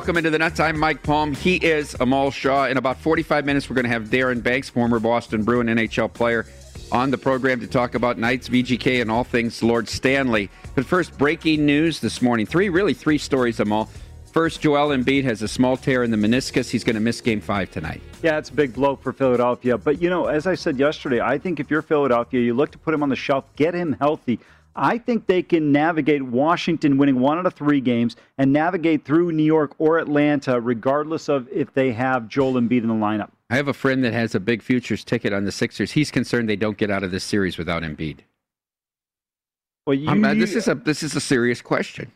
Welcome 0.00 0.16
into 0.16 0.30
the 0.30 0.38
Nuts. 0.38 0.58
I'm 0.58 0.78
Mike 0.78 1.02
Palm. 1.02 1.34
He 1.34 1.56
is 1.56 1.94
Amal 2.00 2.30
Shah. 2.30 2.68
In 2.68 2.78
about 2.78 2.96
45 2.96 3.44
minutes, 3.44 3.68
we're 3.68 3.74
going 3.74 3.84
to 3.84 3.90
have 3.90 4.04
Darren 4.04 4.42
Banks, 4.42 4.70
former 4.70 4.98
Boston 4.98 5.44
Bruin 5.44 5.66
NHL 5.66 6.10
player, 6.10 6.46
on 6.90 7.10
the 7.10 7.18
program 7.18 7.60
to 7.60 7.66
talk 7.66 7.94
about 7.94 8.16
Knights, 8.16 8.48
VGK, 8.48 9.02
and 9.02 9.10
all 9.10 9.24
things 9.24 9.62
Lord 9.62 9.90
Stanley. 9.90 10.48
But 10.74 10.86
first, 10.86 11.18
breaking 11.18 11.66
news 11.66 12.00
this 12.00 12.22
morning. 12.22 12.46
Three, 12.46 12.70
really 12.70 12.94
three 12.94 13.18
stories, 13.18 13.60
Amal. 13.60 13.90
First, 14.32 14.62
Joel 14.62 14.96
Embiid 14.96 15.24
has 15.24 15.42
a 15.42 15.48
small 15.48 15.76
tear 15.76 16.02
in 16.02 16.10
the 16.10 16.16
meniscus. 16.16 16.70
He's 16.70 16.82
going 16.82 16.94
to 16.94 17.00
miss 17.00 17.20
game 17.20 17.42
five 17.42 17.70
tonight. 17.70 18.00
Yeah, 18.22 18.38
it's 18.38 18.48
a 18.48 18.54
big 18.54 18.72
blow 18.72 18.96
for 18.96 19.12
Philadelphia. 19.12 19.76
But, 19.76 20.00
you 20.00 20.08
know, 20.08 20.28
as 20.28 20.46
I 20.46 20.54
said 20.54 20.78
yesterday, 20.78 21.20
I 21.20 21.36
think 21.36 21.60
if 21.60 21.70
you're 21.70 21.82
Philadelphia, 21.82 22.40
you 22.40 22.54
look 22.54 22.70
to 22.70 22.78
put 22.78 22.94
him 22.94 23.02
on 23.02 23.10
the 23.10 23.16
shelf, 23.16 23.44
get 23.54 23.74
him 23.74 23.92
healthy. 24.00 24.40
I 24.80 24.96
think 24.96 25.26
they 25.26 25.42
can 25.42 25.72
navigate 25.72 26.22
Washington 26.22 26.96
winning 26.96 27.20
one 27.20 27.38
out 27.38 27.44
of 27.44 27.52
three 27.52 27.80
games 27.82 28.16
and 28.38 28.50
navigate 28.52 29.04
through 29.04 29.32
New 29.32 29.44
York 29.44 29.74
or 29.78 29.98
Atlanta, 29.98 30.58
regardless 30.58 31.28
of 31.28 31.46
if 31.52 31.72
they 31.74 31.92
have 31.92 32.28
Joel 32.28 32.54
Embiid 32.54 32.82
in 32.82 32.88
the 32.88 32.94
lineup. 32.94 33.28
I 33.50 33.56
have 33.56 33.68
a 33.68 33.74
friend 33.74 34.02
that 34.04 34.14
has 34.14 34.34
a 34.34 34.40
big 34.40 34.62
futures 34.62 35.04
ticket 35.04 35.32
on 35.34 35.44
the 35.44 35.52
Sixers. 35.52 35.92
He's 35.92 36.10
concerned 36.10 36.48
they 36.48 36.56
don't 36.56 36.78
get 36.78 36.90
out 36.90 37.02
of 37.02 37.10
this 37.10 37.24
series 37.24 37.58
without 37.58 37.82
Embiid. 37.82 38.20
Well, 39.86 39.94
you, 39.94 40.34
this 40.34 40.54
is 40.54 40.68
a 40.68 40.74
this 40.74 41.02
is 41.02 41.14
a 41.16 41.20
serious 41.20 41.60
question. 41.60 42.12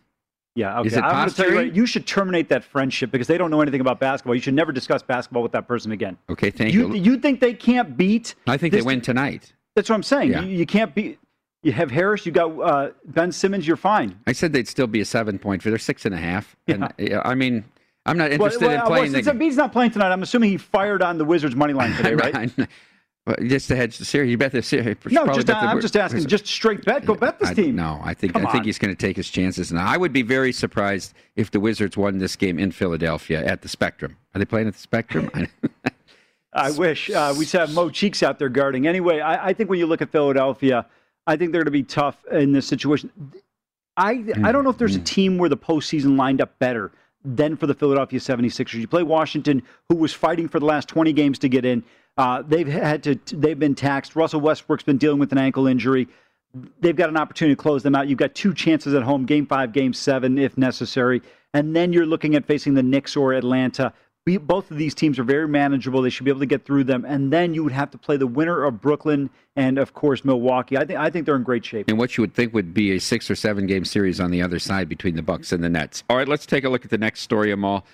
yeah, 0.54 0.78
okay. 0.78 0.86
is 0.86 0.96
it 0.96 1.02
I'm 1.02 1.28
tell 1.31 1.50
you, 1.50 1.72
you 1.72 1.86
should 1.86 2.06
terminate 2.06 2.48
that 2.50 2.62
friendship 2.62 3.10
because 3.10 3.26
they 3.26 3.36
don't 3.36 3.50
know 3.50 3.60
anything 3.60 3.81
about 3.81 4.00
basketball. 4.00 4.34
You 4.34 4.41
should 4.41 4.54
never 4.54 4.70
discuss 4.70 5.02
basketball 5.02 5.42
with 5.42 5.52
that 5.52 5.66
person 5.66 5.91
again. 5.92 6.16
Okay, 6.31 6.50
thank 6.50 6.72
You, 6.72 6.94
you. 6.94 7.02
you 7.02 7.19
think 7.19 7.41
they 7.41 7.52
can't 7.52 7.96
beat? 7.96 8.36
I 8.46 8.56
think 8.56 8.72
this- 8.72 8.82
they 8.82 8.86
win 8.86 9.00
tonight. 9.00 9.52
That's 9.75 9.88
what 9.88 9.96
I'm 9.96 10.04
saying. 10.04 10.31
Yeah. 10.31 10.42
You, 10.42 10.58
you 10.58 10.66
can't 10.66 10.94
beat. 10.94 11.19
You 11.64 11.72
have 11.72 11.91
Harris. 11.91 12.26
You 12.26 12.32
got 12.32 12.50
uh, 12.60 12.91
Ben 13.06 13.32
Simmons. 13.32 13.66
You're 13.66 13.76
fine. 13.78 14.20
I 14.26 14.32
said 14.32 14.52
they'd 14.52 14.69
still 14.69 14.86
be 14.86 15.00
a 15.00 15.04
seven 15.04 15.38
point 15.38 15.62
for 15.62 15.70
they're 15.70 15.78
six 15.78 16.04
and 16.04 16.14
a 16.14 16.19
half. 16.19 16.54
Yeah. 16.66 16.91
And 16.98 17.20
I 17.25 17.34
mean, 17.34 17.64
I'm 18.06 18.19
not 18.19 18.30
interested 18.32 18.66
well, 18.66 18.80
in 18.80 18.86
playing 18.86 19.12
well, 19.12 19.22
since 19.25 19.26
Embiid's 19.26 19.56
not 19.56 19.72
playing 19.72 19.91
tonight, 19.91 20.12
I'm 20.12 20.22
assuming 20.22 20.50
he 20.50 20.58
fired 20.58 21.02
on 21.02 21.16
the 21.16 21.25
Wizards 21.25 21.56
money 21.56 21.72
line 21.72 21.92
today, 21.97 22.14
right? 22.32 22.50
But 23.25 23.41
just 23.44 23.69
to 23.69 23.76
hedge 23.76 23.97
the 23.97 24.04
series, 24.04 24.30
you 24.30 24.36
bet 24.36 24.52
the 24.52 24.60
series. 24.62 24.97
No, 25.10 25.26
just 25.28 25.47
the 25.47 25.56
I'm 25.56 25.80
just 25.80 25.97
asking. 25.97 26.26
Just 26.26 26.47
straight 26.47 26.84
bet. 26.84 27.06
Go 27.06 27.14
bet 27.14 27.38
this 27.38 27.48
I- 27.48 27.54
team. 27.54 27.76
No, 27.76 27.98
I 28.04 28.12
think 28.12 28.34
Come 28.34 28.46
I 28.46 28.52
think 28.52 28.60
on. 28.60 28.64
he's 28.66 28.78
going 28.78 28.94
to 28.94 29.00
take 29.00 29.16
his 29.16 29.31
chances. 29.31 29.70
And 29.70 29.81
I 29.81 29.96
would 29.96 30.12
be 30.12 30.20
very 30.20 30.52
surprised 30.52 31.14
if 31.34 31.50
the 31.50 31.60
Wizards 31.60 31.96
won 31.96 32.19
this 32.19 32.36
game 32.36 32.58
in 32.58 32.70
Philadelphia 32.72 33.42
at 33.42 33.62
the 33.62 33.69
Spectrum. 33.70 34.19
Are 34.34 34.38
they 34.38 34.44
playing 34.44 34.69
at 34.69 34.75
the 34.75 34.81
Spectrum? 34.81 35.31
I- 35.34 35.48
I 36.56 36.70
wish 36.70 37.10
uh, 37.10 37.34
we 37.36 37.46
have 37.46 37.75
Mo 37.75 37.91
Cheeks 37.91 38.22
out 38.22 38.38
there 38.38 38.48
guarding. 38.48 38.86
Anyway, 38.86 39.19
I, 39.19 39.48
I 39.48 39.52
think 39.54 39.69
when 39.69 39.81
you 39.81 39.86
look 39.86 40.00
at 40.02 40.10
Philadelphia, 40.10 40.86
I 41.27 41.37
think 41.37 41.53
they're 41.53 41.61
going 41.61 41.67
to 41.67 41.71
be 41.71 41.83
tough 41.83 42.17
in 42.31 42.53
this 42.53 42.67
situation. 42.67 43.11
I 43.97 44.25
I 44.43 44.53
don't 44.53 44.65
know 44.65 44.71
if 44.71 44.79
there's 44.79 44.97
a 44.97 45.01
team 45.01 45.39
where 45.39 45.49
the 45.49 45.57
postseason 45.57 46.17
lined 46.19 46.41
up 46.41 46.59
better 46.59 46.93
than 47.25 47.57
for 47.57 47.67
the 47.67 47.75
Philadelphia 47.75 48.19
76ers. 48.21 48.75
You 48.75 48.87
play 48.87 49.03
Washington, 49.03 49.62
who 49.89 49.97
was 49.97 50.12
fighting 50.12 50.49
for 50.49 50.61
the 50.61 50.67
last 50.67 50.89
20 50.89 51.12
games 51.12 51.39
to 51.39 51.49
get 51.49 51.65
in. 51.65 51.83
Uh, 52.19 52.43
they've 52.47 52.69
had 52.69 53.03
to 53.05 53.19
they've 53.37 53.59
been 53.59 53.75
taxed. 53.75 54.15
Russell 54.15 54.41
Westbrook's 54.41 54.85
been 54.85 54.99
dealing 54.99 55.19
with 55.19 55.33
an 55.33 55.39
ankle 55.39 55.67
injury. 55.67 56.09
They've 56.81 56.95
got 56.95 57.09
an 57.09 57.17
opportunity 57.17 57.56
to 57.56 57.61
close 57.61 57.82
them 57.82 57.97
out. 57.97 58.06
You've 58.06 58.19
got 58.19 58.35
two 58.35 58.55
chances 58.55 58.94
at 58.94 59.03
home, 59.03 59.27
game 59.27 59.47
five, 59.47 59.73
game 59.73 59.93
seven, 59.93 60.38
if 60.38 60.56
necessary. 60.56 61.23
And 61.53 61.75
then 61.75 61.93
you're 61.93 62.06
looking 62.06 62.37
at 62.37 62.47
facing 62.47 62.75
the 62.75 62.82
Knicks 62.82 63.17
or 63.17 63.32
Atlanta. 63.32 63.93
We, 64.26 64.38
both 64.38 64.71
of 64.71 64.79
these 64.79 64.94
teams 64.94 65.19
are 65.19 65.25
very 65.25 65.47
manageable. 65.47 66.00
They 66.00 66.09
should 66.09 66.25
be 66.25 66.31
able 66.31 66.41
to 66.41 66.47
get 66.47 66.65
through 66.65 66.85
them. 66.85 67.05
And 67.05 67.31
then 67.31 67.53
you 67.53 67.62
would 67.62 67.75
have 67.75 67.91
to 67.91 67.99
play 67.99 68.17
the 68.17 68.26
winner 68.26 68.65
of 68.65 68.81
Brooklyn 68.81 69.29
and, 69.55 69.76
of 69.76 69.93
course, 69.93 70.25
Milwaukee. 70.25 70.79
I 70.79 70.87
think 70.87 70.99
I 70.99 71.11
think 71.11 71.26
they're 71.26 71.37
in 71.37 71.43
great 71.43 71.65
shape. 71.65 71.88
and 71.88 71.99
what 71.99 72.17
you 72.17 72.23
would 72.23 72.32
think 72.32 72.55
would 72.55 72.73
be 72.73 72.93
a 72.93 72.99
six 73.00 73.31
or 73.31 73.35
seven 73.35 73.67
game 73.67 73.85
series 73.85 74.21
on 74.21 74.31
the 74.31 74.41
other 74.41 74.59
side 74.59 74.88
between 74.88 75.15
the 75.15 75.23
Bucks 75.23 75.53
and 75.53 75.62
the 75.62 75.69
Nets. 75.69 76.05
All 76.09 76.17
right, 76.17 76.26
let's 76.26 76.47
take 76.47 76.65
a 76.65 76.71
look 76.71 76.85
at 76.85 76.91
the 76.91 76.99
next 76.99 77.21
story, 77.21 77.53
Amal. 77.53 77.85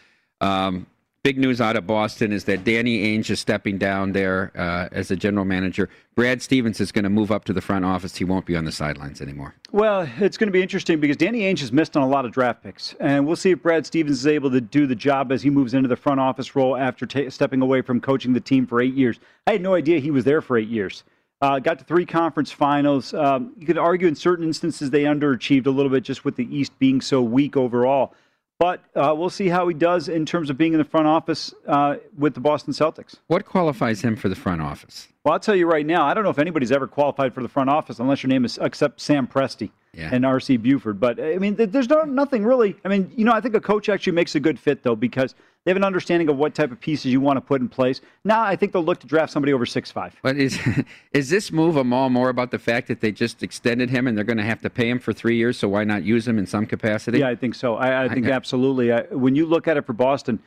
Um, 0.41 0.87
big 1.23 1.39
news 1.39 1.61
out 1.61 1.77
of 1.77 1.87
Boston 1.87 2.33
is 2.33 2.45
that 2.45 2.65
Danny 2.65 3.05
Ainge 3.05 3.29
is 3.31 3.41
stepping 3.41 3.77
down 3.77 4.13
there 4.13 4.53
uh, 4.57 4.89
as 4.91 5.09
the 5.09 5.17
general 5.17 5.45
manager. 5.45 5.91
Brad 6.15 6.41
Stevens 6.41 6.81
is 6.81 6.93
going 6.93 7.05
to 7.05 7.11
move 7.11 7.31
up 7.31 7.45
to 7.45 7.53
the 7.53 7.61
front 7.61 7.85
office. 7.85 8.17
He 8.17 8.25
won't 8.25 8.47
be 8.47 8.57
on 8.57 8.65
the 8.65 8.73
sidelines 8.73 9.21
anymore. 9.21 9.55
Well, 9.71 10.09
it's 10.19 10.39
going 10.39 10.49
to 10.49 10.53
be 10.53 10.63
interesting 10.63 10.99
because 10.99 11.17
Danny 11.17 11.41
Ainge 11.41 11.61
has 11.61 11.73
missed 11.73 11.97
on 11.97 12.03
a 12.03 12.09
lot 12.09 12.25
of 12.25 12.33
draft 12.33 12.63
picks, 12.63 12.95
and 13.01 13.27
we'll 13.27 13.37
see 13.37 13.51
if 13.51 13.63
Brad 13.63 13.85
Stevens 13.85 14.19
is 14.19 14.27
able 14.27 14.51
to 14.51 14.61
do 14.61 14.87
the 14.87 14.95
job 14.95 15.31
as 15.31 15.43
he 15.43 15.51
moves 15.51 15.75
into 15.75 15.89
the 15.89 15.97
front 15.97 16.21
office 16.21 16.57
role 16.57 16.77
after 16.77 17.07
ta 17.07 17.29
stepping 17.29 17.61
away 17.61 17.83
from 17.83 18.01
coaching 18.01 18.33
the 18.33 18.41
team 18.41 18.67
for 18.67 18.81
eight 18.81 18.95
years. 18.95 19.21
I 19.47 19.53
had 19.53 19.63
no 19.63 19.75
idea 19.75 20.01
he 20.01 20.11
was 20.11 20.25
there 20.25 20.41
for 20.41 20.57
eight 20.57 20.69
years. 20.69 21.05
Uh, 21.43 21.59
got 21.59 21.79
to 21.79 21.85
three 21.85 22.05
conference 22.05 22.53
finals. 22.53 23.15
Um, 23.15 23.55
you 23.59 23.67
could 23.67 23.79
argue 23.79 24.07
in 24.09 24.15
certain 24.15 24.47
instances 24.47 24.91
they 24.91 25.05
underachieved 25.05 25.67
a 25.67 25.71
little 25.71 25.91
bit 25.91 26.03
just 26.03 26.25
with 26.25 26.37
the 26.37 26.55
East 26.55 26.79
being 26.79 27.01
so 27.01 27.23
weak 27.23 27.57
overall. 27.57 28.15
But 28.61 28.85
uh, 28.95 29.15
we'll 29.17 29.31
see 29.31 29.49
how 29.49 29.67
he 29.69 29.75
does 29.75 30.07
in 30.07 30.27
terms 30.27 30.51
of 30.51 30.59
being 30.59 30.75
in 30.75 30.79
the 30.79 30.85
front 30.85 31.07
office 31.07 31.55
uh, 31.67 31.97
with 32.17 32.35
the 32.35 32.41
Boston 32.41 32.75
Celtics. 32.75 33.17
What 33.27 33.47
qualifies 33.47 34.03
him 34.03 34.17
for 34.17 34.29
the 34.29 34.37
front 34.37 34.61
office? 34.61 35.09
Well, 35.25 35.35
I'll 35.35 35.41
tell 35.41 35.55
you 35.57 35.67
right 35.67 35.85
now, 35.85 36.07
I 36.07 36.15
don't 36.15 36.25
know 36.25 36.31
if 36.31 36.39
anybody's 36.39 36.73
ever 36.73 36.87
qualified 36.87 37.35
for 37.35 37.43
the 37.43 37.49
front 37.49 37.69
office 37.69 37.99
unless 37.99 38.23
your 38.23 38.29
name 38.29 38.45
is 38.45 38.59
except 38.63 39.01
Sam 39.03 39.27
Presti 39.27 39.71
Yeah. 39.93 40.09
and 40.13 40.25
R.C. 40.25 40.57
Buford. 40.57 40.99
But 40.99 41.21
I 41.21 41.37
mean, 41.37 41.57
there's 41.57 41.91
no, 41.91 42.03
nothing 42.05 42.43
really. 42.45 42.77
I 42.87 42.89
mean, 42.89 43.13
you 43.15 43.27
know, 43.27 43.33
I 43.33 43.41
think 43.43 43.55
a 43.55 43.61
coach 43.61 43.91
actually 43.91 44.15
makes 44.15 44.35
a 44.35 44.41
good 44.41 44.59
fit 44.59 44.83
though 44.83 44.97
because 44.97 45.35
they 45.67 45.71
have 45.71 45.77
an 45.77 45.85
understanding 45.85 46.31
of 46.31 46.39
what 46.39 46.55
type 46.55 46.73
of 46.73 46.81
pieces 46.81 47.13
you 47.13 47.21
want 47.21 47.37
to 47.37 47.43
put 47.43 47.61
in 47.61 47.69
place. 47.69 48.01
Now, 48.25 48.41
I 48.41 48.57
think 48.57 48.73
they'll 48.73 48.83
look 48.83 48.99
to 49.01 49.07
draft 49.07 49.31
somebody 49.31 49.53
over 49.53 49.67
six 49.67 49.91
five. 49.91 50.17
But 50.23 50.39
is 50.39 50.59
is 51.13 51.29
this 51.29 51.53
move 51.53 51.77
Amal 51.77 52.09
more 52.09 52.31
about 52.31 52.51
the 52.51 52.59
fact 52.59 52.89
that 52.89 53.03
they 53.03 53.13
just 53.13 53.43
extended 53.43 53.91
him 53.91 54.07
and 54.07 54.17
they're 54.17 54.25
going 54.25 54.39
to 54.39 54.43
have 54.43 54.63
to 54.63 54.71
pay 54.71 54.89
him 54.89 54.99
for 54.99 55.13
three 55.13 55.37
years? 55.37 55.59
So 55.59 55.69
why 55.69 55.85
not 55.85 56.03
use 56.03 56.27
him 56.27 56.39
in 56.39 56.47
some 56.47 56.65
capacity? 56.65 57.19
Yeah, 57.19 57.29
I 57.29 57.37
think 57.37 57.55
so. 57.55 57.75
I, 57.77 58.05
I 58.05 58.09
think 58.09 58.27
I- 58.27 58.31
absolutely. 58.31 58.91
I, 58.91 59.03
when 59.11 59.37
you 59.37 59.45
look 59.45 59.69
at 59.69 59.77
it 59.77 59.85
for 59.85 59.93
Boston, 59.93 60.39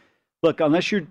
look, 0.41 0.61
unless 0.61 0.91
you're 0.91 1.03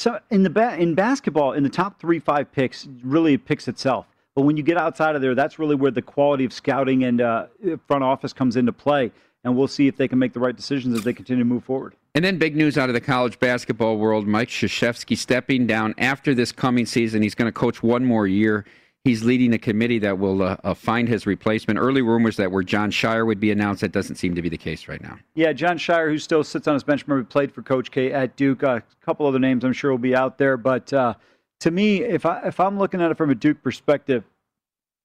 so 0.00 0.18
in 0.30 0.42
the 0.42 0.50
ba- 0.50 0.76
in 0.78 0.94
basketball, 0.94 1.52
in 1.52 1.62
the 1.62 1.68
top 1.68 2.00
three 2.00 2.18
five 2.18 2.50
picks, 2.50 2.88
really 3.04 3.36
picks 3.36 3.68
itself. 3.68 4.06
But 4.34 4.42
when 4.42 4.56
you 4.56 4.62
get 4.62 4.78
outside 4.78 5.14
of 5.14 5.20
there, 5.20 5.34
that's 5.34 5.58
really 5.58 5.74
where 5.74 5.90
the 5.90 6.00
quality 6.00 6.44
of 6.46 6.52
scouting 6.54 7.04
and 7.04 7.20
uh, 7.20 7.46
front 7.86 8.02
office 8.02 8.32
comes 8.32 8.56
into 8.56 8.72
play. 8.72 9.12
And 9.44 9.56
we'll 9.56 9.68
see 9.68 9.88
if 9.88 9.96
they 9.96 10.08
can 10.08 10.18
make 10.18 10.32
the 10.32 10.40
right 10.40 10.56
decisions 10.56 10.96
as 10.96 11.04
they 11.04 11.12
continue 11.12 11.42
to 11.42 11.48
move 11.48 11.64
forward. 11.64 11.94
And 12.14 12.24
then 12.24 12.38
big 12.38 12.56
news 12.56 12.76
out 12.78 12.88
of 12.88 12.94
the 12.94 13.00
college 13.00 13.38
basketball 13.40 13.98
world: 13.98 14.26
Mike 14.26 14.48
Krzyzewski 14.48 15.18
stepping 15.18 15.66
down 15.66 15.94
after 15.98 16.34
this 16.34 16.50
coming 16.50 16.86
season. 16.86 17.22
He's 17.22 17.34
going 17.34 17.48
to 17.48 17.52
coach 17.52 17.82
one 17.82 18.04
more 18.04 18.26
year. 18.26 18.64
He's 19.04 19.24
leading 19.24 19.54
a 19.54 19.58
committee 19.58 19.98
that 20.00 20.18
will 20.18 20.42
uh, 20.42 20.56
uh, 20.62 20.74
find 20.74 21.08
his 21.08 21.26
replacement. 21.26 21.78
Early 21.78 22.02
rumors 22.02 22.36
that 22.36 22.52
were 22.52 22.62
Jon 22.62 22.90
Scheyer 22.90 23.24
would 23.24 23.40
be 23.40 23.50
announced. 23.50 23.80
That 23.80 23.92
doesn't 23.92 24.16
seem 24.16 24.34
to 24.34 24.42
be 24.42 24.50
the 24.50 24.58
case 24.58 24.88
right 24.88 25.00
now. 25.00 25.18
Yeah, 25.34 25.54
Jon 25.54 25.78
Scheyer, 25.78 26.10
who 26.10 26.18
still 26.18 26.44
sits 26.44 26.68
on 26.68 26.74
his 26.74 26.84
bench, 26.84 27.04
remember 27.06 27.26
played 27.26 27.50
for 27.50 27.62
Coach 27.62 27.90
K 27.90 28.12
at 28.12 28.36
Duke. 28.36 28.62
Uh, 28.62 28.80
a 28.80 29.04
couple 29.04 29.26
other 29.26 29.38
names 29.38 29.64
I'm 29.64 29.72
sure 29.72 29.90
will 29.90 29.96
be 29.96 30.14
out 30.14 30.36
there, 30.36 30.58
but 30.58 30.92
uh, 30.92 31.14
to 31.60 31.70
me, 31.70 32.02
if 32.02 32.26
I 32.26 32.40
if 32.46 32.60
I'm 32.60 32.78
looking 32.78 33.00
at 33.00 33.10
it 33.10 33.16
from 33.16 33.30
a 33.30 33.34
Duke 33.34 33.62
perspective, 33.62 34.22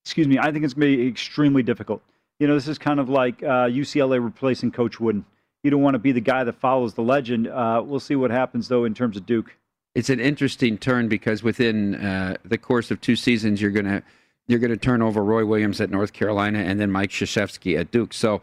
excuse 0.03 0.27
me, 0.27 0.39
I 0.39 0.51
think 0.51 0.65
it's 0.65 0.73
going 0.73 0.91
to 0.91 0.97
be 0.97 1.07
extremely 1.07 1.63
difficult. 1.63 2.01
You 2.39 2.47
know, 2.47 2.53
this 2.53 2.67
is 2.67 2.77
kind 2.77 2.99
of 2.99 3.07
like 3.07 3.43
uh, 3.43 3.67
UCLA 3.67 4.21
replacing 4.21 4.71
Coach 4.71 4.99
Wooden. 4.99 5.23
You 5.63 5.71
don't 5.71 5.81
want 5.81 5.95
to 5.95 5.99
be 5.99 6.11
the 6.11 6.21
guy 6.21 6.43
that 6.43 6.59
follows 6.59 6.95
the 6.95 7.01
legend. 7.01 7.47
Uh, 7.47 7.81
we'll 7.85 8.01
see 8.01 8.15
what 8.15 8.29
happens 8.29 8.67
though 8.67 8.83
in 8.83 8.93
terms 8.93 9.15
of 9.15 9.25
Duke. 9.25 9.55
It's 9.95 10.09
an 10.09 10.19
interesting 10.19 10.77
turn 10.77 11.07
because 11.07 11.41
within 11.41 11.95
uh, 11.95 12.35
the 12.43 12.57
course 12.57 12.91
of 12.91 13.01
two 13.01 13.15
seasons, 13.15 13.61
you're 13.61 13.71
gonna 13.71 14.03
you're 14.47 14.59
gonna 14.59 14.77
turn 14.77 15.01
over 15.01 15.23
Roy 15.23 15.45
Williams 15.45 15.81
at 15.81 15.89
North 15.89 16.13
Carolina 16.13 16.59
and 16.59 16.79
then 16.79 16.91
Mike 16.91 17.09
Krzyzewski 17.09 17.79
at 17.79 17.91
Duke. 17.91 18.13
So 18.13 18.41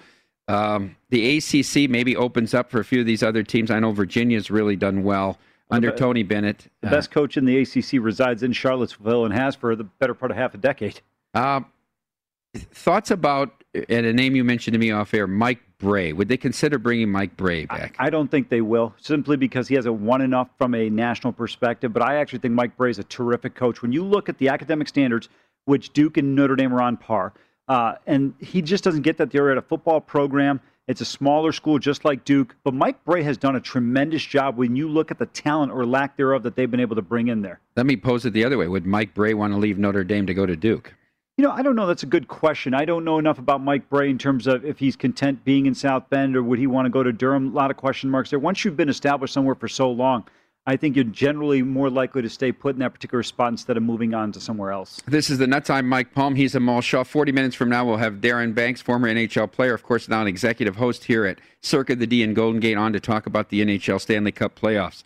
um, 0.48 0.96
the 1.10 1.36
ACC 1.36 1.88
maybe 1.90 2.16
opens 2.16 2.54
up 2.54 2.70
for 2.70 2.80
a 2.80 2.84
few 2.84 3.00
of 3.00 3.06
these 3.06 3.22
other 3.22 3.42
teams. 3.42 3.70
I 3.70 3.78
know 3.78 3.92
Virginia's 3.92 4.50
really 4.50 4.76
done 4.76 5.02
well 5.02 5.38
under 5.70 5.92
be- 5.92 5.98
Tony 5.98 6.22
Bennett. 6.22 6.68
The 6.80 6.90
best 6.90 7.10
coach 7.10 7.36
in 7.36 7.44
the 7.44 7.58
ACC 7.58 8.02
resides 8.02 8.42
in 8.42 8.52
Charlottesville 8.52 9.24
and 9.24 9.34
has 9.34 9.54
for 9.54 9.76
the 9.76 9.84
better 9.84 10.14
part 10.14 10.30
of 10.30 10.36
half 10.36 10.54
a 10.54 10.58
decade. 10.58 11.00
Uh, 11.34 11.60
thoughts 12.54 13.10
about 13.10 13.62
and 13.88 14.06
a 14.06 14.12
name 14.12 14.36
you 14.36 14.44
mentioned 14.44 14.72
to 14.72 14.78
me 14.78 14.90
off 14.90 15.14
air, 15.14 15.26
Mike 15.26 15.60
Brey. 15.82 16.14
Would 16.14 16.28
they 16.28 16.38
consider 16.38 16.78
bringing 16.78 17.10
Mike 17.10 17.36
Brey 17.36 17.66
back? 17.66 17.96
I 17.98 18.08
don't 18.08 18.30
think 18.30 18.48
they 18.48 18.62
will, 18.62 18.94
simply 18.98 19.36
because 19.36 19.68
he 19.68 19.74
hasn't 19.74 19.96
won 19.96 20.22
enough 20.22 20.48
from 20.56 20.74
a 20.74 20.88
national 20.88 21.34
perspective. 21.34 21.92
But 21.92 22.02
I 22.02 22.16
actually 22.16 22.38
think 22.38 22.54
Mike 22.54 22.76
Brey 22.78 22.90
is 22.90 22.98
a 22.98 23.04
terrific 23.04 23.54
coach. 23.54 23.82
When 23.82 23.92
you 23.92 24.02
look 24.04 24.30
at 24.30 24.38
the 24.38 24.48
academic 24.48 24.88
standards, 24.88 25.28
which 25.66 25.92
Duke 25.92 26.16
and 26.16 26.34
Notre 26.34 26.56
Dame 26.56 26.72
are 26.72 26.80
on 26.80 26.96
par, 26.96 27.34
uh, 27.68 27.94
and 28.06 28.34
he 28.38 28.62
just 28.62 28.84
doesn't 28.84 29.02
get 29.02 29.18
that. 29.18 29.30
They're 29.30 29.50
at 29.50 29.58
a 29.58 29.62
football 29.62 30.00
program. 30.00 30.60
It's 30.88 31.00
a 31.00 31.04
smaller 31.04 31.52
school, 31.52 31.78
just 31.78 32.04
like 32.04 32.24
Duke. 32.24 32.56
But 32.64 32.74
Mike 32.74 33.04
Brey 33.04 33.22
has 33.22 33.36
done 33.36 33.56
a 33.56 33.60
tremendous 33.60 34.22
job 34.24 34.56
when 34.56 34.74
you 34.74 34.88
look 34.88 35.10
at 35.10 35.18
the 35.18 35.26
talent 35.26 35.72
or 35.72 35.86
lack 35.86 36.16
thereof 36.16 36.42
that 36.42 36.56
they've 36.56 36.70
been 36.70 36.80
able 36.80 36.96
to 36.96 37.02
bring 37.02 37.28
in 37.28 37.42
there. 37.42 37.60
Let 37.76 37.86
me 37.86 37.96
pose 37.96 38.26
it 38.26 38.32
the 38.32 38.44
other 38.44 38.58
way. 38.58 38.66
Would 38.66 38.86
Mike 38.86 39.14
Brey 39.14 39.34
want 39.34 39.52
to 39.52 39.58
leave 39.58 39.78
Notre 39.78 40.04
Dame 40.04 40.26
to 40.26 40.34
go 40.34 40.44
to 40.44 40.56
Duke? 40.56 40.94
You 41.38 41.44
know, 41.44 41.50
I 41.50 41.62
don't 41.62 41.74
know. 41.74 41.86
That's 41.86 42.02
a 42.02 42.06
good 42.06 42.28
question. 42.28 42.74
I 42.74 42.84
don't 42.84 43.04
know 43.04 43.18
enough 43.18 43.38
about 43.38 43.62
Mike 43.62 43.88
Brey 43.88 44.10
in 44.10 44.18
terms 44.18 44.46
of 44.46 44.66
if 44.66 44.78
he's 44.78 44.96
content 44.96 45.42
being 45.44 45.64
in 45.64 45.74
South 45.74 46.10
Bend 46.10 46.36
or 46.36 46.42
would 46.42 46.58
he 46.58 46.66
want 46.66 46.84
to 46.84 46.90
go 46.90 47.02
to 47.02 47.10
Durham. 47.10 47.48
A 47.48 47.54
lot 47.54 47.70
of 47.70 47.78
question 47.78 48.10
marks 48.10 48.28
there. 48.28 48.38
Once 48.38 48.66
you've 48.66 48.76
been 48.76 48.90
established 48.90 49.32
somewhere 49.32 49.54
for 49.54 49.66
so 49.66 49.90
long, 49.90 50.24
I 50.66 50.76
think 50.76 50.94
you're 50.94 51.06
generally 51.06 51.62
more 51.62 51.88
likely 51.88 52.20
to 52.20 52.28
stay 52.28 52.52
put 52.52 52.76
in 52.76 52.80
that 52.80 52.92
particular 52.92 53.22
spot 53.22 53.50
instead 53.50 53.78
of 53.78 53.82
moving 53.82 54.12
on 54.12 54.30
to 54.32 54.40
somewhere 54.40 54.72
else. 54.72 55.00
This 55.06 55.30
is 55.30 55.38
the 55.38 55.46
Nuts. 55.46 55.70
I'm 55.70 55.88
Mike 55.88 56.14
Palm. 56.14 56.34
He's 56.34 56.54
Amal 56.54 56.82
Shah. 56.82 57.02
40 57.02 57.32
minutes 57.32 57.56
from 57.56 57.70
now, 57.70 57.86
we'll 57.86 57.96
have 57.96 58.16
Darren 58.16 58.54
Banks, 58.54 58.82
former 58.82 59.08
NHL 59.08 59.50
player, 59.50 59.72
of 59.72 59.82
course, 59.82 60.10
now 60.10 60.20
an 60.20 60.28
executive 60.28 60.76
host 60.76 61.04
here 61.04 61.24
at 61.24 61.40
Circa 61.62 61.96
the 61.96 62.06
D 62.06 62.22
in 62.22 62.34
Golden 62.34 62.60
Gate, 62.60 62.76
on 62.76 62.92
to 62.92 63.00
talk 63.00 63.24
about 63.24 63.48
the 63.48 63.64
NHL 63.64 64.00
Stanley 64.00 64.32
Cup 64.32 64.54
playoffs. 64.54 65.02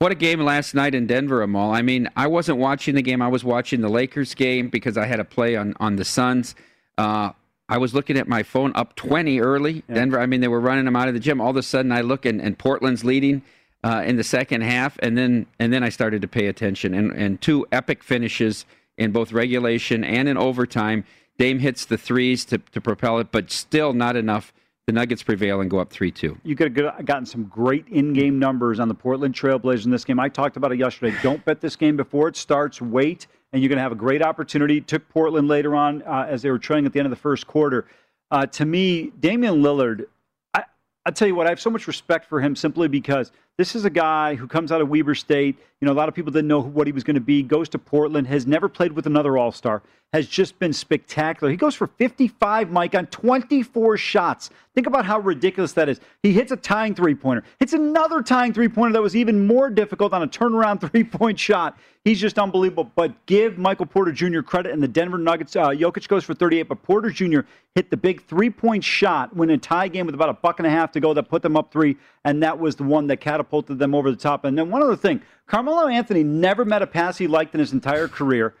What 0.00 0.12
a 0.12 0.16
game 0.16 0.40
last 0.40 0.74
night 0.74 0.94
in 0.94 1.06
Denver, 1.06 1.40
Amal. 1.42 1.72
I 1.72 1.82
mean, 1.82 2.10
I 2.16 2.26
wasn't 2.26 2.58
watching 2.58 2.94
the 2.94 3.02
game. 3.02 3.22
I 3.22 3.28
was 3.28 3.44
watching 3.44 3.80
the 3.80 3.88
Lakers 3.88 4.34
game 4.34 4.68
because 4.68 4.98
I 4.98 5.06
had 5.06 5.20
a 5.20 5.24
play 5.24 5.56
on, 5.56 5.74
on 5.78 5.96
the 5.96 6.04
Suns. 6.04 6.54
Uh, 6.98 7.30
I 7.68 7.78
was 7.78 7.94
looking 7.94 8.18
at 8.18 8.28
my 8.28 8.42
phone 8.42 8.72
up 8.74 8.96
20 8.96 9.40
early. 9.40 9.82
Denver, 9.92 10.20
I 10.20 10.26
mean, 10.26 10.40
they 10.40 10.48
were 10.48 10.60
running 10.60 10.84
them 10.84 10.96
out 10.96 11.08
of 11.08 11.14
the 11.14 11.20
gym. 11.20 11.40
All 11.40 11.50
of 11.50 11.56
a 11.56 11.62
sudden, 11.62 11.92
I 11.92 12.02
look 12.02 12.26
and, 12.26 12.40
and 12.40 12.58
Portland's 12.58 13.04
leading 13.04 13.42
uh, 13.84 14.02
in 14.04 14.16
the 14.16 14.24
second 14.24 14.62
half, 14.62 14.98
and 15.00 15.16
then 15.16 15.46
and 15.58 15.72
then 15.72 15.82
I 15.82 15.90
started 15.90 16.22
to 16.22 16.28
pay 16.28 16.46
attention. 16.46 16.94
And, 16.94 17.10
and 17.12 17.40
two 17.40 17.66
epic 17.70 18.02
finishes 18.02 18.66
in 18.98 19.12
both 19.12 19.32
regulation 19.32 20.04
and 20.04 20.28
in 20.28 20.36
overtime. 20.36 21.04
Dame 21.38 21.58
hits 21.58 21.84
the 21.84 21.98
threes 21.98 22.44
to, 22.46 22.58
to 22.58 22.80
propel 22.80 23.18
it, 23.18 23.28
but 23.32 23.50
still 23.50 23.92
not 23.92 24.16
enough. 24.16 24.52
The 24.86 24.92
Nuggets 24.92 25.22
prevail 25.22 25.62
and 25.62 25.70
go 25.70 25.78
up 25.78 25.90
3 25.90 26.10
2. 26.10 26.40
You 26.42 26.54
could 26.54 26.76
have 26.76 27.06
gotten 27.06 27.24
some 27.24 27.44
great 27.44 27.88
in-game 27.88 28.38
numbers 28.38 28.78
on 28.78 28.88
the 28.88 28.94
Portland 28.94 29.34
Trailblazers 29.34 29.86
in 29.86 29.90
this 29.90 30.04
game. 30.04 30.20
I 30.20 30.28
talked 30.28 30.58
about 30.58 30.72
it 30.72 30.78
yesterday. 30.78 31.16
Don't 31.22 31.42
bet 31.46 31.62
this 31.62 31.74
game 31.74 31.96
before 31.96 32.28
it 32.28 32.36
starts. 32.36 32.82
Wait, 32.82 33.26
and 33.52 33.62
you're 33.62 33.70
going 33.70 33.78
to 33.78 33.82
have 33.82 33.92
a 33.92 33.96
great 33.96 34.20
opportunity. 34.20 34.82
Took 34.82 35.08
Portland 35.08 35.48
later 35.48 35.74
on 35.74 36.02
uh, 36.02 36.26
as 36.28 36.42
they 36.42 36.50
were 36.50 36.58
trailing 36.58 36.84
at 36.84 36.92
the 36.92 36.98
end 36.98 37.06
of 37.06 37.10
the 37.10 37.16
first 37.16 37.46
quarter. 37.46 37.86
Uh, 38.30 38.44
to 38.44 38.66
me, 38.66 39.10
Damian 39.20 39.62
Lillard, 39.62 40.04
I, 40.52 40.64
I 41.06 41.10
tell 41.12 41.28
you 41.28 41.34
what, 41.34 41.46
I 41.46 41.50
have 41.50 41.60
so 41.60 41.70
much 41.70 41.86
respect 41.86 42.26
for 42.26 42.40
him 42.40 42.54
simply 42.54 42.86
because 42.88 43.32
this 43.56 43.76
is 43.76 43.84
a 43.84 43.90
guy 43.90 44.34
who 44.34 44.48
comes 44.48 44.72
out 44.72 44.80
of 44.80 44.88
Weber 44.88 45.14
State. 45.14 45.58
You 45.80 45.86
know, 45.86 45.92
a 45.92 45.94
lot 45.94 46.08
of 46.08 46.14
people 46.14 46.32
didn't 46.32 46.48
know 46.48 46.60
what 46.60 46.86
he 46.86 46.92
was 46.92 47.04
going 47.04 47.14
to 47.14 47.20
be. 47.20 47.42
Goes 47.42 47.68
to 47.70 47.78
Portland, 47.78 48.26
has 48.26 48.46
never 48.46 48.68
played 48.68 48.92
with 48.92 49.06
another 49.06 49.38
All 49.38 49.52
Star, 49.52 49.82
has 50.12 50.26
just 50.26 50.58
been 50.58 50.72
spectacular. 50.72 51.50
He 51.50 51.56
goes 51.56 51.74
for 51.74 51.86
55, 51.86 52.70
Mike, 52.70 52.94
on 52.94 53.06
24 53.06 53.96
shots. 53.96 54.50
Think 54.74 54.86
about 54.86 55.04
how 55.04 55.20
ridiculous 55.20 55.72
that 55.74 55.88
is. 55.88 56.00
He 56.22 56.32
hits 56.32 56.50
a 56.50 56.56
tying 56.56 56.94
three 56.94 57.14
pointer, 57.14 57.44
hits 57.60 57.74
another 57.74 58.22
tying 58.22 58.52
three 58.52 58.68
pointer 58.68 58.94
that 58.94 59.02
was 59.02 59.14
even 59.14 59.46
more 59.46 59.70
difficult 59.70 60.12
on 60.12 60.22
a 60.22 60.28
turnaround 60.28 60.80
three 60.90 61.04
point 61.04 61.38
shot. 61.38 61.78
He's 62.04 62.20
just 62.20 62.38
unbelievable. 62.38 62.90
But 62.94 63.24
give 63.26 63.56
Michael 63.56 63.86
Porter 63.86 64.12
Jr. 64.12 64.40
credit 64.40 64.72
and 64.72 64.82
the 64.82 64.88
Denver 64.88 65.16
Nuggets. 65.16 65.56
Uh, 65.56 65.68
Jokic 65.68 66.06
goes 66.08 66.22
for 66.22 66.34
38, 66.34 66.64
but 66.64 66.82
Porter 66.82 67.10
Jr. 67.10 67.40
hit 67.74 67.90
the 67.90 67.96
big 67.96 68.24
three 68.26 68.50
point 68.50 68.84
shot 68.84 69.34
when 69.34 69.50
a 69.50 69.58
tie 69.58 69.88
game 69.88 70.06
with 70.06 70.14
about 70.14 70.28
a 70.28 70.34
buck 70.34 70.58
and 70.58 70.66
a 70.66 70.70
half 70.70 70.92
to 70.92 71.00
go 71.00 71.14
that 71.14 71.28
put 71.28 71.42
them 71.42 71.56
up 71.56 71.72
three, 71.72 71.96
and 72.24 72.42
that 72.42 72.58
was 72.58 72.76
the 72.76 72.82
one 72.82 73.06
that 73.06 73.18
catapulted 73.18 73.43
them 73.50 73.94
over 73.94 74.10
the 74.10 74.16
top. 74.16 74.44
And 74.44 74.56
then 74.58 74.70
one 74.70 74.82
other 74.82 74.96
thing 74.96 75.22
Carmelo 75.46 75.88
Anthony 75.88 76.22
never 76.22 76.64
met 76.64 76.82
a 76.82 76.86
pass 76.86 77.18
he 77.18 77.26
liked 77.26 77.54
in 77.54 77.60
his 77.60 77.72
entire 77.72 78.08
career. 78.08 78.54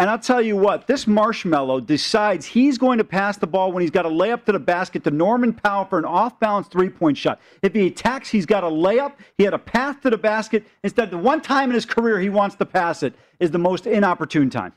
And 0.00 0.08
I'll 0.08 0.18
tell 0.18 0.40
you 0.40 0.56
what, 0.56 0.86
this 0.86 1.08
marshmallow 1.08 1.80
decides 1.80 2.46
he's 2.46 2.78
going 2.78 2.98
to 2.98 3.04
pass 3.04 3.36
the 3.36 3.48
ball 3.48 3.72
when 3.72 3.80
he's 3.80 3.90
got 3.90 4.06
a 4.06 4.08
layup 4.08 4.44
to 4.44 4.52
the 4.52 4.60
basket 4.60 5.02
to 5.04 5.10
Norman 5.10 5.52
Powell 5.52 5.86
for 5.86 5.98
an 5.98 6.04
off 6.04 6.38
balance 6.38 6.68
three 6.68 6.88
point 6.88 7.18
shot. 7.18 7.40
If 7.62 7.74
he 7.74 7.88
attacks, 7.88 8.28
he's 8.28 8.46
got 8.46 8.62
a 8.62 8.68
layup. 8.68 9.14
He 9.36 9.42
had 9.42 9.54
a 9.54 9.58
path 9.58 10.00
to 10.02 10.10
the 10.10 10.16
basket. 10.16 10.64
Instead, 10.84 11.10
the 11.10 11.18
one 11.18 11.40
time 11.40 11.70
in 11.70 11.74
his 11.74 11.84
career 11.84 12.20
he 12.20 12.28
wants 12.28 12.54
to 12.56 12.64
pass 12.64 13.02
it 13.02 13.14
is 13.40 13.50
the 13.50 13.58
most 13.58 13.88
inopportune 13.88 14.50
time. 14.50 14.72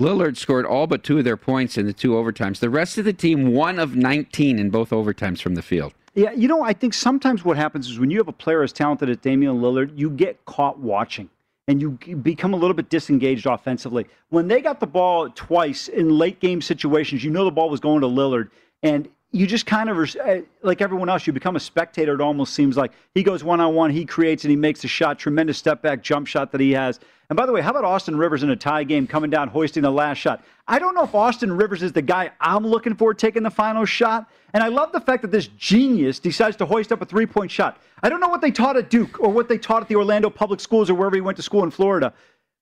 Lillard 0.00 0.38
scored 0.38 0.64
all 0.64 0.86
but 0.86 1.04
two 1.04 1.18
of 1.18 1.24
their 1.24 1.36
points 1.36 1.76
in 1.76 1.84
the 1.84 1.92
two 1.92 2.12
overtimes. 2.12 2.58
The 2.58 2.70
rest 2.70 2.96
of 2.96 3.04
the 3.04 3.12
team, 3.12 3.52
one 3.52 3.78
of 3.78 3.94
19 3.94 4.58
in 4.58 4.70
both 4.70 4.88
overtimes 4.88 5.42
from 5.42 5.54
the 5.54 5.62
field. 5.62 5.92
Yeah, 6.14 6.32
you 6.32 6.46
know, 6.46 6.62
I 6.62 6.74
think 6.74 6.92
sometimes 6.92 7.44
what 7.44 7.56
happens 7.56 7.88
is 7.88 7.98
when 7.98 8.10
you 8.10 8.18
have 8.18 8.28
a 8.28 8.32
player 8.32 8.62
as 8.62 8.72
talented 8.72 9.08
as 9.08 9.16
Damian 9.18 9.60
Lillard, 9.60 9.96
you 9.96 10.10
get 10.10 10.44
caught 10.44 10.78
watching 10.78 11.30
and 11.68 11.80
you 11.80 11.92
become 12.22 12.52
a 12.52 12.56
little 12.56 12.74
bit 12.74 12.90
disengaged 12.90 13.46
offensively. 13.46 14.06
When 14.28 14.48
they 14.48 14.60
got 14.60 14.80
the 14.80 14.86
ball 14.86 15.30
twice 15.30 15.88
in 15.88 16.18
late 16.18 16.40
game 16.40 16.60
situations, 16.60 17.24
you 17.24 17.30
know 17.30 17.44
the 17.44 17.50
ball 17.50 17.70
was 17.70 17.80
going 17.80 18.00
to 18.02 18.08
Lillard, 18.08 18.50
and 18.82 19.08
you 19.30 19.46
just 19.46 19.64
kind 19.64 19.88
of, 19.88 20.16
eh, 20.16 20.42
like 20.62 20.82
everyone 20.82 21.08
else, 21.08 21.26
you 21.26 21.32
become 21.32 21.56
a 21.56 21.60
spectator. 21.60 22.12
It 22.14 22.20
almost 22.20 22.52
seems 22.52 22.76
like 22.76 22.92
he 23.14 23.22
goes 23.22 23.42
one 23.42 23.60
on 23.60 23.74
one, 23.74 23.90
he 23.90 24.04
creates, 24.04 24.44
and 24.44 24.50
he 24.50 24.56
makes 24.56 24.84
a 24.84 24.88
shot, 24.88 25.18
tremendous 25.18 25.56
step 25.56 25.80
back 25.80 26.02
jump 26.02 26.26
shot 26.26 26.52
that 26.52 26.60
he 26.60 26.72
has. 26.72 27.00
And 27.32 27.36
by 27.38 27.46
the 27.46 27.52
way, 27.52 27.62
how 27.62 27.70
about 27.70 27.86
Austin 27.86 28.14
Rivers 28.14 28.42
in 28.42 28.50
a 28.50 28.56
tie 28.56 28.84
game 28.84 29.06
coming 29.06 29.30
down, 29.30 29.48
hoisting 29.48 29.82
the 29.82 29.90
last 29.90 30.18
shot? 30.18 30.44
I 30.68 30.78
don't 30.78 30.94
know 30.94 31.04
if 31.04 31.14
Austin 31.14 31.50
Rivers 31.50 31.82
is 31.82 31.90
the 31.90 32.02
guy 32.02 32.30
I'm 32.42 32.66
looking 32.66 32.94
for 32.94 33.14
taking 33.14 33.42
the 33.42 33.50
final 33.50 33.86
shot. 33.86 34.28
And 34.52 34.62
I 34.62 34.68
love 34.68 34.92
the 34.92 35.00
fact 35.00 35.22
that 35.22 35.30
this 35.30 35.46
genius 35.46 36.18
decides 36.18 36.58
to 36.58 36.66
hoist 36.66 36.92
up 36.92 37.00
a 37.00 37.06
three 37.06 37.24
point 37.24 37.50
shot. 37.50 37.80
I 38.02 38.10
don't 38.10 38.20
know 38.20 38.28
what 38.28 38.42
they 38.42 38.50
taught 38.50 38.76
at 38.76 38.90
Duke 38.90 39.18
or 39.18 39.30
what 39.30 39.48
they 39.48 39.56
taught 39.56 39.80
at 39.80 39.88
the 39.88 39.96
Orlando 39.96 40.28
Public 40.28 40.60
Schools 40.60 40.90
or 40.90 40.94
wherever 40.94 41.16
he 41.16 41.22
went 41.22 41.36
to 41.38 41.42
school 41.42 41.64
in 41.64 41.70
Florida. 41.70 42.12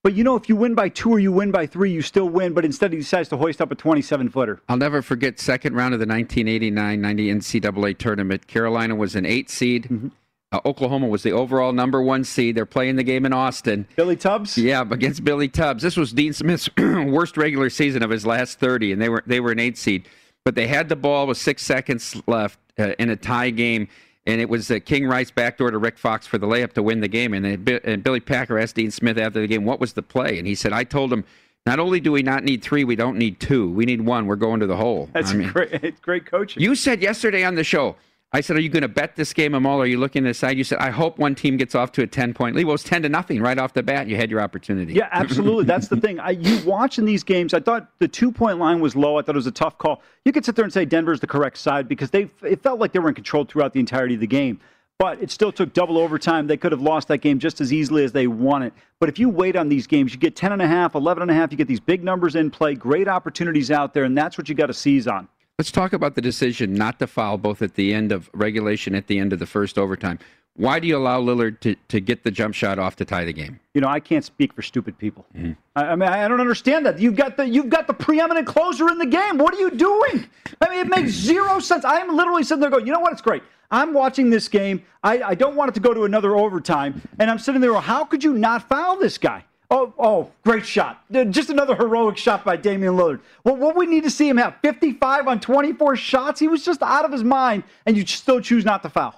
But 0.05 0.15
you 0.15 0.23
know, 0.23 0.37
if 0.37 0.49
you 0.49 0.55
win 0.55 0.77
by 0.77 0.89
two 0.89 1.11
or 1.11 1.19
you 1.19 1.33
win 1.33 1.51
by 1.51 1.67
three, 1.67 1.91
you 1.91 2.01
still 2.01 2.29
win. 2.29 2.53
But 2.53 2.65
instead, 2.65 2.93
he 2.93 2.99
decides 3.01 3.29
to 3.31 3.37
hoist 3.37 3.61
up 3.61 3.73
a 3.73 3.75
27 3.75 4.29
footer. 4.29 4.63
I'll 4.69 4.77
never 4.77 5.03
forget 5.03 5.41
second 5.41 5.75
round 5.75 5.95
of 5.95 6.01
the 6.01 6.07
1989-90 6.07 7.01
NCAA 7.01 7.99
tournament. 7.99 8.47
Carolina 8.47 8.95
was 8.95 9.17
an 9.17 9.27
eight 9.27 9.51
seed. 9.51 9.87
Mm-hmm. 9.87 10.09
Uh, 10.53 10.59
Oklahoma 10.65 11.07
was 11.07 11.23
the 11.23 11.31
overall 11.31 11.73
number 11.73 12.03
one 12.03 12.25
seed. 12.25 12.57
They're 12.57 12.67
playing 12.67 12.97
the 12.97 13.05
game 13.05 13.25
in 13.25 13.33
Austin. 13.33 13.87
Billy 13.95 14.17
Tubbs. 14.17 14.59
Yeah, 14.59 14.83
against 14.91 15.23
Billy 15.23 15.47
Tubbs. 15.47 15.81
This 15.81 15.97
was 15.97 16.13
Dean 16.13 16.33
Smith's 16.33 16.69
worst 16.77 17.37
regular 17.37 17.71
season 17.71 18.03
of 18.03 18.11
his 18.11 18.27
last 18.27 18.59
30, 18.59 18.93
and 18.93 19.01
they 19.01 19.09
were 19.09 19.23
they 19.27 19.39
were 19.39 19.53
an 19.53 19.61
eight 19.61 19.79
seed. 19.79 20.09
But 20.45 20.57
they 20.57 20.67
had 20.67 20.89
the 20.89 20.97
ball 20.97 21.29
with 21.29 21.39
six 21.39 21.63
seconds 21.63 22.21
left 22.27 22.59
uh, 22.81 22.95
in 22.99 23.11
a 23.11 23.17
tie 23.17 23.51
game, 23.51 23.87
and 24.27 24.41
it 24.41 24.49
was 24.49 24.73
uh, 24.73 24.81
King 24.85 25.07
Rice 25.07 25.31
backdoor 25.31 25.71
to 25.71 25.79
Rick 25.79 25.99
Fox 25.99 26.27
for 26.27 26.39
the 26.39 26.49
layup 26.49 26.73
to 26.73 26.83
win 26.83 26.99
the 27.01 27.09
game. 27.09 27.33
And, 27.33 27.47
and 27.85 28.03
Billy 28.03 28.21
Packer 28.21 28.59
asked 28.59 28.75
Dean 28.75 28.91
Smith 28.91 29.19
after 29.19 29.41
the 29.41 29.47
game, 29.47 29.65
"What 29.65 29.79
was 29.79 29.93
the 29.93 30.03
play?" 30.03 30.37
And 30.37 30.49
he 30.49 30.57
said, 30.57 30.73
"I 30.73 30.85
told 30.85 31.13
him." 31.13 31.25
Not 31.67 31.79
only 31.79 32.01
do 32.01 32.11
we 32.11 32.23
not 32.23 32.43
need 32.43 32.63
three, 32.63 32.85
we 32.85 32.97
don't 32.97 33.19
need 33.19 33.39
two. 33.39 33.71
We 33.71 33.85
need 33.85 34.01
one. 34.01 34.27
We're 34.27 34.37
going 34.37 34.61
to 34.61 34.67
the 34.67 34.77
hole. 34.77 35.11
That's 35.13 35.33
I 35.33 35.35
mean, 35.35 35.51
great, 35.51 36.01
great 36.03 36.25
coaching. 36.25 36.63
You 36.63 36.75
said 36.75 37.03
yesterday 37.03 37.45
on 37.45 37.55
the 37.55 37.63
show, 37.63 37.97
I 38.33 38.41
said, 38.41 38.57
"Are 38.57 38.61
you 38.61 38.69
going 38.69 38.83
to 38.83 38.89
bet 38.89 39.17
this 39.17 39.33
game, 39.33 39.55
Amal? 39.55 39.81
Are 39.81 39.87
you 39.87 39.99
looking 39.99 40.23
to 40.23 40.31
the 40.31 40.35
side?" 40.35 40.57
You 40.57 40.63
said, 40.63 40.79
"I 40.79 40.91
hope 40.91 41.19
one 41.19 41.35
team 41.35 41.57
gets 41.57 41.75
off 41.75 41.91
to 41.93 42.03
a 42.03 42.07
ten 42.07 42.33
point 42.33 42.55
lead." 42.55 42.65
Well, 42.65 42.73
it 42.73 42.75
was 42.75 42.85
ten 42.85 43.03
to 43.03 43.09
nothing 43.09 43.41
right 43.43 43.59
off 43.59 43.73
the 43.73 43.83
bat. 43.83 44.07
You 44.07 44.17
had 44.17 44.31
your 44.31 44.41
opportunity. 44.41 44.93
Yeah, 44.93 45.09
absolutely. 45.11 45.65
That's 45.65 45.89
the 45.89 45.97
thing. 45.97 46.21
I, 46.21 46.31
you 46.31 46.65
watching 46.65 47.05
these 47.05 47.25
games, 47.25 47.55
I 47.55 47.61
thought 47.61 47.91
the 47.99 48.07
two 48.07 48.31
point 48.31 48.59
line 48.59 48.81
was 48.81 48.95
low. 48.95 49.19
I 49.19 49.23
thought 49.23 49.35
it 49.35 49.39
was 49.39 49.49
a 49.49 49.53
tough 49.53 49.79
call. 49.79 50.03
You 50.25 50.33
could 50.33 50.45
sit 50.45 50.55
there 50.55 50.65
and 50.65 50.73
say 50.73 50.85
Denver's 50.85 51.21
the 51.21 51.27
correct 51.27 51.57
side 51.59 51.89
because 51.89 52.11
they 52.11 52.31
it 52.43 52.63
felt 52.63 52.79
like 52.79 52.93
they 52.93 53.01
were 53.01 53.09
in 53.09 53.15
control 53.15 53.45
throughout 53.45 53.73
the 53.73 53.81
entirety 53.81 54.15
of 54.15 54.21
the 54.21 54.27
game. 54.29 54.61
But 55.01 55.23
it 55.23 55.31
still 55.31 55.51
took 55.51 55.73
double 55.73 55.97
overtime. 55.97 56.47
They 56.47 56.59
could 56.59 56.73
have 56.73 56.83
lost 56.83 57.09
that 57.09 57.19
game 57.19 57.39
just 57.39 57.63
as 57.63 57.73
easily 57.73 58.05
as 58.05 58.13
they 58.13 58.27
won 58.27 58.63
it. 58.63 58.75
But 58.99 59.09
if 59.09 59.19
you 59.19 59.31
wait 59.31 59.57
on 59.57 59.71
these 59.71 59.87
games, 59.87 60.13
you 60.13 60.21
get 60.21 60.37
10 60.37 60.53
and 60.53 60.61
a 60.61 60.67
half, 60.67 60.95
11 60.95 61.23
and 61.23 61.31
a 61.31 61.35
half, 61.35 61.51
you 61.51 61.57
get 61.57 61.69
these 61.69 61.81
big 61.81 62.05
numbers 62.05 62.37
in 62.37 62.51
play, 62.51 62.75
great 62.75 63.09
opportunities 63.09 63.71
out 63.71 63.95
there, 63.95 64.05
and 64.05 64.17
that's 64.17 64.37
what 64.37 64.51
you 64.51 64.55
got 64.55 64.67
to 64.67 64.75
seize 64.75 65.09
on. 65.09 65.27
Let's 65.61 65.71
talk 65.71 65.93
about 65.93 66.15
the 66.15 66.23
decision 66.23 66.73
not 66.73 66.99
to 67.01 67.07
foul 67.07 67.37
both 67.37 67.61
at 67.61 67.75
the 67.75 67.93
end 67.93 68.13
of 68.13 68.31
regulation, 68.33 68.95
at 68.95 69.09
the 69.09 69.19
end 69.19 69.35
of 69.35 69.41
the 69.41 69.45
first 69.45 69.77
overtime. 69.77 70.19
Why 70.57 70.81
do 70.81 70.89
you 70.89 70.97
allow 70.97 71.21
Lillard 71.21 71.61
to, 71.61 71.75
to 71.89 72.01
get 72.01 72.25
the 72.25 72.31
jump 72.31 72.55
shot 72.55 72.79
off 72.79 72.97
to 72.97 73.05
tie 73.05 73.27
the 73.27 73.35
game? 73.35 73.61
You 73.75 73.83
know, 73.83 73.89
I 73.89 74.01
can't 74.01 74.25
speak 74.25 74.55
for 74.55 74.63
stupid 74.63 74.97
people. 74.97 75.27
Mm-hmm. 75.37 75.53
I, 75.77 75.83
I, 75.83 75.97
mean, 75.97 76.09
I 76.09 76.27
don't 76.29 76.41
understand 76.41 76.87
that. 76.87 76.99
You've 76.99 77.15
got 77.15 77.37
the 77.37 77.47
you've 77.47 77.69
got 77.69 77.87
the 77.89 77.93
preeminent 77.93 78.47
closer 78.47 78.89
in 78.89 78.97
the 78.97 79.05
game. 79.05 79.37
What 79.37 79.53
are 79.53 79.59
you 79.59 79.71
doing? 79.73 80.27
I 80.63 80.71
mean, 80.71 80.79
it 80.79 80.89
makes 80.89 81.11
zero 81.31 81.61
sense. 81.61 81.85
I 81.85 82.01
am 82.01 82.17
literally 82.17 82.43
sitting 82.43 82.63
there 82.63 82.71
going, 82.71 82.87
you 82.87 82.95
know 82.95 83.01
what? 83.01 83.13
It's 83.13 83.21
great. 83.21 83.43
I'm 83.71 83.93
watching 83.93 84.31
this 84.31 84.49
game. 84.49 84.83
I, 85.05 85.21
I 85.23 85.35
don't 85.35 85.57
want 85.57 85.69
it 85.69 85.75
to 85.75 85.81
go 85.81 85.93
to 85.93 86.05
another 86.05 86.37
overtime, 86.37 87.03
and 87.19 87.31
I'm 87.31 87.39
sitting 87.39 87.61
there. 87.61 87.75
How 87.75 88.07
could 88.07 88.25
you 88.25 88.33
not 88.33 88.67
foul 88.67 88.97
this 88.97 89.19
guy? 89.19 89.45
Oh, 89.73 89.95
oh, 89.99 90.31
great 90.45 90.67
shot. 90.67 91.05
Just 91.31 91.49
another 91.49 91.77
heroic 91.77 92.17
shot 92.17 92.45
by 92.45 92.57
Damian 92.57 92.95
Lillard. 92.95 93.21
Well, 93.45 93.55
what 93.57 93.77
we 93.77 93.87
need 93.87 94.03
to 94.03 94.11
see 94.11 94.29
him 94.29 94.37
have 94.37 94.57
55 94.63 95.29
on 95.29 95.39
24 95.39 95.95
shots. 95.95 96.41
He 96.41 96.49
was 96.49 96.65
just 96.65 96.83
out 96.83 97.05
of 97.05 97.13
his 97.13 97.23
mind, 97.23 97.63
and 97.87 97.97
you 97.97 98.05
still 98.05 98.41
choose 98.41 98.65
not 98.65 98.83
to 98.83 98.89
foul. 98.89 99.15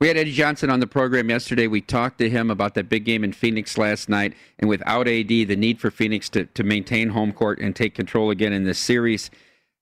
We 0.00 0.08
had 0.08 0.16
Eddie 0.16 0.32
Johnson 0.32 0.68
on 0.68 0.80
the 0.80 0.88
program 0.88 1.30
yesterday. 1.30 1.68
We 1.68 1.80
talked 1.80 2.18
to 2.18 2.28
him 2.28 2.50
about 2.50 2.74
that 2.74 2.88
big 2.88 3.04
game 3.04 3.22
in 3.22 3.32
Phoenix 3.32 3.78
last 3.78 4.08
night, 4.08 4.34
and 4.58 4.68
without 4.68 5.06
AD, 5.06 5.28
the 5.28 5.54
need 5.54 5.78
for 5.80 5.92
Phoenix 5.92 6.28
to, 6.30 6.46
to 6.46 6.64
maintain 6.64 7.10
home 7.10 7.32
court 7.32 7.60
and 7.60 7.76
take 7.76 7.94
control 7.94 8.30
again 8.30 8.52
in 8.52 8.64
this 8.64 8.80
series. 8.80 9.30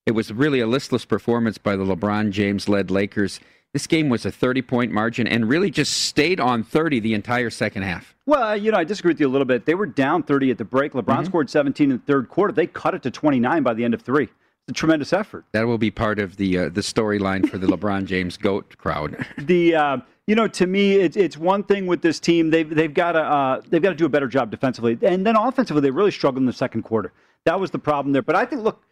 It 0.04 0.12
was 0.12 0.30
really 0.30 0.60
a 0.60 0.66
listless 0.66 1.06
performance 1.06 1.56
by 1.56 1.76
the 1.76 1.84
LeBron 1.84 2.30
James 2.32 2.68
led 2.68 2.90
Lakers. 2.90 3.40
This 3.72 3.86
game 3.86 4.08
was 4.08 4.26
a 4.26 4.32
30 4.32 4.62
point 4.62 4.92
margin 4.92 5.26
and 5.28 5.48
really 5.48 5.70
just 5.70 5.92
stayed 5.92 6.40
on 6.40 6.64
30 6.64 7.00
the 7.00 7.14
entire 7.14 7.50
second 7.50 7.82
half. 7.82 8.14
Well, 8.26 8.56
you 8.56 8.72
know, 8.72 8.78
I 8.78 8.84
disagree 8.84 9.12
with 9.12 9.20
you 9.20 9.28
a 9.28 9.30
little 9.30 9.44
bit. 9.44 9.64
They 9.64 9.74
were 9.74 9.86
down 9.86 10.24
30 10.24 10.50
at 10.50 10.58
the 10.58 10.64
break. 10.64 10.92
LeBron 10.92 11.04
mm-hmm. 11.04 11.24
scored 11.24 11.50
17 11.50 11.90
in 11.90 11.96
the 11.98 12.02
third 12.02 12.28
quarter. 12.28 12.52
They 12.52 12.66
cut 12.66 12.94
it 12.94 13.02
to 13.04 13.10
29 13.10 13.62
by 13.62 13.74
the 13.74 13.84
end 13.84 13.94
of 13.94 14.02
three. 14.02 14.24
It's 14.24 14.70
a 14.70 14.72
tremendous 14.72 15.12
effort. 15.12 15.44
That 15.52 15.66
will 15.66 15.78
be 15.78 15.90
part 15.90 16.18
of 16.18 16.36
the 16.36 16.58
uh, 16.58 16.68
the 16.68 16.80
storyline 16.80 17.48
for 17.48 17.58
the 17.58 17.66
LeBron 17.76 18.06
James 18.06 18.36
goat 18.36 18.76
crowd. 18.76 19.24
The 19.38 19.74
uh, 19.74 19.96
you 20.26 20.34
know, 20.34 20.48
to 20.48 20.66
me, 20.66 20.96
it's 20.96 21.16
it's 21.16 21.36
one 21.36 21.62
thing 21.62 21.86
with 21.86 22.02
this 22.02 22.20
team. 22.20 22.50
They've 22.50 22.68
they've 22.68 22.92
got 22.92 23.12
to 23.12 23.20
uh, 23.20 23.62
they've 23.68 23.82
got 23.82 23.90
to 23.90 23.96
do 23.96 24.04
a 24.04 24.10
better 24.10 24.28
job 24.28 24.50
defensively, 24.50 24.98
and 25.02 25.26
then 25.26 25.34
offensively, 25.36 25.80
they 25.80 25.90
really 25.90 26.10
struggled 26.10 26.42
in 26.42 26.46
the 26.46 26.52
second 26.52 26.82
quarter. 26.82 27.12
That 27.44 27.58
was 27.58 27.70
the 27.70 27.78
problem 27.78 28.12
there. 28.12 28.22
But 28.22 28.36
I 28.36 28.44
think, 28.44 28.62
look, 28.62 28.82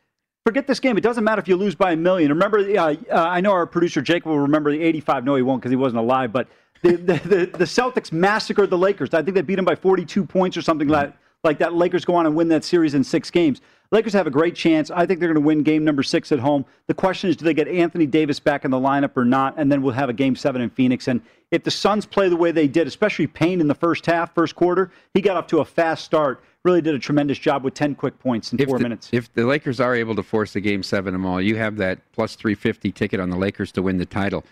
forget 0.44 0.66
this 0.66 0.80
game. 0.80 0.96
It 0.96 1.02
doesn't 1.02 1.24
matter 1.24 1.40
if 1.40 1.48
you 1.48 1.56
lose 1.56 1.74
by 1.74 1.92
a 1.92 1.96
million. 1.96 2.30
Remember, 2.30 2.58
uh, 2.58 2.94
uh, 2.94 2.94
I 3.10 3.40
know 3.40 3.52
our 3.52 3.66
producer 3.66 4.00
Jake 4.00 4.26
will 4.26 4.38
remember 4.38 4.70
the 4.72 4.82
85. 4.82 5.24
No, 5.24 5.34
he 5.34 5.42
won't 5.42 5.60
because 5.60 5.70
he 5.70 5.76
wasn't 5.76 6.00
alive. 6.00 6.32
But 6.32 6.48
the, 6.82 6.96
the, 6.96 7.14
the, 7.14 7.46
the, 7.46 7.64
Celtics 7.64 8.12
massacred 8.12 8.70
the 8.70 8.78
Lakers. 8.78 9.12
I 9.14 9.22
think 9.22 9.34
they 9.34 9.42
beat 9.42 9.56
them 9.56 9.64
by 9.64 9.74
42 9.74 10.24
points 10.24 10.56
or 10.56 10.62
something 10.62 10.88
like, 10.88 11.12
like 11.44 11.58
that. 11.58 11.74
Lakers 11.74 12.04
go 12.04 12.14
on 12.14 12.26
and 12.26 12.34
win 12.34 12.48
that 12.48 12.64
series 12.64 12.94
in 12.94 13.02
six 13.04 13.30
games. 13.30 13.60
Lakers 13.90 14.12
have 14.12 14.26
a 14.26 14.30
great 14.30 14.54
chance. 14.54 14.90
I 14.90 15.06
think 15.06 15.18
they're 15.18 15.32
going 15.32 15.42
to 15.42 15.46
win 15.46 15.62
game 15.62 15.82
number 15.82 16.02
six 16.02 16.30
at 16.30 16.38
home. 16.38 16.66
The 16.88 16.94
question 16.94 17.30
is, 17.30 17.36
do 17.36 17.46
they 17.46 17.54
get 17.54 17.68
Anthony 17.68 18.06
Davis 18.06 18.38
back 18.38 18.66
in 18.66 18.70
the 18.70 18.78
lineup 18.78 19.16
or 19.16 19.24
not? 19.24 19.54
And 19.56 19.72
then 19.72 19.80
we'll 19.80 19.94
have 19.94 20.10
a 20.10 20.12
game 20.12 20.36
seven 20.36 20.60
in 20.60 20.68
Phoenix. 20.68 21.08
And 21.08 21.22
if 21.50 21.64
the 21.64 21.70
Suns 21.70 22.04
play 22.04 22.28
the 22.28 22.36
way 22.36 22.52
they 22.52 22.68
did, 22.68 22.86
especially 22.86 23.26
Payne 23.26 23.62
in 23.62 23.66
the 23.66 23.74
first 23.74 24.04
half, 24.04 24.34
first 24.34 24.54
quarter, 24.54 24.90
he 25.14 25.22
got 25.22 25.38
off 25.38 25.46
to 25.48 25.60
a 25.60 25.64
fast 25.64 26.04
start 26.04 26.42
really 26.64 26.80
did 26.80 26.94
a 26.94 26.98
tremendous 26.98 27.38
job 27.38 27.64
with 27.64 27.74
10 27.74 27.94
quick 27.94 28.18
points 28.18 28.52
in 28.52 28.60
if 28.60 28.68
four 28.68 28.78
the, 28.78 28.82
minutes. 28.82 29.08
If 29.12 29.32
the 29.34 29.44
Lakers 29.44 29.80
are 29.80 29.94
able 29.94 30.14
to 30.16 30.22
force 30.22 30.56
a 30.56 30.60
game 30.60 30.82
seven 30.82 31.14
Amal, 31.14 31.40
you 31.40 31.56
have 31.56 31.76
that 31.76 32.00
plus 32.12 32.34
350 32.34 32.92
ticket 32.92 33.20
on 33.20 33.30
the 33.30 33.36
Lakers 33.36 33.72
to 33.72 33.82
win 33.82 33.98
the 33.98 34.06
title. 34.06 34.44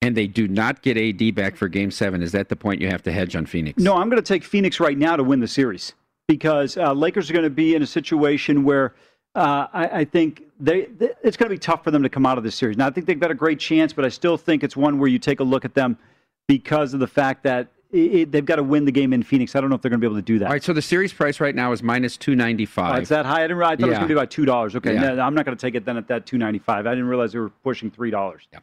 And 0.00 0.16
they 0.16 0.26
do 0.26 0.48
not 0.48 0.82
get 0.82 0.98
AD 0.98 1.34
back 1.34 1.56
for 1.56 1.68
game 1.68 1.90
seven. 1.90 2.22
Is 2.22 2.32
that 2.32 2.48
the 2.48 2.56
point 2.56 2.80
you 2.80 2.88
have 2.88 3.02
to 3.04 3.12
hedge 3.12 3.36
on 3.36 3.46
Phoenix? 3.46 3.80
No, 3.80 3.96
I'm 3.96 4.08
going 4.08 4.22
to 4.22 4.26
take 4.26 4.42
Phoenix 4.42 4.80
right 4.80 4.98
now 4.98 5.16
to 5.16 5.22
win 5.22 5.40
the 5.40 5.48
series 5.48 5.94
because 6.26 6.76
uh, 6.76 6.92
Lakers 6.92 7.30
are 7.30 7.32
going 7.32 7.44
to 7.44 7.50
be 7.50 7.74
in 7.74 7.82
a 7.82 7.86
situation 7.86 8.64
where 8.64 8.94
uh, 9.34 9.66
I, 9.72 9.88
I, 10.00 10.04
think 10.04 10.42
they, 10.60 10.86
they 10.86 11.10
it's 11.22 11.36
going 11.36 11.48
to 11.48 11.54
be 11.54 11.58
tough 11.58 11.84
for 11.84 11.90
them 11.90 12.02
to 12.02 12.08
come 12.08 12.26
out 12.26 12.36
of 12.36 12.44
this 12.44 12.54
series. 12.54 12.76
Now, 12.76 12.86
I 12.86 12.90
think 12.90 13.06
they've 13.06 13.18
got 13.18 13.30
a 13.30 13.34
great 13.34 13.58
chance, 13.58 13.92
but 13.92 14.04
I 14.04 14.08
still 14.08 14.36
think 14.36 14.62
it's 14.62 14.76
one 14.76 14.98
where 14.98 15.08
you 15.08 15.18
take 15.18 15.40
a 15.40 15.44
look 15.44 15.64
at 15.64 15.74
them 15.74 15.96
because 16.48 16.92
of 16.94 17.00
the 17.00 17.06
fact 17.06 17.44
that 17.44 17.68
it, 17.92 18.32
they've 18.32 18.44
got 18.44 18.56
to 18.56 18.62
win 18.62 18.84
the 18.84 18.92
game 18.92 19.12
in 19.12 19.22
Phoenix. 19.22 19.54
I 19.54 19.60
don't 19.60 19.70
know 19.70 19.76
if 19.76 19.82
they're 19.82 19.90
going 19.90 20.00
to 20.00 20.06
be 20.06 20.10
able 20.10 20.16
to 20.16 20.22
do 20.22 20.38
that. 20.38 20.46
All 20.46 20.52
right, 20.52 20.62
so 20.62 20.72
the 20.72 20.82
series 20.82 21.12
price 21.12 21.40
right 21.40 21.54
now 21.54 21.72
is 21.72 21.82
minus 21.82 22.16
two 22.16 22.34
ninety 22.34 22.66
five. 22.66 22.94
Oh, 22.96 22.98
it's 22.98 23.10
that 23.10 23.26
high. 23.26 23.44
I 23.44 23.46
didn't. 23.46 23.62
I 23.62 23.70
thought 23.70 23.80
yeah. 23.80 23.86
it 23.86 23.88
was 23.88 23.98
going 23.98 24.08
to 24.08 24.14
be 24.14 24.18
about 24.18 24.30
two 24.30 24.44
dollars. 24.44 24.76
Okay, 24.76 24.94
yeah. 24.94 25.14
no, 25.14 25.22
I'm 25.22 25.34
not 25.34 25.44
going 25.44 25.56
to 25.56 25.60
take 25.60 25.74
it 25.74 25.84
then 25.84 25.96
at 25.96 26.08
that 26.08 26.26
two 26.26 26.38
ninety 26.38 26.58
five. 26.58 26.86
I 26.86 26.90
didn't 26.90 27.08
realize 27.08 27.32
they 27.32 27.38
were 27.38 27.50
pushing 27.50 27.90
three 27.90 28.10
dollars. 28.10 28.48
Yeah. 28.52 28.60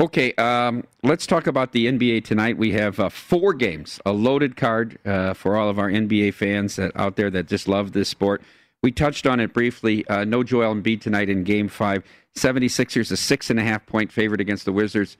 Okay, 0.00 0.32
um, 0.34 0.84
let's 1.04 1.24
talk 1.24 1.46
about 1.46 1.70
the 1.70 1.86
NBA 1.86 2.24
tonight. 2.24 2.58
We 2.58 2.72
have 2.72 2.98
uh, 2.98 3.08
four 3.08 3.54
games, 3.54 4.00
a 4.04 4.12
loaded 4.12 4.56
card 4.56 4.98
uh, 5.06 5.34
for 5.34 5.56
all 5.56 5.68
of 5.68 5.78
our 5.78 5.88
NBA 5.88 6.34
fans 6.34 6.76
that, 6.76 6.90
out 6.96 7.14
there 7.14 7.30
that 7.30 7.46
just 7.46 7.68
love 7.68 7.92
this 7.92 8.08
sport. 8.08 8.42
We 8.82 8.90
touched 8.90 9.24
on 9.24 9.38
it 9.38 9.54
briefly. 9.54 10.06
Uh, 10.08 10.24
no 10.24 10.42
Joel 10.42 10.74
Embiid 10.74 11.00
tonight 11.00 11.28
in 11.30 11.44
Game 11.44 11.68
Five. 11.68 12.02
76ers 12.36 13.12
a 13.12 13.16
six 13.16 13.48
and 13.48 13.60
a 13.60 13.62
half 13.62 13.86
point 13.86 14.10
favorite 14.10 14.40
against 14.40 14.64
the 14.64 14.72
Wizards 14.72 15.16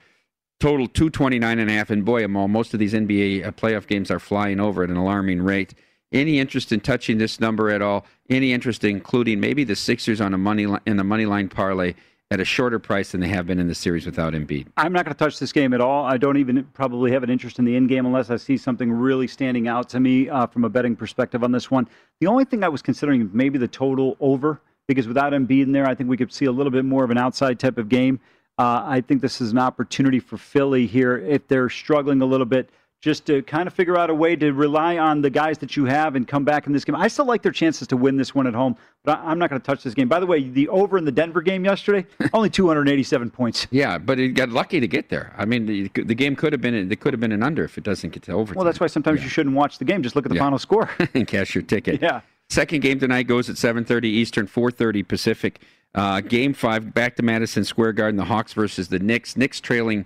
total 0.59 0.87
229 0.87 1.59
and 1.59 1.69
a 1.69 1.73
half. 1.73 1.89
And 1.89 2.05
boy, 2.05 2.23
Amal, 2.25 2.47
most 2.47 2.73
of 2.73 2.79
these 2.79 2.93
NBA 2.93 3.45
uh, 3.45 3.51
playoff 3.51 3.87
games 3.87 4.09
are 4.11 4.19
flying 4.19 4.59
over 4.59 4.83
at 4.83 4.89
an 4.89 4.97
alarming 4.97 5.41
rate. 5.41 5.73
Any 6.11 6.39
interest 6.39 6.71
in 6.71 6.79
touching 6.79 7.17
this 7.17 7.39
number 7.39 7.69
at 7.69 7.81
all? 7.81 8.05
Any 8.29 8.53
interest 8.53 8.83
in 8.83 8.91
including 8.91 9.39
maybe 9.39 9.63
the 9.63 9.75
Sixers 9.75 10.21
on 10.21 10.33
a 10.33 10.37
money 10.37 10.65
li- 10.65 10.79
in 10.85 10.97
the 10.97 11.03
money 11.03 11.25
line 11.25 11.49
parlay 11.49 11.93
at 12.31 12.39
a 12.39 12.45
shorter 12.45 12.79
price 12.79 13.11
than 13.11 13.21
they 13.21 13.27
have 13.27 13.45
been 13.45 13.59
in 13.59 13.67
the 13.67 13.75
series 13.75 14.05
without 14.05 14.33
Embiid? 14.33 14.67
I'm 14.77 14.93
not 14.93 15.05
going 15.05 15.13
to 15.13 15.23
touch 15.23 15.39
this 15.39 15.51
game 15.51 15.73
at 15.73 15.81
all. 15.81 16.05
I 16.05 16.17
don't 16.17 16.37
even 16.37 16.63
probably 16.73 17.11
have 17.11 17.23
an 17.23 17.29
interest 17.29 17.59
in 17.59 17.65
the 17.65 17.75
in 17.75 17.87
game 17.87 18.05
unless 18.05 18.29
I 18.29 18.37
see 18.37 18.57
something 18.57 18.91
really 18.91 19.27
standing 19.27 19.67
out 19.67 19.89
to 19.89 19.99
me 19.99 20.29
uh, 20.29 20.47
from 20.47 20.63
a 20.63 20.69
betting 20.69 20.95
perspective 20.95 21.43
on 21.43 21.51
this 21.51 21.69
one. 21.69 21.87
The 22.19 22.27
only 22.27 22.45
thing 22.45 22.63
I 22.63 22.69
was 22.69 22.81
considering 22.81 23.29
maybe 23.33 23.57
the 23.57 23.67
total 23.67 24.15
over 24.19 24.61
because 24.87 25.07
without 25.07 25.33
Embiid 25.33 25.63
in 25.63 25.71
there, 25.71 25.87
I 25.87 25.95
think 25.95 26.09
we 26.09 26.17
could 26.17 26.31
see 26.31 26.45
a 26.45 26.51
little 26.51 26.71
bit 26.71 26.85
more 26.85 27.03
of 27.03 27.11
an 27.11 27.17
outside 27.17 27.59
type 27.59 27.77
of 27.77 27.89
game. 27.89 28.19
Uh, 28.57 28.83
I 28.85 29.01
think 29.01 29.21
this 29.21 29.41
is 29.41 29.51
an 29.51 29.57
opportunity 29.57 30.19
for 30.19 30.37
Philly 30.37 30.87
here 30.87 31.17
if 31.17 31.47
they're 31.47 31.69
struggling 31.69 32.21
a 32.21 32.25
little 32.25 32.45
bit, 32.45 32.69
just 33.01 33.25
to 33.25 33.41
kind 33.43 33.67
of 33.67 33.73
figure 33.73 33.97
out 33.97 34.09
a 34.09 34.15
way 34.15 34.35
to 34.35 34.51
rely 34.53 34.97
on 34.97 35.21
the 35.21 35.29
guys 35.29 35.57
that 35.57 35.75
you 35.75 35.85
have 35.85 36.15
and 36.15 36.25
come 36.25 36.45
back 36.45 36.65
in 36.65 36.71
this 36.73 36.85
game. 36.85 36.95
I 36.95 37.09
still 37.09 37.25
like 37.25 37.41
their 37.41 37.51
chances 37.51 37.87
to 37.89 37.97
win 37.97 38.15
this 38.15 38.33
one 38.33 38.47
at 38.47 38.53
home, 38.53 38.77
but 39.03 39.19
I, 39.19 39.31
am 39.31 39.37
not 39.39 39.49
going 39.49 39.61
to 39.61 39.65
touch 39.65 39.83
this 39.83 39.93
game. 39.93 40.07
By 40.07 40.21
the 40.21 40.25
way, 40.25 40.47
the 40.47 40.69
over 40.69 40.97
in 40.97 41.03
the 41.03 41.11
Denver 41.11 41.41
game 41.41 41.65
yesterday, 41.65 42.07
only 42.33 42.49
287 42.49 43.29
points. 43.29 43.67
Yeah, 43.71 43.97
but 43.97 44.17
he 44.17 44.29
got 44.29 44.49
lucky 44.49 44.79
to 44.79 44.87
get 44.87 45.09
there. 45.09 45.33
I 45.37 45.43
mean, 45.43 45.65
the, 45.65 45.89
the 45.89 46.15
game 46.15 46.37
could 46.37 46.53
have 46.53 46.61
been 46.61 46.73
it 46.73 46.99
could 47.01 47.13
have 47.13 47.19
been 47.19 47.33
an 47.33 47.43
under 47.43 47.65
if 47.65 47.77
it 47.77 47.83
doesn't 47.83 48.11
get 48.11 48.23
to 48.23 48.31
overtime. 48.31 48.55
Well, 48.55 48.65
that's 48.65 48.79
why 48.79 48.87
sometimes 48.87 49.19
yeah. 49.19 49.25
you 49.25 49.29
shouldn't 49.29 49.55
watch 49.55 49.77
the 49.79 49.85
game. 49.85 50.01
Just 50.01 50.15
look 50.15 50.25
at 50.25 50.29
the 50.29 50.35
yeah. 50.35 50.41
final 50.41 50.59
score 50.59 50.89
and 51.13 51.27
cash 51.27 51.55
your 51.55 51.63
ticket. 51.63 52.01
Yeah. 52.05 52.21
Second 52.49 52.81
game 52.81 52.99
tonight 52.99 53.23
goes 53.23 53.49
at 53.49 53.55
7:30 53.55 54.05
Eastern, 54.05 54.47
4:30 54.47 55.07
Pacific. 55.07 55.61
Uh, 55.95 56.19
game 56.19 56.53
five, 56.53 56.93
back 56.93 57.15
to 57.15 57.23
Madison 57.23 57.63
Square 57.63 57.93
Garden, 57.93 58.17
the 58.17 58.25
Hawks 58.25 58.51
versus 58.51 58.89
the 58.89 58.99
Knicks. 58.99 59.37
Knicks 59.37 59.61
trailing 59.61 60.05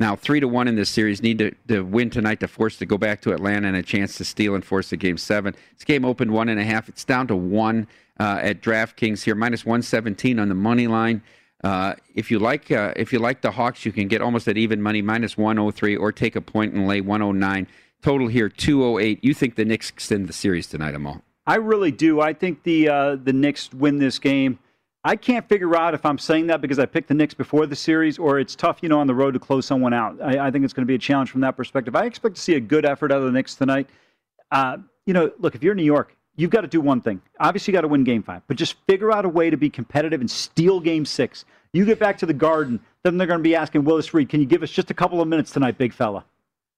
now 0.00 0.16
three 0.16 0.40
to 0.40 0.48
one 0.48 0.66
in 0.66 0.74
this 0.74 0.90
series. 0.90 1.22
Need 1.22 1.38
to, 1.38 1.54
to 1.68 1.82
win 1.82 2.10
tonight 2.10 2.40
to 2.40 2.48
force 2.48 2.76
to 2.78 2.86
go 2.86 2.98
back 2.98 3.20
to 3.22 3.32
Atlanta 3.32 3.68
and 3.68 3.76
a 3.76 3.82
chance 3.82 4.16
to 4.16 4.24
steal 4.24 4.56
and 4.56 4.64
force 4.64 4.90
the 4.90 4.96
game 4.96 5.16
seven. 5.16 5.54
This 5.74 5.84
game 5.84 6.04
opened 6.04 6.32
one 6.32 6.48
and 6.48 6.58
a 6.58 6.64
half. 6.64 6.88
It's 6.88 7.04
down 7.04 7.28
to 7.28 7.36
one 7.36 7.86
uh, 8.18 8.40
at 8.42 8.60
DraftKings 8.62 9.22
here, 9.22 9.36
minus 9.36 9.64
one 9.64 9.82
seventeen 9.82 10.40
on 10.40 10.48
the 10.48 10.56
money 10.56 10.88
line. 10.88 11.22
Uh, 11.62 11.94
if 12.16 12.32
you 12.32 12.40
like, 12.40 12.70
uh, 12.72 12.92
if 12.96 13.12
you 13.12 13.20
like 13.20 13.40
the 13.42 13.52
Hawks, 13.52 13.84
you 13.86 13.92
can 13.92 14.08
get 14.08 14.20
almost 14.20 14.48
at 14.48 14.56
even 14.56 14.82
money, 14.82 15.02
minus 15.02 15.38
one 15.38 15.56
hundred 15.56 15.72
three, 15.76 15.96
or 15.96 16.10
take 16.10 16.34
a 16.34 16.40
point 16.40 16.74
and 16.74 16.88
lay 16.88 17.00
one 17.00 17.20
hundred 17.20 17.38
nine. 17.38 17.66
Total 18.02 18.26
here 18.26 18.48
two 18.48 18.82
hundred 18.82 19.00
eight. 19.02 19.24
You 19.24 19.34
think 19.34 19.54
the 19.54 19.64
Knicks 19.64 19.90
extend 19.90 20.28
the 20.28 20.32
series 20.32 20.66
tonight, 20.66 20.96
Amal? 20.96 21.22
I 21.46 21.56
really 21.56 21.92
do. 21.92 22.20
I 22.20 22.32
think 22.32 22.64
the 22.64 22.88
uh, 22.88 23.16
the 23.16 23.32
Knicks 23.32 23.72
win 23.72 23.98
this 23.98 24.18
game. 24.18 24.58
I 25.04 25.16
can't 25.16 25.48
figure 25.48 25.76
out 25.76 25.94
if 25.94 26.04
I'm 26.04 26.18
saying 26.18 26.48
that 26.48 26.60
because 26.60 26.78
I 26.78 26.86
picked 26.86 27.08
the 27.08 27.14
Knicks 27.14 27.34
before 27.34 27.66
the 27.66 27.76
series, 27.76 28.18
or 28.18 28.38
it's 28.38 28.56
tough, 28.56 28.78
you 28.82 28.88
know, 28.88 29.00
on 29.00 29.06
the 29.06 29.14
road 29.14 29.32
to 29.34 29.38
close 29.38 29.64
someone 29.64 29.94
out. 29.94 30.20
I, 30.20 30.48
I 30.48 30.50
think 30.50 30.64
it's 30.64 30.72
going 30.74 30.82
to 30.82 30.88
be 30.88 30.96
a 30.96 30.98
challenge 30.98 31.30
from 31.30 31.40
that 31.42 31.56
perspective. 31.56 31.94
I 31.94 32.04
expect 32.04 32.34
to 32.34 32.40
see 32.40 32.54
a 32.54 32.60
good 32.60 32.84
effort 32.84 33.12
out 33.12 33.18
of 33.18 33.24
the 33.24 33.32
Knicks 33.32 33.54
tonight. 33.54 33.88
Uh, 34.50 34.78
you 35.06 35.14
know, 35.14 35.30
look, 35.38 35.54
if 35.54 35.62
you're 35.62 35.74
New 35.74 35.84
York, 35.84 36.16
you've 36.36 36.50
got 36.50 36.62
to 36.62 36.66
do 36.66 36.80
one 36.80 37.00
thing. 37.00 37.20
Obviously, 37.38 37.72
you 37.72 37.76
got 37.76 37.82
to 37.82 37.88
win 37.88 38.02
Game 38.02 38.22
Five, 38.22 38.42
but 38.48 38.56
just 38.56 38.76
figure 38.88 39.12
out 39.12 39.24
a 39.24 39.28
way 39.28 39.50
to 39.50 39.56
be 39.56 39.70
competitive 39.70 40.20
and 40.20 40.30
steal 40.30 40.80
Game 40.80 41.04
Six. 41.04 41.44
You 41.72 41.84
get 41.84 41.98
back 41.98 42.18
to 42.18 42.26
the 42.26 42.34
Garden, 42.34 42.80
then 43.04 43.18
they're 43.18 43.26
going 43.26 43.38
to 43.40 43.44
be 43.44 43.54
asking 43.54 43.84
Willis 43.84 44.12
Reed, 44.12 44.28
"Can 44.28 44.40
you 44.40 44.46
give 44.46 44.62
us 44.62 44.70
just 44.70 44.90
a 44.90 44.94
couple 44.94 45.20
of 45.20 45.28
minutes 45.28 45.52
tonight, 45.52 45.78
big 45.78 45.92
fella?" 45.92 46.24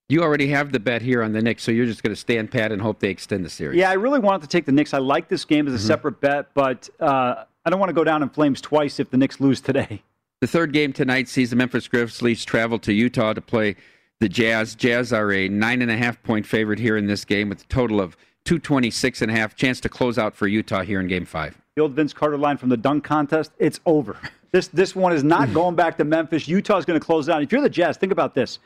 You 0.09 0.21
already 0.23 0.47
have 0.47 0.73
the 0.73 0.79
bet 0.79 1.01
here 1.01 1.23
on 1.23 1.31
the 1.31 1.41
Knicks, 1.41 1.63
so 1.63 1.71
you're 1.71 1.85
just 1.85 2.03
going 2.03 2.13
to 2.13 2.19
stand 2.19 2.51
pat 2.51 2.73
and 2.73 2.81
hope 2.81 2.99
they 2.99 3.09
extend 3.09 3.45
the 3.45 3.49
series. 3.49 3.79
Yeah, 3.79 3.89
I 3.89 3.93
really 3.93 4.19
wanted 4.19 4.41
to 4.41 4.47
take 4.49 4.65
the 4.65 4.73
Knicks. 4.73 4.93
I 4.93 4.97
like 4.97 5.29
this 5.29 5.45
game 5.45 5.67
as 5.67 5.73
a 5.73 5.77
mm-hmm. 5.77 5.87
separate 5.87 6.19
bet, 6.19 6.53
but 6.53 6.89
uh, 6.99 7.45
I 7.63 7.69
don't 7.69 7.79
want 7.79 7.89
to 7.89 7.93
go 7.93 8.03
down 8.03 8.23
in 8.23 8.29
flames 8.29 8.59
twice 8.59 8.99
if 8.99 9.11
the 9.11 9.17
Knicks 9.17 9.39
lose 9.39 9.61
today. 9.61 10.01
The 10.41 10.47
third 10.47 10.73
game 10.73 10.93
tonight 10.93 11.29
sees 11.29 11.51
the 11.51 11.55
Memphis 11.55 11.87
Grizzlies 11.87 12.43
travel 12.43 12.79
to 12.79 12.91
Utah 12.91 13.33
to 13.33 13.41
play 13.41 13.75
the 14.19 14.27
Jazz. 14.27 14.73
Jazz 14.73 15.13
are 15.13 15.31
a 15.31 15.47
nine 15.47 15.83
and 15.83 15.91
a 15.91 15.97
half 15.97 16.21
point 16.23 16.47
favorite 16.47 16.79
here 16.79 16.97
in 16.97 17.05
this 17.05 17.23
game 17.23 17.49
with 17.49 17.61
a 17.61 17.67
total 17.67 18.01
of 18.01 18.17
226 18.45 19.21
and 19.21 19.31
a 19.31 19.35
half. 19.35 19.55
Chance 19.55 19.81
to 19.81 19.89
close 19.89 20.17
out 20.17 20.35
for 20.35 20.47
Utah 20.47 20.81
here 20.81 20.99
in 20.99 21.07
game 21.07 21.25
five. 21.25 21.61
The 21.75 21.83
old 21.83 21.93
Vince 21.93 22.13
Carter 22.13 22.37
line 22.37 22.57
from 22.57 22.69
the 22.69 22.77
dunk 22.77 23.03
contest, 23.03 23.51
it's 23.59 23.79
over. 23.85 24.17
This, 24.51 24.67
this 24.67 24.95
one 24.95 25.13
is 25.13 25.23
not 25.23 25.53
going 25.53 25.75
back 25.75 25.97
to 25.97 26.03
Memphis. 26.03 26.47
Utah 26.47 26.77
is 26.77 26.85
going 26.85 26.99
to 26.99 27.05
close 27.05 27.29
out. 27.29 27.43
If 27.43 27.51
you're 27.51 27.61
the 27.61 27.69
Jazz, 27.69 27.97
think 27.97 28.11
about 28.11 28.33
this. 28.33 28.57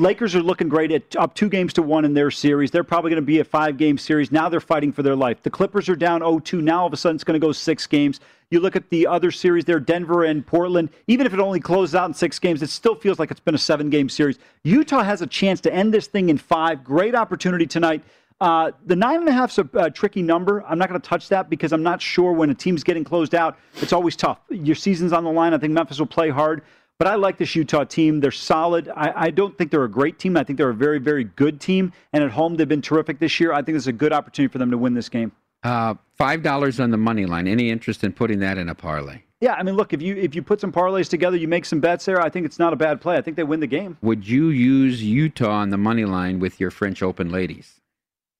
Lakers 0.00 0.34
are 0.34 0.42
looking 0.42 0.70
great 0.70 0.90
at 0.92 1.14
up 1.16 1.34
two 1.34 1.50
games 1.50 1.74
to 1.74 1.82
one 1.82 2.06
in 2.06 2.14
their 2.14 2.30
series. 2.30 2.70
They're 2.70 2.82
probably 2.82 3.10
going 3.10 3.22
to 3.22 3.26
be 3.26 3.40
a 3.40 3.44
five 3.44 3.76
game 3.76 3.98
series. 3.98 4.32
Now 4.32 4.48
they're 4.48 4.58
fighting 4.58 4.92
for 4.92 5.02
their 5.02 5.14
life. 5.14 5.42
The 5.42 5.50
Clippers 5.50 5.90
are 5.90 5.96
down 5.96 6.20
0 6.20 6.38
2. 6.38 6.62
Now 6.62 6.80
all 6.80 6.86
of 6.86 6.92
a 6.94 6.96
sudden 6.96 7.16
it's 7.16 7.24
going 7.24 7.38
to 7.38 7.46
go 7.46 7.52
six 7.52 7.86
games. 7.86 8.18
You 8.50 8.60
look 8.60 8.76
at 8.76 8.88
the 8.88 9.06
other 9.06 9.30
series 9.30 9.66
there, 9.66 9.78
Denver 9.78 10.24
and 10.24 10.44
Portland. 10.44 10.88
Even 11.06 11.26
if 11.26 11.34
it 11.34 11.38
only 11.38 11.60
closes 11.60 11.94
out 11.94 12.08
in 12.08 12.14
six 12.14 12.38
games, 12.38 12.62
it 12.62 12.70
still 12.70 12.94
feels 12.94 13.18
like 13.18 13.30
it's 13.30 13.40
been 13.40 13.54
a 13.54 13.58
seven 13.58 13.90
game 13.90 14.08
series. 14.08 14.38
Utah 14.64 15.02
has 15.02 15.20
a 15.20 15.26
chance 15.26 15.60
to 15.60 15.72
end 15.72 15.92
this 15.92 16.06
thing 16.06 16.30
in 16.30 16.38
five. 16.38 16.82
Great 16.82 17.14
opportunity 17.14 17.66
tonight. 17.66 18.02
Uh, 18.40 18.72
the 18.86 18.96
nine 18.96 19.20
and 19.20 19.28
a 19.28 19.32
half 19.32 19.50
is 19.50 19.58
a 19.58 19.78
uh, 19.78 19.90
tricky 19.90 20.22
number. 20.22 20.64
I'm 20.66 20.78
not 20.78 20.88
going 20.88 20.98
to 20.98 21.06
touch 21.06 21.28
that 21.28 21.50
because 21.50 21.74
I'm 21.74 21.82
not 21.82 22.00
sure 22.00 22.32
when 22.32 22.48
a 22.48 22.54
team's 22.54 22.82
getting 22.82 23.04
closed 23.04 23.34
out. 23.34 23.58
It's 23.82 23.92
always 23.92 24.16
tough. 24.16 24.38
Your 24.48 24.76
season's 24.76 25.12
on 25.12 25.24
the 25.24 25.30
line. 25.30 25.52
I 25.52 25.58
think 25.58 25.74
Memphis 25.74 25.98
will 25.98 26.06
play 26.06 26.30
hard. 26.30 26.62
But 27.00 27.06
I 27.06 27.14
like 27.14 27.38
this 27.38 27.56
Utah 27.56 27.84
team. 27.84 28.20
They're 28.20 28.30
solid. 28.30 28.90
I, 28.94 29.12
I, 29.16 29.30
don't 29.30 29.56
think 29.56 29.70
they're 29.70 29.84
a 29.84 29.90
great 29.90 30.18
team. 30.18 30.36
I 30.36 30.44
think 30.44 30.58
they're 30.58 30.68
a 30.68 30.74
very, 30.74 30.98
very 30.98 31.24
good 31.24 31.58
team. 31.58 31.94
And 32.12 32.22
at 32.22 32.30
home, 32.30 32.56
they've 32.56 32.68
been 32.68 32.82
terrific 32.82 33.18
this 33.18 33.40
year. 33.40 33.54
I 33.54 33.62
think 33.62 33.76
it's 33.76 33.86
a 33.86 33.92
good 33.92 34.12
opportunity 34.12 34.52
for 34.52 34.58
them 34.58 34.70
to 34.70 34.76
win 34.76 34.92
this 34.92 35.08
game. 35.08 35.32
Uh, 35.62 35.94
Five 36.18 36.42
dollars 36.42 36.78
on 36.78 36.90
the 36.90 36.98
money 36.98 37.24
line. 37.24 37.48
Any 37.48 37.70
interest 37.70 38.04
in 38.04 38.12
putting 38.12 38.40
that 38.40 38.58
in 38.58 38.68
a 38.68 38.74
parlay? 38.74 39.22
Yeah, 39.40 39.54
I 39.54 39.62
mean, 39.62 39.76
look, 39.76 39.94
if 39.94 40.02
you 40.02 40.14
if 40.16 40.34
you 40.34 40.42
put 40.42 40.60
some 40.60 40.72
parlays 40.72 41.08
together, 41.08 41.38
you 41.38 41.48
make 41.48 41.64
some 41.64 41.80
bets 41.80 42.04
there. 42.04 42.20
I 42.20 42.28
think 42.28 42.44
it's 42.44 42.58
not 42.58 42.74
a 42.74 42.76
bad 42.76 43.00
play. 43.00 43.16
I 43.16 43.22
think 43.22 43.38
they 43.38 43.44
win 43.44 43.60
the 43.60 43.66
game. 43.66 43.96
Would 44.02 44.28
you 44.28 44.48
use 44.48 45.02
Utah 45.02 45.52
on 45.52 45.70
the 45.70 45.78
money 45.78 46.04
line 46.04 46.38
with 46.38 46.60
your 46.60 46.70
French 46.70 47.02
Open 47.02 47.30
ladies? 47.30 47.80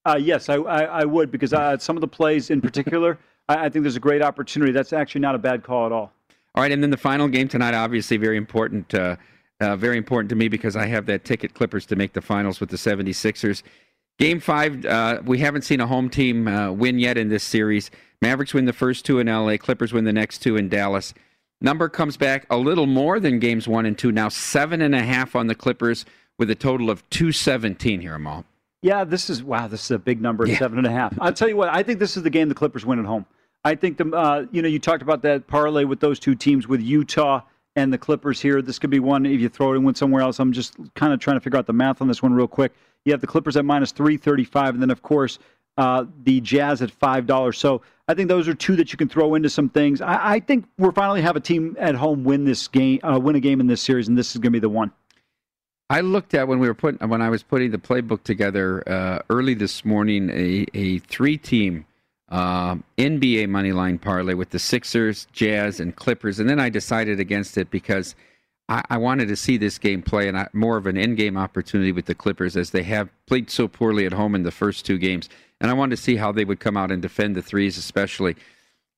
Uh, 0.05 0.19
yes, 0.21 0.51
I, 0.51 0.57
I, 0.57 0.83
I 0.83 1.05
would 1.07 1.31
because 1.31 1.55
uh, 1.55 1.79
some 1.79 1.97
of 1.97 2.03
the 2.03 2.09
plays 2.09 2.51
in 2.51 2.61
particular, 2.61 3.19
I, 3.49 3.67
I 3.67 3.69
think 3.71 3.85
there's 3.85 3.97
a 3.97 4.01
great 4.01 4.21
opportunity. 4.21 4.73
That's 4.73 4.93
actually 4.93 5.23
not 5.23 5.35
a 5.35 5.39
bad 5.39 5.63
call 5.63 5.87
at 5.87 5.93
all. 5.93 6.13
All 6.55 6.63
right, 6.63 6.73
and 6.73 6.83
then 6.83 6.91
the 6.91 6.97
final 6.97 7.29
game 7.29 7.49
tonight, 7.49 7.75
obviously 7.75 8.17
very 8.17 8.37
important, 8.37 8.93
uh, 8.93 9.17
uh, 9.61 9.77
very 9.77 9.97
important 9.97 10.31
to 10.31 10.35
me 10.35 10.49
because 10.49 10.75
I 10.75 10.87
have 10.87 11.07
that 11.07 11.25
ticket 11.25 11.55
Clippers 11.55 11.87
to 11.87 11.97
make 11.97 12.13
the 12.13 12.21
finals 12.21 12.61
with 12.61 12.71
the 12.71 12.77
76ers. 12.77 13.63
Game 14.19 14.41
five, 14.41 14.85
uh, 14.85 15.23
we 15.25 15.39
haven't 15.39 15.63
seen 15.63 15.81
a 15.81 15.87
home 15.87 16.11
team 16.11 16.47
uh, 16.49 16.73
win 16.73 16.99
yet 16.99 17.17
in 17.17 17.29
this 17.29 17.43
series. 17.43 17.91
Mavericks 18.21 18.53
win 18.53 18.67
the 18.67 18.73
first 18.73 19.05
two 19.05 19.19
in 19.19 19.29
LA, 19.29 19.57
Clippers 19.57 19.93
win 19.93 20.05
the 20.05 20.13
next 20.13 20.39
two 20.39 20.57
in 20.57 20.69
Dallas. 20.69 21.15
Number 21.63 21.89
comes 21.89 22.17
back 22.17 22.47
a 22.51 22.57
little 22.57 22.87
more 22.87 23.21
than 23.21 23.39
games 23.39 23.69
one 23.69 23.87
and 23.87 23.97
two, 23.97 24.13
now 24.13 24.29
seven 24.29 24.83
and 24.83 24.95
a 24.95 25.03
half 25.03 25.37
on 25.37 25.47
the 25.47 25.55
Clippers 25.55 26.05
with 26.39 26.51
a 26.51 26.55
total 26.55 26.91
of 26.91 27.09
217 27.11 28.01
here, 28.01 28.15
Amal. 28.15 28.45
Yeah, 28.83 29.05
this 29.05 29.29
is, 29.31 29.43
wow, 29.43 29.69
this 29.69 29.85
is 29.85 29.91
a 29.91 29.99
big 29.99 30.23
number, 30.23 30.47
yeah. 30.47 30.59
seven 30.59 30.79
and 30.79 30.87
a 30.87 30.91
half. 30.91 31.15
I'll 31.21 31.35
tell 31.35 31.49
you 31.49 31.57
what, 31.57 31.69
I 31.69 31.83
think 31.83 31.99
this 31.99 32.17
is 32.17 32.23
the 32.23 32.31
game 32.31 32.49
the 32.49 32.55
Clippers 32.55 32.85
win 32.85 32.99
at 32.99 33.05
home. 33.05 33.27
I 33.65 33.75
think 33.75 33.99
the 33.99 34.11
uh, 34.11 34.47
you 34.51 34.63
know 34.63 34.69
you 34.69 34.79
talked 34.79 35.03
about 35.03 35.23
that 35.23 35.47
parlay 35.47 35.85
with 35.85 36.01
those 36.01 36.19
two 36.19 36.35
teams 36.35 36.67
with 36.67 36.81
Utah 36.81 37.43
and 37.77 37.93
the 37.93 37.99
Clippers 37.99 38.41
here. 38.41 38.63
This 38.63 38.79
could 38.79 38.91
be 38.91 39.01
one 39.01 39.27
if 39.27 39.41
you 39.41 39.49
throw 39.49 39.75
it 39.75 39.79
win 39.79 39.95
somewhere 39.95 40.23
else. 40.23 40.39
I'm 40.39 40.53
just 40.53 40.77
kind 40.95 41.13
of 41.13 41.21
trying 41.21 41.37
to 41.37 41.41
figure 41.41 41.59
out 41.59 41.67
the 41.67 41.73
math 41.73 42.01
on 42.01 42.09
this 42.09 42.23
one 42.23 42.33
real 42.33 42.49
quick. 42.49 42.73
You 43.05 43.13
have 43.13 43.21
the 43.21 43.27
Clippers 43.27 43.57
at 43.57 43.65
minus 43.65 43.93
three 43.93 44.17
thirty 44.17 44.45
five, 44.45 44.75
and 44.75 44.83
then 44.83 44.91
of 44.91 45.03
course 45.03 45.39
uh, 45.77 46.07
the 46.25 46.41
Jazz 46.41 46.83
at 46.83 46.91
five 46.91 47.27
dollars. 47.27 47.59
So 47.59 47.83
I 48.09 48.15
think 48.15 48.29
those 48.29 48.49
are 48.49 48.55
two 48.55 48.77
that 48.77 48.93
you 48.93 48.97
can 48.97 49.09
throw 49.09 49.35
into 49.35 49.51
some 49.51 49.69
things. 49.69 50.01
I, 50.01 50.35
I 50.35 50.41
think 50.41 50.65
we're 50.79 50.93
finally 50.93 51.23
have 51.23 51.37
a 51.37 51.41
team 51.41 51.77
at 51.79 51.95
home 51.95 52.25
win 52.25 52.45
this 52.45 52.67
game, 52.67 53.01
uh, 53.03 53.19
win 53.21 53.37
a 53.37 53.41
game 53.41 53.61
in 53.61 53.67
this 53.67 53.83
series, 53.83 54.09
and 54.09 54.17
this 54.17 54.31
is 54.31 54.39
going 54.39 54.53
to 54.53 54.57
be 54.57 54.59
the 54.59 54.69
one. 54.69 54.91
I 55.91 56.03
looked 56.03 56.35
at 56.35 56.47
when 56.47 56.61
we 56.61 56.69
were 56.69 56.75
putting 56.75 57.07
when 57.09 57.21
I 57.21 57.29
was 57.29 57.43
putting 57.43 57.73
the 57.73 57.79
playbook 57.79 58.23
together 58.23 58.83
uh, 58.89 59.19
early 59.29 59.55
this 59.55 59.85
morning 59.85 60.31
a, 60.31 60.67
a 60.73 60.99
three 60.99 61.37
team 61.37 61.85
uh, 62.31 62.77
NBA 62.99 63.49
money 63.49 63.73
line 63.73 63.99
parlay 63.99 64.35
with 64.35 64.51
the 64.51 64.59
Sixers, 64.59 65.27
Jazz, 65.33 65.81
and 65.81 65.95
Clippers, 65.97 66.39
and 66.39 66.49
then 66.49 66.61
I 66.61 66.69
decided 66.69 67.21
against 67.21 67.59
it 67.59 67.71
because 67.71 68.15
I, 68.69 68.83
I 68.91 68.97
wanted 68.99 69.29
to 69.29 69.37
see 69.37 69.57
this 69.57 69.79
game 69.79 70.03
play 70.03 70.29
and 70.29 70.39
I, 70.39 70.49
more 70.53 70.77
of 70.77 70.87
an 70.87 70.97
in-game 70.97 71.37
opportunity 71.37 71.93
with 71.93 72.07
the 72.07 72.15
Clippers 72.15 72.57
as 72.57 72.71
they 72.71 72.85
have 72.85 73.11
played 73.27 73.51
so 73.51 73.67
poorly 73.69 74.07
at 74.07 74.13
home 74.13 74.35
in 74.35 74.45
the 74.45 74.51
first 74.51 74.87
two 74.87 74.99
games, 74.99 75.29
and 75.61 75.71
I 75.71 75.75
wanted 75.75 75.97
to 75.97 76.03
see 76.03 76.17
how 76.17 76.33
they 76.33 76.45
would 76.45 76.61
come 76.61 76.77
out 76.77 76.91
and 76.91 77.03
defend 77.03 77.37
the 77.37 77.43
threes, 77.43 77.77
especially. 77.77 78.35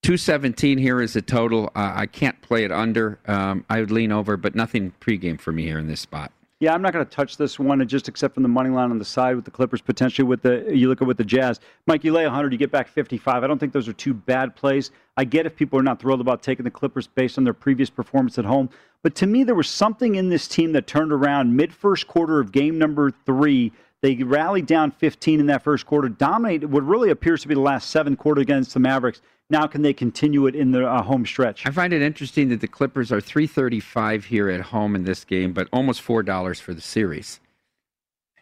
217 0.02 0.78
here 0.78 1.00
is 1.00 1.12
the 1.12 1.22
total. 1.22 1.70
Uh, 1.76 1.92
I 1.94 2.06
can't 2.06 2.40
play 2.42 2.64
it 2.64 2.72
under. 2.72 3.20
Um, 3.26 3.64
I 3.70 3.80
would 3.80 3.92
lean 3.92 4.10
over, 4.10 4.36
but 4.36 4.54
nothing 4.54 4.92
pregame 5.00 5.40
for 5.40 5.52
me 5.52 5.62
here 5.62 5.78
in 5.78 5.86
this 5.86 6.00
spot. 6.00 6.32
Yeah, 6.62 6.74
I'm 6.74 6.80
not 6.80 6.92
going 6.92 7.04
to 7.04 7.10
touch 7.10 7.38
this 7.38 7.58
one, 7.58 7.80
and 7.80 7.90
just 7.90 8.06
except 8.06 8.34
from 8.34 8.44
the 8.44 8.48
money 8.48 8.70
line 8.70 8.92
on 8.92 8.98
the 9.00 9.04
side 9.04 9.34
with 9.34 9.44
the 9.44 9.50
Clippers 9.50 9.80
potentially. 9.80 10.24
With 10.24 10.42
the 10.42 10.64
you 10.72 10.88
look 10.88 11.02
at 11.02 11.08
with 11.08 11.16
the 11.16 11.24
Jazz, 11.24 11.58
Mike, 11.88 12.04
you 12.04 12.12
lay 12.12 12.22
100, 12.22 12.52
you 12.52 12.58
get 12.58 12.70
back 12.70 12.86
55. 12.86 13.42
I 13.42 13.46
don't 13.48 13.58
think 13.58 13.72
those 13.72 13.88
are 13.88 13.92
two 13.92 14.14
bad 14.14 14.54
plays. 14.54 14.92
I 15.16 15.24
get 15.24 15.44
if 15.44 15.56
people 15.56 15.76
are 15.80 15.82
not 15.82 15.98
thrilled 15.98 16.20
about 16.20 16.40
taking 16.40 16.62
the 16.62 16.70
Clippers 16.70 17.08
based 17.08 17.36
on 17.36 17.42
their 17.42 17.52
previous 17.52 17.90
performance 17.90 18.38
at 18.38 18.44
home, 18.44 18.70
but 19.02 19.16
to 19.16 19.26
me, 19.26 19.42
there 19.42 19.56
was 19.56 19.68
something 19.68 20.14
in 20.14 20.28
this 20.28 20.46
team 20.46 20.70
that 20.74 20.86
turned 20.86 21.12
around 21.12 21.56
mid 21.56 21.74
first 21.74 22.06
quarter 22.06 22.38
of 22.38 22.52
game 22.52 22.78
number 22.78 23.10
three. 23.10 23.72
They 24.02 24.16
rallied 24.16 24.66
down 24.66 24.90
15 24.90 25.38
in 25.38 25.46
that 25.46 25.62
first 25.62 25.86
quarter, 25.86 26.08
dominated 26.08 26.72
what 26.72 26.82
really 26.82 27.10
appears 27.10 27.42
to 27.42 27.48
be 27.48 27.54
the 27.54 27.60
last 27.60 27.88
seven 27.90 28.16
quarter 28.16 28.40
against 28.40 28.74
the 28.74 28.80
Mavericks. 28.80 29.22
Now, 29.48 29.66
can 29.68 29.82
they 29.82 29.92
continue 29.92 30.46
it 30.46 30.56
in 30.56 30.72
the 30.72 30.86
uh, 30.86 31.02
home 31.02 31.24
stretch? 31.24 31.64
I 31.66 31.70
find 31.70 31.92
it 31.92 32.02
interesting 32.02 32.48
that 32.48 32.60
the 32.60 32.66
Clippers 32.66 33.12
are 33.12 33.20
335 33.20 34.24
here 34.24 34.50
at 34.50 34.60
home 34.60 34.96
in 34.96 35.04
this 35.04 35.24
game, 35.24 35.52
but 35.52 35.68
almost 35.72 36.04
$4 36.04 36.60
for 36.60 36.74
the 36.74 36.80
series. 36.80 37.38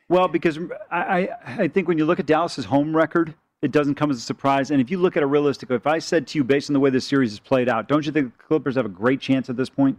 Well, 0.09 0.29
because 0.29 0.59
I, 0.91 1.29
I 1.45 1.69
think 1.69 1.89
when 1.89 1.99
you 1.99 2.07
look 2.07 2.19
at 2.19 2.27
Dallas's 2.27 2.65
home 2.65 2.97
record, 2.97 3.35
it 3.61 3.71
doesn't 3.71 3.97
come 3.97 4.11
as 4.11 4.17
a 4.17 4.23
surprise. 4.23 4.71
And 4.71 4.81
if 4.81 4.91
you 4.91 4.99
look 4.99 5.17
at 5.17 5.23
it 5.23 5.27
realistically, 5.27 5.77
if 5.77 5.87
I 5.87 5.99
said 5.99 6.27
to 6.29 6.39
you, 6.39 6.45
based 6.45 6.71
on 6.71 6.75
the 6.75 6.81
way 6.81 6.89
this 6.89 7.07
series 7.07 7.33
is 7.33 7.39
played 7.39 7.69
out, 7.69 7.87
don't 7.87 8.07
you 8.07 8.13
think 8.13 8.37
the 8.37 8.45
Clippers 8.45 8.77
have 8.77 8.87
a 8.87 8.91
great 8.91 9.21
chance 9.21 9.51
at 9.51 9.57
this 9.57 9.69
point? 9.69 9.99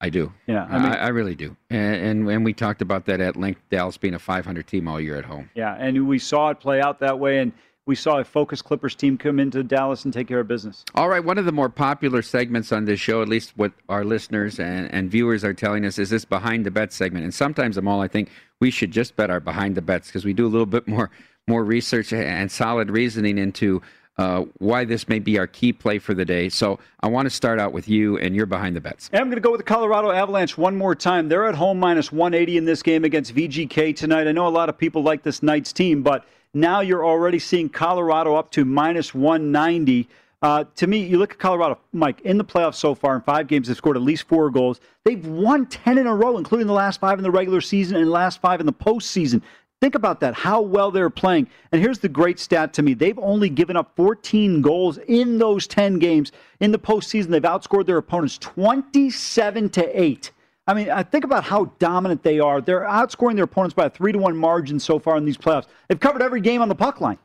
I 0.00 0.10
do. 0.10 0.32
Yeah, 0.46 0.66
I, 0.68 0.78
mean, 0.78 0.92
I, 0.92 0.96
I 0.96 1.08
really 1.08 1.34
do. 1.34 1.56
And, 1.70 1.96
and, 1.96 2.28
and 2.28 2.44
we 2.44 2.52
talked 2.52 2.82
about 2.82 3.06
that 3.06 3.20
at 3.20 3.36
length. 3.36 3.62
Dallas 3.70 3.96
being 3.96 4.14
a 4.14 4.18
500 4.18 4.66
team 4.66 4.88
all 4.88 5.00
year 5.00 5.16
at 5.16 5.24
home. 5.24 5.50
Yeah, 5.54 5.74
and 5.78 6.06
we 6.06 6.18
saw 6.18 6.50
it 6.50 6.60
play 6.60 6.80
out 6.82 7.00
that 7.00 7.18
way. 7.18 7.38
And 7.38 7.52
we 7.86 7.94
saw 7.94 8.18
a 8.18 8.24
focused 8.24 8.64
Clippers 8.64 8.94
team 8.94 9.16
come 9.16 9.40
into 9.40 9.62
Dallas 9.62 10.04
and 10.04 10.12
take 10.12 10.28
care 10.28 10.40
of 10.40 10.48
business. 10.48 10.84
All 10.94 11.08
right, 11.08 11.24
one 11.24 11.38
of 11.38 11.44
the 11.44 11.52
more 11.52 11.68
popular 11.68 12.20
segments 12.20 12.72
on 12.72 12.84
this 12.84 13.00
show, 13.00 13.22
at 13.22 13.28
least 13.28 13.52
what 13.56 13.72
our 13.88 14.04
listeners 14.04 14.58
and, 14.58 14.92
and 14.92 15.10
viewers 15.10 15.44
are 15.44 15.54
telling 15.54 15.86
us, 15.86 15.98
is 15.98 16.10
this 16.10 16.24
behind 16.24 16.66
the 16.66 16.70
bet 16.70 16.92
segment. 16.92 17.24
And 17.24 17.32
sometimes, 17.32 17.76
I'm 17.76 17.88
all 17.88 18.02
I 18.02 18.08
think 18.08 18.28
we 18.60 18.70
should 18.70 18.90
just 18.90 19.16
bet 19.16 19.30
our 19.30 19.40
behind 19.40 19.76
the 19.76 19.82
bets 19.82 20.08
because 20.08 20.24
we 20.24 20.34
do 20.34 20.46
a 20.46 20.48
little 20.48 20.66
bit 20.66 20.86
more 20.86 21.10
more 21.48 21.64
research 21.64 22.12
and 22.12 22.50
solid 22.50 22.90
reasoning 22.90 23.38
into 23.38 23.80
uh, 24.18 24.44
why 24.58 24.84
this 24.84 25.08
may 25.08 25.18
be 25.18 25.38
our 25.38 25.46
key 25.46 25.72
play 25.72 25.98
for 25.98 26.14
the 26.14 26.24
day. 26.24 26.48
So 26.48 26.78
I 27.00 27.08
want 27.08 27.26
to 27.26 27.30
start 27.30 27.58
out 27.58 27.72
with 27.72 27.88
you 27.88 28.16
and 28.18 28.34
you're 28.34 28.46
behind 28.46 28.74
the 28.76 28.80
bets. 28.80 29.10
And 29.12 29.20
I'm 29.20 29.26
going 29.26 29.36
to 29.36 29.42
go 29.42 29.50
with 29.50 29.60
the 29.60 29.64
Colorado 29.64 30.10
Avalanche 30.10 30.56
one 30.56 30.76
more 30.76 30.94
time. 30.94 31.28
They're 31.28 31.46
at 31.46 31.54
home 31.54 31.78
minus 31.78 32.10
180 32.10 32.56
in 32.56 32.64
this 32.64 32.82
game 32.82 33.04
against 33.04 33.34
VGK 33.34 33.94
tonight. 33.94 34.26
I 34.26 34.32
know 34.32 34.46
a 34.46 34.48
lot 34.48 34.68
of 34.68 34.78
people 34.78 35.02
like 35.02 35.22
this 35.22 35.42
Knights 35.42 35.72
team, 35.72 36.02
but 36.02 36.24
now 36.54 36.80
you're 36.80 37.04
already 37.04 37.38
seeing 37.38 37.68
Colorado 37.68 38.34
up 38.34 38.50
to 38.52 38.64
minus 38.64 39.14
190. 39.14 40.08
Uh, 40.42 40.64
to 40.76 40.86
me, 40.86 40.98
you 40.98 41.18
look 41.18 41.32
at 41.32 41.38
Colorado, 41.38 41.78
Mike, 41.92 42.20
in 42.22 42.38
the 42.38 42.44
playoffs 42.44 42.76
so 42.76 42.94
far, 42.94 43.16
in 43.16 43.22
five 43.22 43.46
games, 43.48 43.68
they've 43.68 43.76
scored 43.76 43.96
at 43.96 44.02
least 44.02 44.28
four 44.28 44.50
goals. 44.50 44.80
They've 45.04 45.24
won 45.26 45.66
10 45.66 45.98
in 45.98 46.06
a 46.06 46.14
row, 46.14 46.38
including 46.38 46.66
the 46.66 46.72
last 46.72 47.00
five 47.00 47.18
in 47.18 47.22
the 47.22 47.30
regular 47.30 47.60
season 47.60 47.96
and 47.96 48.10
last 48.10 48.40
five 48.40 48.60
in 48.60 48.66
the 48.66 48.72
postseason. 48.72 49.42
Think 49.82 49.94
about 49.94 50.20
that, 50.20 50.34
how 50.34 50.62
well 50.62 50.90
they're 50.90 51.10
playing. 51.10 51.48
And 51.70 51.82
here's 51.82 51.98
the 51.98 52.08
great 52.08 52.38
stat 52.38 52.72
to 52.74 52.82
me 52.82 52.94
they've 52.94 53.18
only 53.18 53.50
given 53.50 53.76
up 53.76 53.94
14 53.96 54.62
goals 54.62 54.98
in 55.06 55.38
those 55.38 55.66
10 55.66 55.98
games. 55.98 56.32
In 56.60 56.72
the 56.72 56.78
postseason, 56.78 57.28
they've 57.28 57.42
outscored 57.42 57.86
their 57.86 57.98
opponents 57.98 58.38
27 58.38 59.68
to 59.70 60.02
8. 60.02 60.32
I 60.66 60.74
mean, 60.74 60.90
I 60.90 61.02
think 61.02 61.24
about 61.24 61.44
how 61.44 61.66
dominant 61.78 62.22
they 62.22 62.40
are. 62.40 62.60
They're 62.60 62.80
outscoring 62.80 63.36
their 63.36 63.44
opponents 63.44 63.74
by 63.74 63.86
a 63.86 63.90
three 63.90 64.12
to 64.12 64.18
one 64.18 64.36
margin 64.36 64.80
so 64.80 64.98
far 64.98 65.16
in 65.16 65.24
these 65.24 65.36
playoffs. 65.36 65.66
They've 65.88 66.00
covered 66.00 66.22
every 66.22 66.40
game 66.40 66.62
on 66.62 66.68
the 66.68 66.74
puck 66.74 67.00
line. 67.00 67.18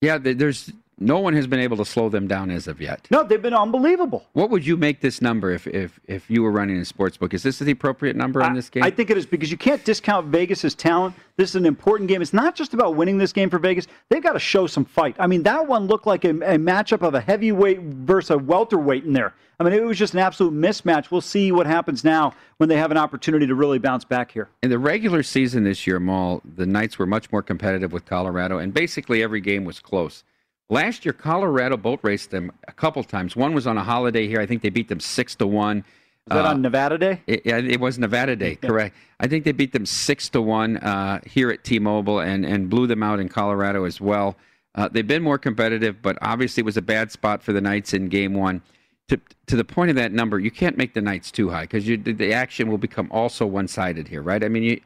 Yeah, 0.00 0.18
there's 0.18 0.72
no 1.00 1.18
one 1.18 1.34
has 1.34 1.46
been 1.46 1.58
able 1.58 1.76
to 1.78 1.84
slow 1.84 2.08
them 2.08 2.28
down 2.28 2.50
as 2.50 2.68
of 2.68 2.80
yet. 2.80 3.08
No, 3.10 3.24
they've 3.24 3.40
been 3.40 3.54
unbelievable. 3.54 4.26
What 4.34 4.50
would 4.50 4.66
you 4.66 4.76
make 4.76 5.00
this 5.00 5.20
number 5.20 5.50
if 5.50 5.66
if, 5.66 5.98
if 6.06 6.30
you 6.30 6.42
were 6.42 6.50
running 6.50 6.76
a 6.76 6.84
sports 6.84 7.16
book? 7.16 7.34
Is 7.34 7.42
this 7.42 7.58
the 7.58 7.72
appropriate 7.72 8.16
number 8.16 8.42
on 8.42 8.54
this 8.54 8.68
game? 8.68 8.82
I 8.82 8.90
think 8.90 9.10
it 9.10 9.16
is 9.16 9.26
because 9.26 9.50
you 9.50 9.56
can't 9.56 9.82
discount 9.84 10.26
Vegas's 10.26 10.74
talent. 10.74 11.14
This 11.36 11.50
is 11.50 11.56
an 11.56 11.66
important 11.66 12.08
game. 12.08 12.20
It's 12.20 12.34
not 12.34 12.54
just 12.54 12.74
about 12.74 12.96
winning 12.96 13.16
this 13.16 13.32
game 13.32 13.48
for 13.48 13.58
Vegas. 13.58 13.86
They've 14.10 14.22
got 14.22 14.34
to 14.34 14.38
show 14.38 14.66
some 14.66 14.84
fight. 14.84 15.16
I 15.18 15.26
mean, 15.26 15.42
that 15.44 15.66
one 15.66 15.86
looked 15.86 16.06
like 16.06 16.24
a, 16.24 16.30
a 16.30 16.58
matchup 16.58 17.00
of 17.00 17.14
a 17.14 17.20
heavyweight 17.20 17.80
versus 17.80 18.30
a 18.30 18.38
welterweight 18.38 19.04
in 19.04 19.14
there. 19.14 19.34
I 19.58 19.62
mean, 19.62 19.74
it 19.74 19.84
was 19.84 19.98
just 19.98 20.14
an 20.14 20.20
absolute 20.20 20.54
mismatch. 20.54 21.10
We'll 21.10 21.20
see 21.20 21.52
what 21.52 21.66
happens 21.66 22.02
now 22.02 22.32
when 22.56 22.70
they 22.70 22.76
have 22.76 22.90
an 22.90 22.96
opportunity 22.96 23.46
to 23.46 23.54
really 23.54 23.78
bounce 23.78 24.04
back 24.04 24.32
here. 24.32 24.48
In 24.62 24.70
the 24.70 24.78
regular 24.78 25.22
season 25.22 25.64
this 25.64 25.86
year, 25.86 25.96
Amal, 25.96 26.40
the 26.56 26.64
Knights 26.64 26.98
were 26.98 27.04
much 27.04 27.30
more 27.30 27.42
competitive 27.42 27.92
with 27.92 28.06
Colorado, 28.06 28.56
and 28.58 28.72
basically 28.72 29.22
every 29.22 29.42
game 29.42 29.64
was 29.64 29.78
close. 29.78 30.24
Last 30.70 31.04
year, 31.04 31.12
Colorado 31.12 31.76
boat 31.76 31.98
raced 32.04 32.30
them 32.30 32.52
a 32.68 32.72
couple 32.72 33.02
times. 33.02 33.34
One 33.34 33.54
was 33.54 33.66
on 33.66 33.76
a 33.76 33.82
holiday 33.82 34.28
here. 34.28 34.40
I 34.40 34.46
think 34.46 34.62
they 34.62 34.70
beat 34.70 34.88
them 34.88 35.00
six 35.00 35.34
to 35.36 35.46
one. 35.46 35.84
Was 36.28 36.36
that 36.36 36.44
uh, 36.46 36.50
on 36.50 36.62
Nevada 36.62 36.96
Day? 36.96 37.22
It, 37.26 37.42
yeah, 37.44 37.58
it 37.58 37.80
was 37.80 37.98
Nevada 37.98 38.36
Day, 38.36 38.54
correct. 38.62 38.94
I 39.18 39.26
think 39.26 39.44
they 39.44 39.50
beat 39.50 39.72
them 39.72 39.84
six 39.84 40.28
to 40.30 40.40
one 40.40 40.76
uh, 40.76 41.20
here 41.26 41.50
at 41.50 41.64
T-Mobile 41.64 42.20
and 42.20 42.46
and 42.46 42.70
blew 42.70 42.86
them 42.86 43.02
out 43.02 43.18
in 43.18 43.28
Colorado 43.28 43.84
as 43.84 44.00
well. 44.00 44.36
Uh, 44.76 44.88
they've 44.88 45.06
been 45.06 45.24
more 45.24 45.38
competitive, 45.38 46.00
but 46.00 46.16
obviously 46.22 46.60
it 46.60 46.66
was 46.66 46.76
a 46.76 46.82
bad 46.82 47.10
spot 47.10 47.42
for 47.42 47.52
the 47.52 47.60
Knights 47.60 47.92
in 47.92 48.08
Game 48.08 48.34
One. 48.34 48.62
To 49.08 49.20
to 49.46 49.56
the 49.56 49.64
point 49.64 49.90
of 49.90 49.96
that 49.96 50.12
number, 50.12 50.38
you 50.38 50.52
can't 50.52 50.76
make 50.76 50.94
the 50.94 51.00
Knights 51.00 51.32
too 51.32 51.50
high 51.50 51.62
because 51.62 51.84
the 51.84 52.32
action 52.32 52.70
will 52.70 52.78
become 52.78 53.08
also 53.10 53.44
one-sided 53.44 54.06
here, 54.06 54.22
right? 54.22 54.44
I 54.44 54.48
mean, 54.48 54.62
you 54.62 54.80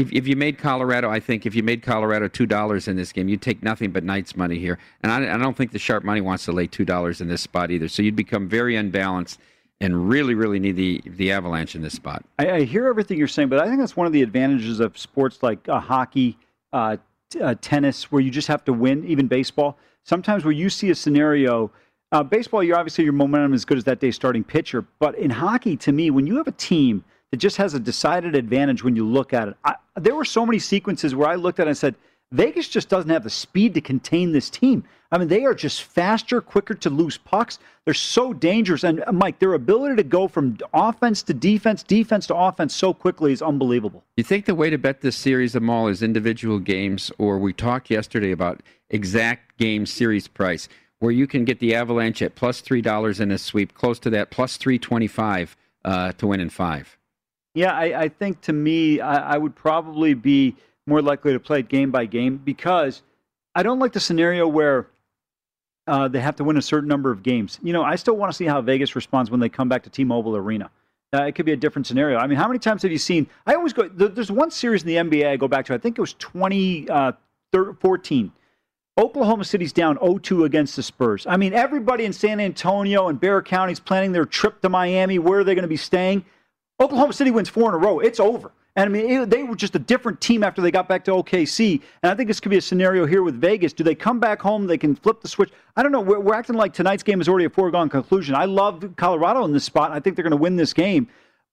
if, 0.00 0.12
if 0.12 0.26
you 0.26 0.36
made 0.36 0.58
Colorado, 0.58 1.10
I 1.10 1.20
think 1.20 1.46
if 1.46 1.54
you 1.54 1.62
made 1.62 1.82
Colorado 1.82 2.28
two 2.28 2.46
dollars 2.46 2.88
in 2.88 2.96
this 2.96 3.12
game, 3.12 3.28
you'd 3.28 3.42
take 3.42 3.62
nothing 3.62 3.90
but 3.90 4.02
Knights 4.02 4.36
money 4.36 4.58
here, 4.58 4.78
and 5.02 5.12
I, 5.12 5.34
I 5.34 5.36
don't 5.36 5.56
think 5.56 5.72
the 5.72 5.78
sharp 5.78 6.04
money 6.04 6.20
wants 6.20 6.44
to 6.46 6.52
lay 6.52 6.66
two 6.66 6.84
dollars 6.84 7.20
in 7.20 7.28
this 7.28 7.42
spot 7.42 7.70
either. 7.70 7.88
So 7.88 8.02
you'd 8.02 8.16
become 8.16 8.48
very 8.48 8.76
unbalanced 8.76 9.38
and 9.80 10.08
really, 10.08 10.34
really 10.34 10.58
need 10.58 10.76
the 10.76 11.02
the 11.06 11.32
Avalanche 11.32 11.74
in 11.74 11.82
this 11.82 11.94
spot. 11.94 12.24
I, 12.38 12.50
I 12.50 12.62
hear 12.64 12.86
everything 12.86 13.18
you're 13.18 13.28
saying, 13.28 13.48
but 13.48 13.60
I 13.60 13.66
think 13.66 13.78
that's 13.78 13.96
one 13.96 14.06
of 14.06 14.12
the 14.12 14.22
advantages 14.22 14.80
of 14.80 14.98
sports 14.98 15.42
like 15.42 15.68
uh, 15.68 15.80
hockey, 15.80 16.38
uh, 16.72 16.96
t- 17.30 17.40
uh, 17.40 17.54
tennis, 17.60 18.10
where 18.10 18.22
you 18.22 18.30
just 18.30 18.48
have 18.48 18.64
to 18.64 18.72
win. 18.72 19.04
Even 19.06 19.28
baseball, 19.28 19.78
sometimes 20.04 20.44
where 20.44 20.52
you 20.52 20.70
see 20.70 20.90
a 20.90 20.94
scenario. 20.94 21.70
Uh, 22.12 22.24
baseball, 22.24 22.60
you're 22.60 22.76
obviously 22.76 23.04
your 23.04 23.12
momentum 23.12 23.54
is 23.54 23.64
good 23.64 23.78
as 23.78 23.84
that 23.84 24.00
day 24.00 24.10
starting 24.10 24.42
pitcher, 24.42 24.84
but 24.98 25.14
in 25.14 25.30
hockey, 25.30 25.76
to 25.76 25.92
me, 25.92 26.10
when 26.10 26.26
you 26.26 26.36
have 26.38 26.48
a 26.48 26.52
team 26.52 27.04
it 27.32 27.36
just 27.36 27.56
has 27.58 27.74
a 27.74 27.80
decided 27.80 28.34
advantage 28.34 28.82
when 28.82 28.96
you 28.96 29.06
look 29.06 29.32
at 29.32 29.48
it. 29.48 29.56
I, 29.64 29.76
there 29.96 30.14
were 30.14 30.24
so 30.24 30.44
many 30.44 30.58
sequences 30.58 31.14
where 31.14 31.28
I 31.28 31.36
looked 31.36 31.60
at 31.60 31.66
it 31.66 31.70
and 31.70 31.78
said, 31.78 31.94
Vegas 32.32 32.68
just 32.68 32.88
doesn't 32.88 33.10
have 33.10 33.24
the 33.24 33.30
speed 33.30 33.74
to 33.74 33.80
contain 33.80 34.32
this 34.32 34.50
team. 34.50 34.84
I 35.10 35.18
mean, 35.18 35.26
they 35.26 35.44
are 35.44 35.54
just 35.54 35.82
faster, 35.82 36.40
quicker 36.40 36.74
to 36.74 36.90
lose 36.90 37.18
pucks. 37.18 37.58
They're 37.84 37.94
so 37.94 38.32
dangerous. 38.32 38.84
And 38.84 39.02
uh, 39.04 39.10
Mike, 39.10 39.40
their 39.40 39.54
ability 39.54 39.96
to 39.96 40.04
go 40.04 40.28
from 40.28 40.58
offense 40.72 41.24
to 41.24 41.34
defense, 41.34 41.82
defense 41.82 42.28
to 42.28 42.36
offense 42.36 42.76
so 42.76 42.94
quickly 42.94 43.32
is 43.32 43.42
unbelievable. 43.42 44.04
You 44.16 44.22
think 44.22 44.44
the 44.44 44.54
way 44.54 44.70
to 44.70 44.78
bet 44.78 45.00
this 45.00 45.16
series 45.16 45.56
of 45.56 45.68
all 45.68 45.88
is 45.88 46.00
individual 46.00 46.60
games, 46.60 47.10
or 47.18 47.38
we 47.38 47.52
talked 47.52 47.90
yesterday 47.90 48.30
about 48.30 48.62
exact 48.90 49.58
game 49.58 49.84
series 49.84 50.28
price, 50.28 50.68
where 51.00 51.10
you 51.10 51.26
can 51.26 51.44
get 51.44 51.58
the 51.58 51.74
Avalanche 51.74 52.22
at 52.22 52.36
plus 52.36 52.60
three 52.60 52.82
dollars 52.82 53.18
in 53.18 53.32
a 53.32 53.38
sweep, 53.38 53.74
close 53.74 53.98
to 53.98 54.10
that, 54.10 54.30
plus 54.30 54.56
three 54.56 54.78
twenty-five 54.78 55.56
uh, 55.84 56.12
to 56.12 56.28
win 56.28 56.38
in 56.38 56.50
five. 56.50 56.96
Yeah, 57.54 57.72
I, 57.72 58.02
I 58.02 58.08
think 58.08 58.42
to 58.42 58.52
me, 58.52 59.00
I, 59.00 59.34
I, 59.34 59.38
would 59.38 59.56
probably 59.56 60.14
be 60.14 60.54
more 60.86 61.02
likely 61.02 61.32
to 61.32 61.40
play 61.40 61.58
it 61.60 61.68
game 61.68 61.90
by 61.90 62.06
game 62.06 62.36
because 62.36 63.02
I 63.54 63.64
don't 63.64 63.80
like 63.80 63.92
the 63.92 64.00
scenario 64.00 64.46
where 64.46 64.86
uh, 65.86 66.08
they 66.08 66.20
have 66.20 66.36
to 66.36 66.44
win 66.44 66.56
a 66.56 66.62
certain 66.62 66.88
number 66.88 67.10
of 67.10 67.24
games. 67.24 67.58
You 67.62 67.72
know, 67.72 67.82
I 67.82 67.96
still 67.96 68.16
want 68.16 68.30
to 68.30 68.36
see 68.36 68.44
how 68.44 68.60
Vegas 68.60 68.94
responds 68.94 69.30
when 69.30 69.40
they 69.40 69.48
come 69.48 69.68
back 69.68 69.82
to 69.82 69.90
T-Mobile 69.90 70.36
Arena. 70.36 70.70
Uh, 71.12 71.24
it 71.24 71.34
could 71.34 71.44
be 71.44 71.52
a 71.52 71.56
different 71.56 71.88
scenario. 71.88 72.18
I 72.18 72.28
mean, 72.28 72.38
how 72.38 72.46
many 72.46 72.60
times 72.60 72.82
have 72.82 72.92
you 72.92 72.98
seen? 72.98 73.26
I 73.44 73.54
always 73.54 73.72
go. 73.72 73.88
There's 73.88 74.30
one 74.30 74.52
series 74.52 74.82
in 74.82 74.88
the 74.88 74.94
NBA 74.94 75.26
I 75.26 75.36
go 75.36 75.48
back 75.48 75.66
to. 75.66 75.74
I 75.74 75.78
think 75.78 75.98
it 75.98 76.00
was 76.00 76.14
2014. 76.14 76.88
Uh, 76.88 77.12
Oklahoma 79.00 79.44
City's 79.44 79.72
down 79.72 79.96
0-2 79.96 80.44
against 80.44 80.76
the 80.76 80.84
Spurs. 80.84 81.26
I 81.26 81.36
mean, 81.36 81.52
everybody 81.52 82.04
in 82.04 82.12
San 82.12 82.38
Antonio 82.38 83.08
and 83.08 83.18
Bexar 83.18 83.42
County 83.42 83.72
is 83.72 83.80
planning 83.80 84.12
their 84.12 84.26
trip 84.26 84.60
to 84.60 84.68
Miami. 84.68 85.18
Where 85.18 85.40
are 85.40 85.44
they 85.44 85.56
going 85.56 85.62
to 85.62 85.68
be 85.68 85.76
staying? 85.76 86.24
Oklahoma 86.80 87.12
City 87.12 87.30
wins 87.30 87.48
four 87.48 87.68
in 87.68 87.74
a 87.74 87.78
row. 87.78 88.00
It's 88.00 88.18
over. 88.18 88.52
And 88.76 88.88
I 88.88 88.88
mean, 88.88 89.10
it, 89.10 89.30
they 89.30 89.42
were 89.42 89.56
just 89.56 89.74
a 89.74 89.78
different 89.78 90.20
team 90.20 90.42
after 90.42 90.62
they 90.62 90.70
got 90.70 90.88
back 90.88 91.04
to 91.04 91.10
OKC. 91.10 91.82
And 92.02 92.10
I 92.10 92.14
think 92.14 92.28
this 92.28 92.40
could 92.40 92.50
be 92.50 92.56
a 92.56 92.62
scenario 92.62 93.04
here 93.04 93.22
with 93.22 93.34
Vegas. 93.40 93.72
Do 93.72 93.84
they 93.84 93.94
come 93.94 94.20
back 94.20 94.40
home? 94.40 94.66
They 94.66 94.78
can 94.78 94.94
flip 94.94 95.20
the 95.20 95.28
switch. 95.28 95.50
I 95.76 95.82
don't 95.82 95.92
know. 95.92 96.00
We're, 96.00 96.20
we're 96.20 96.34
acting 96.34 96.56
like 96.56 96.72
tonight's 96.72 97.02
game 97.02 97.20
is 97.20 97.28
already 97.28 97.44
a 97.44 97.50
foregone 97.50 97.88
conclusion. 97.88 98.34
I 98.34 98.44
love 98.44 98.94
Colorado 98.96 99.44
in 99.44 99.52
this 99.52 99.64
spot. 99.64 99.90
I 99.90 100.00
think 100.00 100.16
they're 100.16 100.22
going 100.22 100.30
to 100.30 100.36
win 100.36 100.56
this 100.56 100.72
game. 100.72 101.08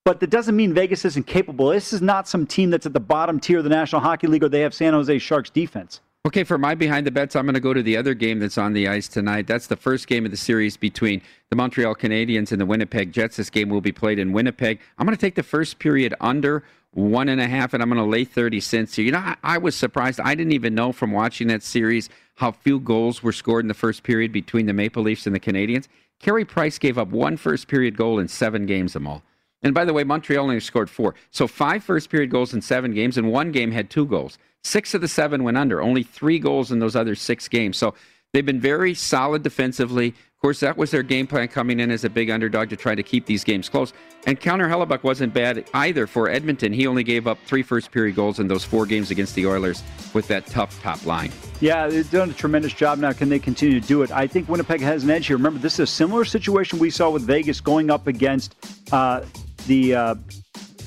But 0.06 0.22
that 0.22 0.30
doesn't 0.30 0.56
mean 0.56 0.74
Vegas 0.74 1.04
isn't 1.04 1.28
capable. 1.28 1.68
This 1.68 1.92
is 1.92 2.02
not 2.02 2.30
some 2.30 2.46
team 2.46 2.70
that's 2.70 2.86
at 2.86 2.94
the 2.94 3.00
bottom 3.00 3.42
tier 3.42 3.58
of 3.58 3.66
the 3.66 3.70
National 3.70 4.02
Hockey 4.02 4.28
League 4.28 4.44
or 4.44 4.50
they 4.50 4.62
have 4.62 4.74
San 4.74 4.94
Jose 4.94 5.20
Sharks 5.20 5.50
defense. 5.50 6.00
Okay, 6.28 6.44
for 6.44 6.58
my 6.58 6.76
behind 6.76 7.08
the 7.08 7.12
bets, 7.12 7.38
I'm 7.38 7.46
going 7.46 7.54
to 7.54 7.62
go 7.62 7.74
to 7.74 7.82
the 7.82 7.96
other 7.96 8.14
game 8.14 8.40
that's 8.40 8.58
on 8.58 8.74
the 8.74 8.90
ice 8.90 9.08
tonight. 9.08 9.48
That's 9.48 9.68
the 9.68 9.78
first 9.78 10.08
game 10.08 10.26
of 10.26 10.32
the 10.32 10.36
series 10.36 10.76
between 10.76 11.22
the 11.50 11.56
Montreal 11.56 11.96
Canadiens 11.96 12.52
and 12.52 12.60
the 12.60 12.66
Winnipeg 12.66 13.14
Jets. 13.14 13.38
This 13.38 13.50
game 13.50 13.70
will 13.70 13.80
be 13.80 13.94
played 13.94 14.20
in 14.20 14.34
Winnipeg. 14.34 14.82
I'm 14.98 15.06
going 15.06 15.16
to 15.16 15.22
take 15.22 15.36
the 15.36 15.42
first 15.42 15.80
period 15.80 16.14
under 16.20 16.66
one 16.92 17.30
and 17.30 17.40
a 17.40 17.48
half, 17.48 17.74
and 17.74 17.82
I'm 17.82 17.88
going 17.88 18.04
to 18.04 18.10
lay 18.10 18.26
30 18.26 18.60
cents 18.60 18.98
here. 18.98 19.06
You 19.06 19.14
know, 19.14 19.20
I, 19.20 19.38
I 19.42 19.58
was 19.58 19.74
surprised. 19.74 20.20
I 20.20 20.36
didn't 20.36 20.52
even 20.52 20.76
know 20.76 20.92
from 20.92 21.14
watching 21.14 21.48
that 21.48 21.64
series 21.64 22.10
how 22.36 22.52
few 22.52 22.82
goals 22.82 23.24
were 23.24 23.32
scored 23.32 23.64
in 23.64 23.70
the 23.70 23.74
first 23.74 24.04
period 24.04 24.34
between 24.34 24.66
the 24.66 24.74
Maple 24.74 25.04
Leafs 25.04 25.28
and 25.28 25.34
the 25.34 25.40
Canadiens. 25.40 25.88
Carey 26.20 26.44
Price 26.44 26.78
gave 26.78 26.98
up 26.98 27.08
one 27.08 27.38
first 27.38 27.70
period 27.70 27.96
goal 27.96 28.20
in 28.20 28.28
seven 28.28 28.66
games, 28.66 28.98
Amal. 28.98 29.24
And 29.64 29.74
by 29.74 29.86
the 29.86 29.94
way, 29.94 30.04
Montreal 30.04 30.44
only 30.44 30.60
scored 30.60 30.90
four. 30.90 31.16
So 31.32 31.48
five 31.48 31.86
first 31.86 32.10
period 32.10 32.32
goals 32.32 32.54
in 32.54 32.62
seven 32.62 32.94
games, 32.94 33.18
and 33.18 33.32
one 33.32 33.54
game 33.54 33.72
had 33.72 33.90
two 33.90 34.06
goals. 34.06 34.38
Six 34.64 34.94
of 34.94 35.02
the 35.02 35.08
seven 35.08 35.44
went 35.44 35.58
under. 35.58 35.82
Only 35.82 36.04
three 36.04 36.40
goals 36.40 36.72
in 36.72 36.80
those 36.80 36.96
other 36.96 37.16
six 37.16 37.48
games. 37.48 37.78
So 37.78 37.94
they've 38.34 38.46
been 38.46 38.60
very 38.60 38.94
solid 38.94 39.44
defensively. 39.44 40.10
Of 40.10 40.42
course, 40.42 40.60
that 40.60 40.78
was 40.78 40.92
their 40.92 41.02
game 41.02 41.26
plan 41.26 41.48
coming 41.48 41.80
in 41.80 41.90
as 41.90 42.04
a 42.04 42.10
big 42.10 42.30
underdog 42.30 42.70
to 42.70 42.76
try 42.76 42.94
to 42.94 43.02
keep 43.02 43.26
these 43.26 43.44
games 43.44 43.70
close. 43.70 43.92
And 44.28 44.40
Connor 44.40 44.70
Hellebuyck 44.70 45.02
wasn't 45.02 45.34
bad 45.34 45.68
either 45.74 46.06
for 46.06 46.30
Edmonton. 46.30 46.74
He 46.74 46.86
only 46.86 47.04
gave 47.04 47.26
up 47.26 47.40
three 47.46 47.64
first 47.64 47.92
period 47.92 48.16
goals 48.16 48.40
in 48.40 48.48
those 48.48 48.64
four 48.64 48.86
games 48.86 49.10
against 49.10 49.34
the 49.34 49.48
Oilers 49.48 49.82
with 50.14 50.28
that 50.28 50.46
tough 50.46 50.80
top 50.84 51.04
line. 51.06 51.32
Yeah, 51.60 51.88
they've 51.88 52.10
done 52.12 52.30
a 52.30 52.34
tremendous 52.34 52.74
job 52.74 53.00
now. 53.00 53.14
Can 53.14 53.30
they 53.30 53.40
continue 53.40 53.80
to 53.80 53.88
do 53.88 54.04
it? 54.04 54.12
I 54.12 54.28
think 54.28 54.48
Winnipeg 54.48 54.82
has 54.82 55.04
an 55.04 55.10
edge 55.10 55.26
here. 55.26 55.38
Remember, 55.38 55.60
this 55.60 55.74
is 55.76 55.80
a 55.80 55.88
similar 55.88 56.24
situation 56.24 56.78
we 56.78 56.92
saw 56.92 57.10
with 57.10 57.24
Vegas 57.24 57.60
going 57.60 57.90
up 57.90 58.06
against 58.06 58.56
uh, 58.92 59.24
the. 59.66 59.96
Uh, 59.96 60.16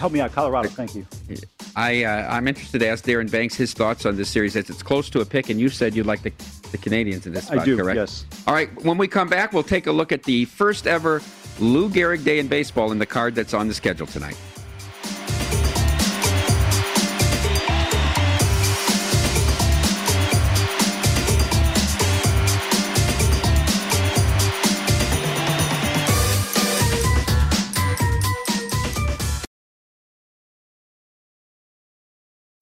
help 0.00 0.12
me 0.12 0.20
out, 0.20 0.32
Colorado. 0.32 0.68
Thank 0.68 0.96
you. 0.96 1.06
I 1.76 2.04
uh, 2.04 2.34
I'm 2.34 2.48
interested 2.48 2.80
to 2.80 2.88
ask 2.88 3.04
Darren 3.04 3.30
Banks 3.30 3.54
his 3.54 3.72
thoughts 3.72 4.06
on 4.06 4.16
this 4.16 4.28
series 4.28 4.56
as 4.56 4.68
it's 4.70 4.82
close 4.82 5.10
to 5.10 5.20
a 5.20 5.24
pick, 5.24 5.50
and 5.50 5.60
you 5.60 5.68
said 5.68 5.94
you'd 5.94 6.06
like 6.06 6.22
the 6.22 6.32
the 6.72 6.78
Canadiens 6.78 7.26
in 7.26 7.32
this 7.32 7.46
spot, 7.46 7.60
I 7.60 7.64
do, 7.64 7.76
correct? 7.76 7.96
Yes. 7.96 8.24
All 8.46 8.54
right. 8.54 8.70
When 8.84 8.96
we 8.96 9.08
come 9.08 9.28
back, 9.28 9.52
we'll 9.52 9.62
take 9.62 9.86
a 9.86 9.92
look 9.92 10.12
at 10.12 10.22
the 10.24 10.46
first 10.46 10.86
ever 10.86 11.20
Lou 11.58 11.88
Gehrig 11.90 12.24
Day 12.24 12.38
in 12.38 12.48
baseball 12.48 12.92
in 12.92 12.98
the 12.98 13.06
card 13.06 13.34
that's 13.34 13.54
on 13.54 13.68
the 13.68 13.74
schedule 13.74 14.06
tonight. 14.06 14.36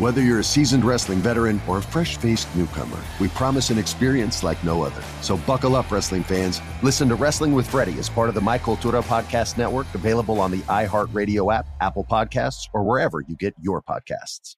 Whether 0.00 0.22
you're 0.22 0.40
a 0.40 0.44
seasoned 0.44 0.84
wrestling 0.84 1.20
veteran 1.20 1.60
or 1.68 1.78
a 1.78 1.82
fresh 1.82 2.16
faced 2.16 2.52
newcomer, 2.56 2.98
we 3.20 3.28
promise 3.28 3.70
an 3.70 3.78
experience 3.78 4.42
like 4.42 4.62
no 4.64 4.82
other. 4.82 5.00
So 5.22 5.36
buckle 5.36 5.76
up, 5.76 5.88
wrestling 5.88 6.24
fans. 6.24 6.60
Listen 6.82 7.08
to 7.10 7.14
Wrestling 7.14 7.52
with 7.52 7.70
Freddie 7.70 7.96
as 8.00 8.08
part 8.08 8.28
of 8.28 8.34
the 8.34 8.40
My 8.40 8.58
Cultura 8.58 9.04
Podcast 9.04 9.56
Network, 9.56 9.86
available 9.94 10.40
on 10.40 10.50
the 10.50 10.58
iHeartRadio 10.62 11.54
app, 11.54 11.68
Apple 11.80 12.04
Podcasts, 12.10 12.68
or 12.72 12.82
wherever 12.82 13.20
you 13.20 13.36
get 13.36 13.54
your 13.62 13.82
podcasts. 13.82 14.56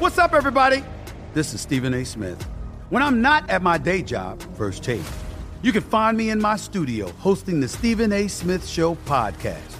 What's 0.00 0.18
up, 0.18 0.34
everybody? 0.34 0.82
This 1.32 1.54
is 1.54 1.60
Stephen 1.60 1.94
A. 1.94 2.04
Smith. 2.04 2.42
When 2.88 3.04
I'm 3.04 3.22
not 3.22 3.48
at 3.48 3.62
my 3.62 3.78
day 3.78 4.02
job, 4.02 4.42
First 4.56 4.82
Take, 4.82 5.00
you 5.62 5.70
can 5.70 5.82
find 5.82 6.18
me 6.18 6.30
in 6.30 6.40
my 6.40 6.56
studio 6.56 7.08
hosting 7.18 7.60
the 7.60 7.68
Stephen 7.68 8.12
A. 8.12 8.26
Smith 8.26 8.66
Show 8.66 8.96
podcast. 9.06 9.79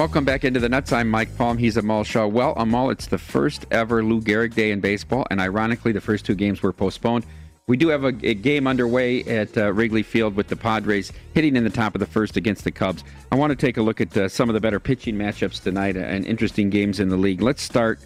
Welcome 0.00 0.24
back 0.24 0.44
into 0.44 0.58
the 0.58 0.68
Nuts. 0.70 0.94
I'm 0.94 1.10
Mike 1.10 1.36
Palm. 1.36 1.58
He's 1.58 1.76
Amal 1.76 2.04
Shah. 2.04 2.26
Well, 2.26 2.54
Amal, 2.56 2.88
it's 2.88 3.06
the 3.06 3.18
first 3.18 3.66
ever 3.70 4.02
Lou 4.02 4.22
Gehrig 4.22 4.54
Day 4.54 4.70
in 4.70 4.80
baseball, 4.80 5.26
and 5.30 5.38
ironically, 5.42 5.92
the 5.92 6.00
first 6.00 6.24
two 6.24 6.34
games 6.34 6.62
were 6.62 6.72
postponed. 6.72 7.26
We 7.66 7.76
do 7.76 7.88
have 7.88 8.04
a, 8.04 8.14
a 8.22 8.32
game 8.32 8.66
underway 8.66 9.22
at 9.24 9.54
uh, 9.58 9.70
Wrigley 9.74 10.02
Field 10.02 10.36
with 10.36 10.48
the 10.48 10.56
Padres 10.56 11.12
hitting 11.34 11.54
in 11.54 11.64
the 11.64 11.70
top 11.70 11.94
of 11.94 11.98
the 11.98 12.06
first 12.06 12.38
against 12.38 12.64
the 12.64 12.70
Cubs. 12.70 13.04
I 13.30 13.36
want 13.36 13.50
to 13.50 13.56
take 13.56 13.76
a 13.76 13.82
look 13.82 14.00
at 14.00 14.16
uh, 14.16 14.30
some 14.30 14.48
of 14.48 14.54
the 14.54 14.60
better 14.60 14.80
pitching 14.80 15.16
matchups 15.16 15.62
tonight 15.62 15.98
and 15.98 16.24
interesting 16.24 16.70
games 16.70 16.98
in 16.98 17.10
the 17.10 17.18
league. 17.18 17.42
Let's 17.42 17.60
start 17.60 18.00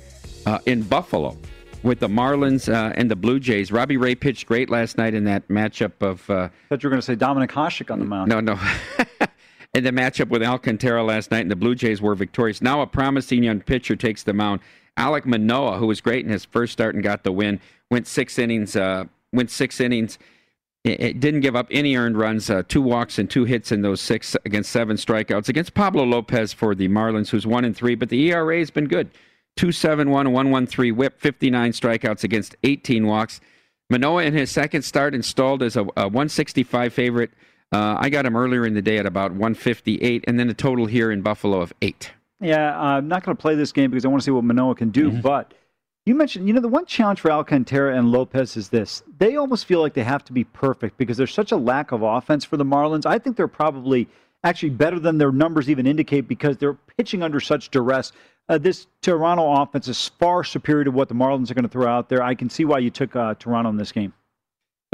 uh, 0.47 0.59
in 0.67 0.83
Buffalo 0.83 1.39
with 1.85 2.01
the 2.01 2.09
Marlins 2.09 2.69
uh, 2.69 2.93
and 2.97 3.09
the 3.09 3.15
Blue 3.15 3.39
Jays. 3.39 3.71
Robbie 3.71 3.99
Ray 3.99 4.17
pitched 4.17 4.47
great 4.47 4.69
last 4.69 4.99
night 4.99 5.15
in 5.15 5.23
that 5.25 5.47
matchup 5.47 5.93
of. 6.01 6.29
Uh, 6.29 6.35
I 6.35 6.51
thought 6.71 6.83
you 6.83 6.89
were 6.89 6.91
going 6.91 7.03
to 7.03 7.07
say 7.07 7.15
Dominik 7.15 7.51
Hasek 7.51 7.93
on 7.93 8.01
the 8.01 8.05
mound. 8.05 8.31
No, 8.31 8.41
no. 8.41 8.59
in 9.75 9.85
the 9.85 9.91
matchup 9.91 10.29
with 10.29 10.43
Alcantara 10.43 11.03
last 11.03 11.31
night, 11.31 11.41
and 11.41 11.51
the 11.51 11.57
Blue 11.57 11.75
Jays 11.75 12.01
were 12.01 12.15
victorious. 12.15 12.63
Now 12.63 12.81
a 12.81 12.87
promising 12.87 13.43
young 13.43 13.61
pitcher 13.61 13.97
takes 13.97 14.23
the 14.23 14.33
mound. 14.33 14.61
Alek 14.97 15.27
Manoah, 15.27 15.79
who 15.79 15.87
was 15.87 16.01
great 16.01 16.25
in 16.25 16.31
his 16.31 16.45
first 16.45 16.73
start 16.73 16.95
and 16.95 17.03
got 17.03 17.25
the 17.25 17.33
win, 17.33 17.61
went 17.91 18.07
six 18.07 18.39
innings. 18.39 18.77
Uh, 18.77 19.05
went 19.33 19.51
six 19.51 19.81
innings. 19.81 20.19
It, 20.85 21.19
didn't 21.19 21.41
give 21.41 21.57
up 21.57 21.67
any 21.71 21.97
earned 21.97 22.19
runs. 22.19 22.51
Uh, 22.51 22.63
two 22.69 22.83
walks 22.83 23.19
and 23.19 23.29
two 23.29 23.45
hits 23.45 23.73
in 23.73 23.81
those 23.81 24.03
six 24.03 24.37
against 24.45 24.71
seven 24.71 24.97
strikeouts 24.97 25.49
against 25.49 25.75
Pablo 25.75 26.05
Lopez 26.05 26.53
for 26.53 26.75
the 26.75 26.89
Marlins, 26.89 27.31
who's 27.31 27.47
one 27.47 27.65
and 27.65 27.75
three. 27.75 27.95
But 27.95 28.11
the 28.11 28.31
ERA 28.31 28.59
has 28.59 28.71
been 28.71 28.87
good. 28.87 29.11
two 29.57 29.73
seven 29.73 30.11
one 30.11 30.31
one 30.33 30.51
one 30.51 30.67
three 30.67 30.93
whip, 30.93 31.21
59 31.21 31.73
strikeouts 31.73 32.23
against 32.23 32.55
18 32.63 33.07
walks. 33.07 33.41
Manoah 33.91 34.25
in 34.25 34.35
his 34.35 34.51
second 34.51 34.83
start 34.83 35.15
installed 35.15 35.63
as 35.63 35.77
a, 35.77 35.83
a 35.97 36.05
165 36.05 36.93
favorite 36.93 37.31
uh, 37.73 37.97
I 37.99 38.09
got 38.09 38.27
him 38.27 38.37
earlier 38.37 38.65
in 38.67 38.75
the 38.75 38.83
day 38.83 38.99
at 38.99 39.07
about 39.07 39.33
158, 39.33 40.25
and 40.27 40.39
then 40.39 40.49
a 40.49 40.55
total 40.55 40.87
here 40.87 41.11
in 41.11 41.23
Buffalo 41.23 41.61
of 41.61 41.73
eight. 41.83 42.13
Yeah, 42.41 42.79
I'm 42.79 43.09
not 43.09 43.25
going 43.25 43.37
to 43.37 43.41
play 43.41 43.55
this 43.55 43.73
game 43.73 43.91
because 43.91 44.05
I 44.05 44.09
want 44.09 44.23
to 44.23 44.25
see 44.25 44.31
what 44.31 44.45
Manoah 44.45 44.75
can 44.75 44.91
do. 44.91 45.11
Mm-hmm. 45.11 45.21
But 45.21 45.55
you 46.07 46.15
mentioned, 46.15 46.47
you 46.47 46.53
know, 46.53 46.61
the 46.61 46.69
one 46.69 46.85
challenge 46.85 47.21
for 47.21 47.31
Alcantara 47.31 47.97
and 47.97 48.13
Lopez 48.13 48.57
is 48.57 48.69
this: 48.69 49.03
they 49.19 49.37
almost 49.37 49.65
feel 49.65 49.81
like 49.81 49.95
they 49.95 50.05
have 50.05 50.25
to 50.25 50.33
be 50.33 50.45
perfect 50.45 50.99
because 50.99 51.17
there's 51.17 51.33
such 51.33 51.53
a 51.53 51.57
lack 51.57 51.93
of 51.93 52.03
offense 52.03 52.45
for 52.45 52.57
the 52.57 52.65
Marlins. 52.65 53.07
I 53.07 53.19
think 53.19 53.37
they're 53.37 53.49
probably 53.49 54.09
actually 54.45 54.71
better 54.71 55.01
than 55.01 55.19
their 55.19 55.33
numbers 55.33 55.71
even 55.71 55.87
indicate 55.87 56.29
because 56.29 56.59
they're 56.59 56.77
pitching 56.99 57.23
under 57.23 57.41
such 57.41 57.71
duress. 57.71 58.13
Uh, 58.49 58.59
this 58.59 58.87
Toronto 59.01 59.63
offense 59.63 59.89
is 59.89 60.09
far 60.19 60.45
superior 60.45 60.85
to 60.85 60.91
what 60.91 61.09
the 61.09 61.15
Marlins 61.15 61.51
are 61.51 61.55
going 61.55 61.63
to 61.63 61.69
throw 61.69 61.89
out 61.89 62.11
there. 62.11 62.23
I 62.23 62.35
can 62.35 62.51
see 62.51 62.67
why 62.67 62.79
you 62.79 62.91
took 62.91 63.17
uh, 63.17 63.35
Toronto 63.35 63.71
in 63.71 63.79
this 63.79 63.91
game. 63.91 64.13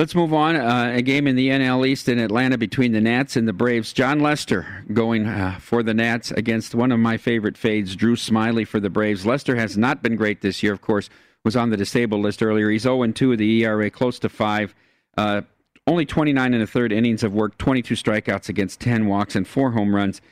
Let's 0.00 0.14
move 0.14 0.32
on. 0.32 0.56
Uh, 0.56 0.92
a 0.94 1.02
game 1.02 1.26
in 1.26 1.36
the 1.36 1.50
NL 1.50 1.86
East 1.86 2.08
in 2.08 2.18
Atlanta 2.18 2.56
between 2.56 2.92
the 2.92 3.02
Nats 3.02 3.36
and 3.36 3.46
the 3.46 3.52
Braves. 3.52 3.92
Jon 3.92 4.20
Lester 4.20 4.82
going 4.94 5.26
uh, 5.26 5.58
for 5.60 5.82
the 5.82 5.92
Nats 5.92 6.30
against 6.30 6.74
one 6.74 6.90
of 6.90 6.98
my 6.98 7.18
favorite 7.18 7.58
fades, 7.58 7.94
Drew 7.94 8.16
Smyly 8.16 8.66
for 8.66 8.80
the 8.80 8.88
Braves. 8.88 9.26
Lester 9.26 9.56
has 9.56 9.76
not 9.76 10.02
been 10.02 10.16
great 10.16 10.40
this 10.40 10.62
year, 10.62 10.72
of 10.72 10.80
course, 10.80 11.10
was 11.44 11.54
on 11.54 11.68
the 11.68 11.76
disabled 11.76 12.22
list 12.22 12.42
earlier. 12.42 12.70
He's 12.70 12.84
0 12.84 13.06
2 13.08 13.36
the 13.36 13.62
ERA, 13.62 13.90
close 13.90 14.18
to 14.20 14.30
5. 14.30 14.74
Uh, 15.18 15.42
only 15.86 16.06
29 16.06 16.54
and 16.54 16.62
a 16.62 16.66
third 16.66 16.92
innings 16.92 17.22
of 17.22 17.34
work, 17.34 17.58
22 17.58 17.92
strikeouts 17.92 18.48
against 18.48 18.80
10 18.80 19.06
walks 19.06 19.36
and 19.36 19.46
4 19.46 19.72
home 19.72 19.94
runs. 19.94 20.22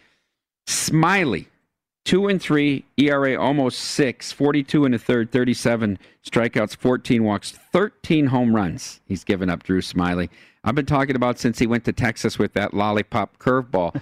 Smyly, 0.66 1.48
Two 2.08 2.26
and 2.26 2.40
three, 2.40 2.86
ERA 2.96 3.38
almost 3.38 3.80
six, 3.80 4.32
42 4.32 4.86
in 4.86 4.92
the 4.92 4.98
third, 4.98 5.30
37 5.30 5.98
strikeouts, 6.24 6.74
14 6.74 7.22
walks, 7.22 7.50
13 7.50 8.28
home 8.28 8.56
runs. 8.56 9.02
He's 9.04 9.24
given 9.24 9.50
up 9.50 9.62
Drew 9.62 9.82
Smyly. 9.82 10.30
I've 10.64 10.74
been 10.74 10.86
talking 10.86 11.16
about 11.16 11.38
since 11.38 11.58
he 11.58 11.66
went 11.66 11.84
to 11.84 11.92
Texas 11.92 12.38
with 12.38 12.54
that 12.54 12.72
lollipop 12.72 13.36
curveball. 13.36 14.00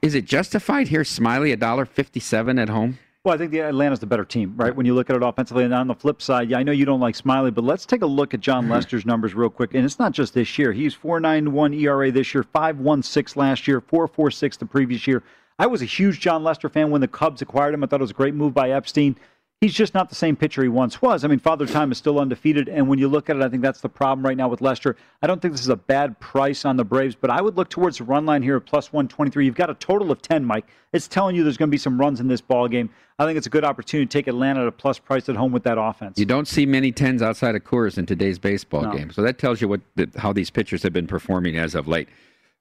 Is 0.00 0.14
it 0.14 0.24
justified 0.24 0.88
here, 0.88 1.02
Smyly, 1.02 1.52
a 1.52 1.56
dollar 1.56 1.84
fifty-seven 1.84 2.58
at 2.58 2.70
home? 2.70 2.98
Well, 3.22 3.34
I 3.34 3.38
think 3.38 3.50
the 3.50 3.60
Atlanta's 3.60 4.00
the 4.00 4.06
better 4.06 4.24
team, 4.24 4.54
right? 4.56 4.74
When 4.74 4.86
you 4.86 4.94
look 4.94 5.10
at 5.10 5.16
it 5.16 5.22
offensively, 5.22 5.64
and 5.64 5.74
on 5.74 5.88
the 5.88 5.94
flip 5.94 6.22
side, 6.22 6.48
yeah, 6.48 6.56
I 6.56 6.62
know 6.62 6.72
you 6.72 6.86
don't 6.86 7.00
like 7.00 7.16
Smyly, 7.16 7.52
but 7.52 7.64
let's 7.64 7.84
take 7.84 8.00
a 8.00 8.06
look 8.06 8.32
at 8.32 8.40
Jon 8.40 8.62
mm-hmm. 8.62 8.72
Lester's 8.72 9.04
numbers 9.04 9.34
real 9.34 9.50
quick. 9.50 9.74
And 9.74 9.84
it's 9.84 9.98
not 9.98 10.12
just 10.12 10.32
this 10.32 10.58
year; 10.58 10.72
he's 10.72 10.94
four 10.94 11.20
nine 11.20 11.52
one 11.52 11.74
ERA 11.74 12.10
this 12.10 12.32
year, 12.32 12.44
five 12.44 12.78
one 12.78 13.02
six 13.02 13.36
last 13.36 13.68
year, 13.68 13.82
four 13.82 14.08
four 14.08 14.30
six 14.30 14.56
the 14.56 14.64
previous 14.64 15.06
year. 15.06 15.22
I 15.58 15.66
was 15.66 15.82
a 15.82 15.86
huge 15.86 16.20
Jon 16.20 16.44
Lester 16.44 16.68
fan 16.68 16.90
when 16.90 17.00
the 17.00 17.08
Cubs 17.08 17.42
acquired 17.42 17.74
him. 17.74 17.82
I 17.82 17.86
thought 17.86 18.00
it 18.00 18.02
was 18.02 18.10
a 18.10 18.14
great 18.14 18.34
move 18.34 18.54
by 18.54 18.70
Epstein 18.70 19.16
he's 19.60 19.74
just 19.74 19.94
not 19.94 20.08
the 20.08 20.14
same 20.14 20.36
pitcher 20.36 20.62
he 20.62 20.68
once 20.68 21.00
was. 21.00 21.24
I 21.24 21.28
mean, 21.28 21.38
Father 21.38 21.66
Time 21.66 21.90
is 21.90 21.98
still 21.98 22.18
undefeated, 22.18 22.68
and 22.68 22.88
when 22.88 22.98
you 22.98 23.08
look 23.08 23.30
at 23.30 23.36
it, 23.36 23.42
I 23.42 23.48
think 23.48 23.62
that's 23.62 23.80
the 23.80 23.88
problem 23.88 24.24
right 24.24 24.36
now 24.36 24.48
with 24.48 24.60
Lester. 24.60 24.96
I 25.22 25.26
don't 25.26 25.40
think 25.40 25.52
this 25.52 25.62
is 25.62 25.68
a 25.68 25.76
bad 25.76 26.18
price 26.20 26.64
on 26.64 26.76
the 26.76 26.84
Braves, 26.84 27.14
but 27.14 27.30
I 27.30 27.40
would 27.40 27.56
look 27.56 27.70
towards 27.70 27.98
the 27.98 28.04
run 28.04 28.26
line 28.26 28.42
here 28.42 28.56
at 28.56 28.66
plus 28.66 28.92
123. 28.92 29.44
You've 29.46 29.54
got 29.54 29.70
a 29.70 29.74
total 29.74 30.10
of 30.10 30.20
10, 30.22 30.44
Mike. 30.44 30.66
It's 30.92 31.08
telling 31.08 31.36
you 31.36 31.42
there's 31.42 31.56
going 31.56 31.68
to 31.68 31.74
be 31.74 31.78
some 31.78 31.98
runs 31.98 32.20
in 32.20 32.28
this 32.28 32.40
ball 32.40 32.68
game. 32.68 32.90
I 33.18 33.24
think 33.24 33.38
it's 33.38 33.46
a 33.46 33.50
good 33.50 33.64
opportunity 33.64 34.06
to 34.06 34.12
take 34.12 34.26
Atlanta 34.26 34.60
at 34.62 34.66
a 34.66 34.72
plus 34.72 34.98
price 34.98 35.28
at 35.28 35.36
home 35.36 35.52
with 35.52 35.62
that 35.64 35.78
offense. 35.78 36.18
You 36.18 36.26
don't 36.26 36.46
see 36.46 36.66
many 36.66 36.92
tens 36.92 37.22
outside 37.22 37.54
of 37.54 37.64
Coors 37.64 37.96
in 37.96 38.04
today's 38.04 38.38
baseball 38.38 38.82
no. 38.82 38.92
game, 38.92 39.10
so 39.10 39.22
that 39.22 39.38
tells 39.38 39.60
you 39.60 39.68
what 39.68 39.80
how 40.16 40.32
these 40.32 40.50
pitchers 40.50 40.82
have 40.82 40.92
been 40.92 41.06
performing 41.06 41.56
as 41.56 41.74
of 41.74 41.88
late. 41.88 42.08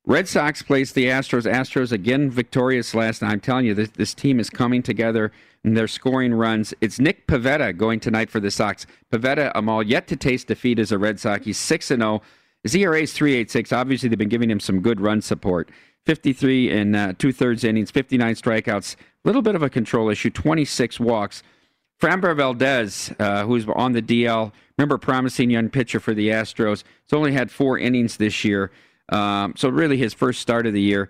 Red 0.07 0.27
Sox 0.27 0.61
plays 0.61 0.93
the 0.93 1.05
Astros. 1.05 1.51
Astros 1.51 1.91
again 1.91 2.29
victorious 2.29 2.93
last 2.93 3.23
night. 3.23 3.31
I'm 3.31 3.39
telling 3.39 3.65
you, 3.65 3.73
this, 3.73 3.89
this 3.89 4.13
team 4.13 4.39
is 4.39 4.51
coming 4.51 4.83
together 4.83 5.31
and 5.63 5.75
they're 5.75 5.87
scoring 5.87 6.35
runs. 6.35 6.75
It's 6.79 6.99
Nick 6.99 7.25
Pivetta 7.25 7.75
going 7.75 7.99
tonight 7.99 8.29
for 8.29 8.39
the 8.39 8.51
Sox. 8.51 8.85
Pivetta, 9.11 9.51
Amal, 9.55 9.81
yet 9.81 10.05
to 10.07 10.15
taste 10.15 10.47
defeat 10.47 10.77
as 10.77 10.91
a 10.91 10.99
Red 10.99 11.19
Sox. 11.19 11.45
He's 11.45 11.57
6 11.57 11.87
0. 11.87 12.21
His 12.61 12.75
ERA 12.75 13.01
is 13.01 13.13
386. 13.13 13.73
Obviously, 13.73 14.09
they've 14.09 14.17
been 14.17 14.29
giving 14.29 14.49
him 14.49 14.59
some 14.59 14.81
good 14.81 15.01
run 15.01 15.21
support. 15.21 15.69
53 16.05 16.71
and 16.71 16.95
uh, 16.95 17.13
two 17.17 17.31
thirds 17.31 17.63
innings, 17.63 17.89
59 17.89 18.35
strikeouts. 18.35 18.95
A 18.95 18.97
little 19.23 19.41
bit 19.41 19.55
of 19.55 19.63
a 19.63 19.71
control 19.71 20.09
issue, 20.09 20.29
26 20.29 20.99
walks. 20.99 21.41
Framber 21.99 22.35
Valdez, 22.35 23.11
uh, 23.17 23.43
who's 23.45 23.65
on 23.73 23.93
the 23.93 24.03
DL, 24.03 24.51
remember, 24.77 24.99
promising 24.99 25.49
young 25.49 25.69
pitcher 25.69 25.99
for 25.99 26.13
the 26.13 26.29
Astros. 26.29 26.83
He's 27.05 27.13
only 27.13 27.31
had 27.31 27.49
four 27.49 27.79
innings 27.79 28.17
this 28.17 28.43
year. 28.43 28.71
Um, 29.09 29.53
so 29.55 29.69
really 29.69 29.97
his 29.97 30.13
first 30.13 30.41
start 30.41 30.65
of 30.65 30.73
the 30.73 30.81
year. 30.81 31.09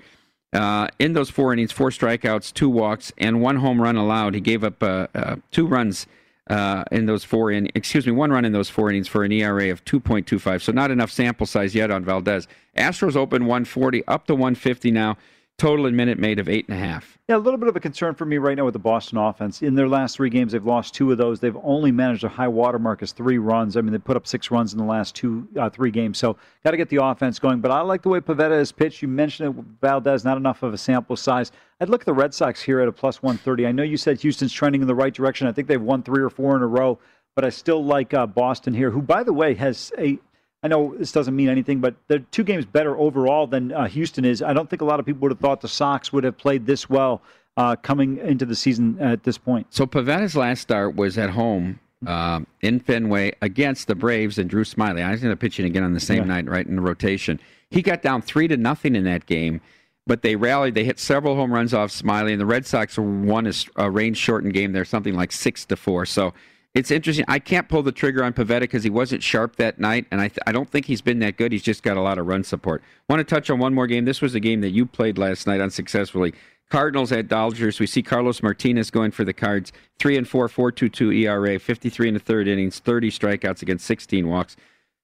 Uh, 0.54 0.88
in 1.00 1.14
those 1.14 1.30
four 1.30 1.52
innings, 1.52 1.72
four 1.72 1.90
strikeouts, 1.90 2.54
two 2.54 2.70
walks, 2.70 3.12
and 3.18 3.42
one 3.42 3.58
home 3.58 3.82
run 3.82 3.98
allowed. 3.98 4.34
He 4.34 4.42
gave 4.42 4.64
up 4.64 4.82
uh, 4.82 5.08
uh, 5.14 5.36
two 5.52 5.68
runs 5.68 6.08
uh, 6.50 6.84
in 6.92 7.08
those 7.08 7.24
four 7.24 7.52
in 7.52 7.70
excuse 7.76 8.06
me, 8.06 8.12
one 8.12 8.32
run 8.32 8.46
in 8.46 8.52
those 8.52 8.70
four 8.70 8.90
innings 8.90 9.08
for 9.08 9.24
an 9.24 9.32
ERA 9.32 9.70
of 9.72 9.84
2.25. 9.84 10.62
So 10.62 10.72
not 10.72 10.92
enough 10.92 11.12
sample 11.12 11.46
size 11.46 11.76
yet 11.76 11.92
on 11.92 12.06
Valdez. 12.06 12.48
Astros 12.78 13.16
open 13.16 13.46
140 13.46 14.06
up 14.08 14.28
to 14.28 14.34
150 14.34 14.92
now. 14.92 15.18
Total 15.58 15.86
in 15.86 15.96
Minute 15.96 16.20
Maid 16.20 16.38
of 16.38 16.50
eight 16.50 16.68
and 16.68 16.78
a 16.78 16.80
half. 16.80 17.18
Yeah, 17.30 17.38
a 17.38 17.38
little 17.38 17.58
bit 17.58 17.70
of 17.70 17.78
a 17.78 17.80
concern 17.80 18.14
for 18.14 18.26
me 18.26 18.38
right 18.38 18.58
now 18.58 18.66
with 18.66 18.74
the 18.74 18.80
Boston 18.80 19.18
offense. 19.18 19.62
In 19.62 19.74
their 19.74 19.88
last 19.88 20.18
three 20.18 20.30
games, 20.30 20.52
they've 20.52 20.66
lost 20.66 20.94
two 20.94 21.10
of 21.14 21.18
those. 21.18 21.40
They've 21.40 21.56
only 21.64 21.94
managed 21.94 22.26
a 22.26 22.30
high 22.30 22.50
water 22.50 22.78
mark 22.78 23.02
as 23.02 23.14
three 23.14 23.38
runs. 23.38 23.78
I 23.78 23.82
mean, 23.82 23.94
they 23.94 23.98
put 23.98 24.18
up 24.18 24.28
six 24.28 24.52
runs 24.52 24.74
in 24.74 24.80
the 24.80 24.86
last 24.86 25.16
two, 25.16 25.48
uh, 25.58 25.70
three 25.70 25.92
games. 25.92 26.18
So 26.18 26.36
got 26.66 26.72
to 26.72 26.78
get 26.78 26.90
the 26.90 27.02
offense 27.02 27.40
going. 27.40 27.62
But 27.62 27.72
I 27.72 27.80
like 27.82 28.02
the 28.02 28.10
way 28.10 28.20
Pivetta 28.20 28.52
has 28.52 28.74
pitched. 28.74 29.02
You 29.02 29.08
mentioned 29.08 29.58
it, 29.58 29.66
Valdez, 29.80 30.26
not 30.26 30.36
enough 30.36 30.62
of 30.62 30.74
a 30.74 30.78
sample 30.78 31.16
size. 31.16 31.54
I'd 31.80 31.88
look 31.88 32.02
at 32.02 32.06
the 32.06 32.14
Red 32.14 32.34
Sox 32.34 32.62
here 32.62 32.82
at 32.82 32.90
a 32.90 32.92
plus 32.92 33.24
130. 33.24 33.66
I 33.66 33.72
know 33.72 33.84
you 33.84 33.98
said 33.98 34.20
Houston's 34.20 34.52
trending 34.52 34.82
in 34.82 34.88
the 34.88 34.96
right 34.96 35.14
direction. 35.14 35.48
I 35.48 35.54
think 35.54 35.70
they've 35.70 35.82
won 35.82 36.04
three 36.04 36.22
or 36.22 36.30
four 36.30 36.58
in 36.58 36.64
a 36.64 36.68
row. 36.68 37.00
But 37.34 37.46
I 37.46 37.50
still 37.50 37.84
like 37.84 38.14
uh, 38.14 38.28
Boston 38.28 38.74
here, 38.74 38.92
who, 38.92 39.02
by 39.02 39.24
the 39.24 39.34
way, 39.34 39.56
has 39.56 39.92
a 39.98 40.20
I 40.64 40.68
know 40.68 40.96
this 40.98 41.12
doesn't 41.12 41.36
mean 41.36 41.50
anything, 41.50 41.80
but 41.80 41.96
they're 42.08 42.20
two 42.20 42.44
games 42.44 42.66
better 42.66 42.98
overall 42.98 43.46
than 43.46 43.72
uh, 43.72 43.88
Houston 43.88 44.26
is. 44.26 44.42
I 44.42 44.54
don't 44.54 44.70
think 44.70 44.82
a 44.82 44.86
lot 44.86 45.00
of 45.00 45.06
people 45.06 45.22
would 45.22 45.32
have 45.32 45.40
thought 45.40 45.62
the 45.62 45.68
Sox 45.68 46.12
would 46.12 46.24
have 46.24 46.38
played 46.38 46.66
this 46.66 46.90
well 46.90 47.22
uh, 47.58 47.76
coming 47.76 48.18
into 48.18 48.46
the 48.46 48.56
season 48.56 48.98
at 49.00 49.24
this 49.24 49.38
point. 49.38 49.68
So 49.70 49.86
Pivetta's 49.86 50.36
last 50.36 50.62
start 50.62 50.96
was 50.96 51.18
at 51.18 51.30
home 51.30 51.80
uh, 52.06 52.42
in 52.62 52.80
Fenway 52.80 53.34
against 53.42 53.88
the 53.88 53.96
Braves 53.96 54.38
and 54.38 54.50
Drew 54.50 54.64
Smyly. 54.64 55.04
I 55.04 55.12
was 55.12 55.22
going 55.22 55.32
to 55.32 55.38
pitching 55.38 55.66
again 55.66 55.84
on 55.84 55.94
the 55.94 56.00
same 56.00 56.24
yeah. 56.24 56.36
night, 56.36 56.50
right 56.50 56.66
in 56.66 56.76
the 56.76 56.82
rotation. 56.82 57.40
He 57.70 57.82
got 57.82 58.02
down 58.02 58.22
three 58.22 58.48
to 58.48 58.58
nothing 58.58 58.96
in 58.96 59.04
that 59.06 59.26
game, 59.26 59.62
but 60.08 60.22
they 60.22 60.36
rallied. 60.36 60.76
They 60.76 60.84
hit 60.84 61.00
several 61.00 61.36
home 61.36 61.54
runs 61.54 61.74
off 61.74 61.92
Smyly, 61.92 62.32
and 62.32 62.42
the 62.42 62.46
Red 62.46 62.66
Sox 62.66 62.98
won 62.98 63.52
a 63.76 63.90
range 63.90 64.18
shortened 64.18 64.54
game 64.54 64.72
there, 64.72 64.86
something 64.86 65.16
like 65.16 65.32
six 65.32 65.66
to 65.66 65.76
four. 65.76 66.06
So 66.06 66.34
it's 66.76 66.92
interesting. 66.92 67.24
I 67.30 67.40
can't 67.40 67.70
pull 67.70 67.84
the 67.84 67.94
trigger 67.94 68.22
on 68.22 68.34
Pivetta 68.34 68.60
because 68.62 68.84
he 68.84 68.90
wasn't 68.90 69.24
sharp 69.24 69.56
that 69.56 69.80
night, 69.80 70.06
and 70.12 70.20
I, 70.20 70.28
th- 70.28 70.40
I 70.46 70.52
don't 70.52 70.70
think 70.70 70.86
he's 70.86 71.02
been 71.02 71.20
that 71.20 71.38
good. 71.38 71.54
He's 71.54 71.64
just 71.64 71.84
got 71.84 71.96
a 71.96 72.02
lot 72.02 72.18
of 72.18 72.28
run 72.28 72.44
support. 72.44 72.84
Want 73.08 73.22
to 73.22 73.24
touch 73.24 73.50
on 73.50 73.60
one 73.60 73.74
more 73.74 73.88
game? 73.88 74.04
This 74.04 74.22
was 74.22 74.36
a 74.36 74.42
game 74.42 74.60
that 74.60 74.72
you 74.72 74.86
played 74.86 75.18
last 75.18 75.48
night 75.48 75.62
unsuccessfully. 75.62 76.34
Cardinals 76.70 77.14
at 77.14 77.30
Dodgers. 77.30 77.80
We 77.80 77.88
see 77.88 78.04
Carlos 78.04 78.44
Martinez 78.44 78.92
going 78.92 79.12
for 79.12 79.24
the 79.24 79.34
Cards. 79.34 79.72
Three 80.00 80.18
and 80.18 80.28
four, 80.28 80.50
four 80.50 80.70
two 80.72 80.90
two 80.90 81.12
ERA, 81.12 81.58
fifty 81.60 81.90
three 81.90 82.10
in 82.10 82.14
the 82.14 82.20
third 82.20 82.48
innings, 82.48 82.80
thirty 82.80 83.10
strikeouts 83.10 83.62
against 83.62 83.86
sixteen 83.86 84.28
walks. 84.28 84.58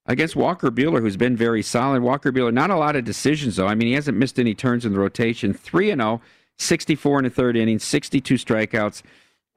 Against 0.07 0.35
Walker 0.35 0.71
Buehler, 0.71 0.99
who's 0.99 1.15
been 1.15 1.37
very 1.37 1.61
solid. 1.61 2.01
Walker 2.01 2.33
Buehler, 2.33 2.51
not 2.51 2.71
a 2.71 2.75
lot 2.75 2.97
of 2.97 3.05
decisions 3.05 3.55
though. 3.55 3.67
I 3.67 3.75
mean, 3.75 3.87
he 3.87 3.93
hasn't 3.93 4.17
missed 4.17 4.39
any 4.39 4.53
turns 4.55 4.85
in 4.85 4.91
the 4.91 4.99
rotation. 4.99 5.53
Three 5.53 5.89
and 5.91 6.01
0, 6.01 6.19
64 6.57 7.19
in 7.19 7.23
the 7.23 7.29
third 7.29 7.55
inning, 7.55 7.79
sixty 7.79 8.19
two 8.19 8.35
strikeouts. 8.35 9.03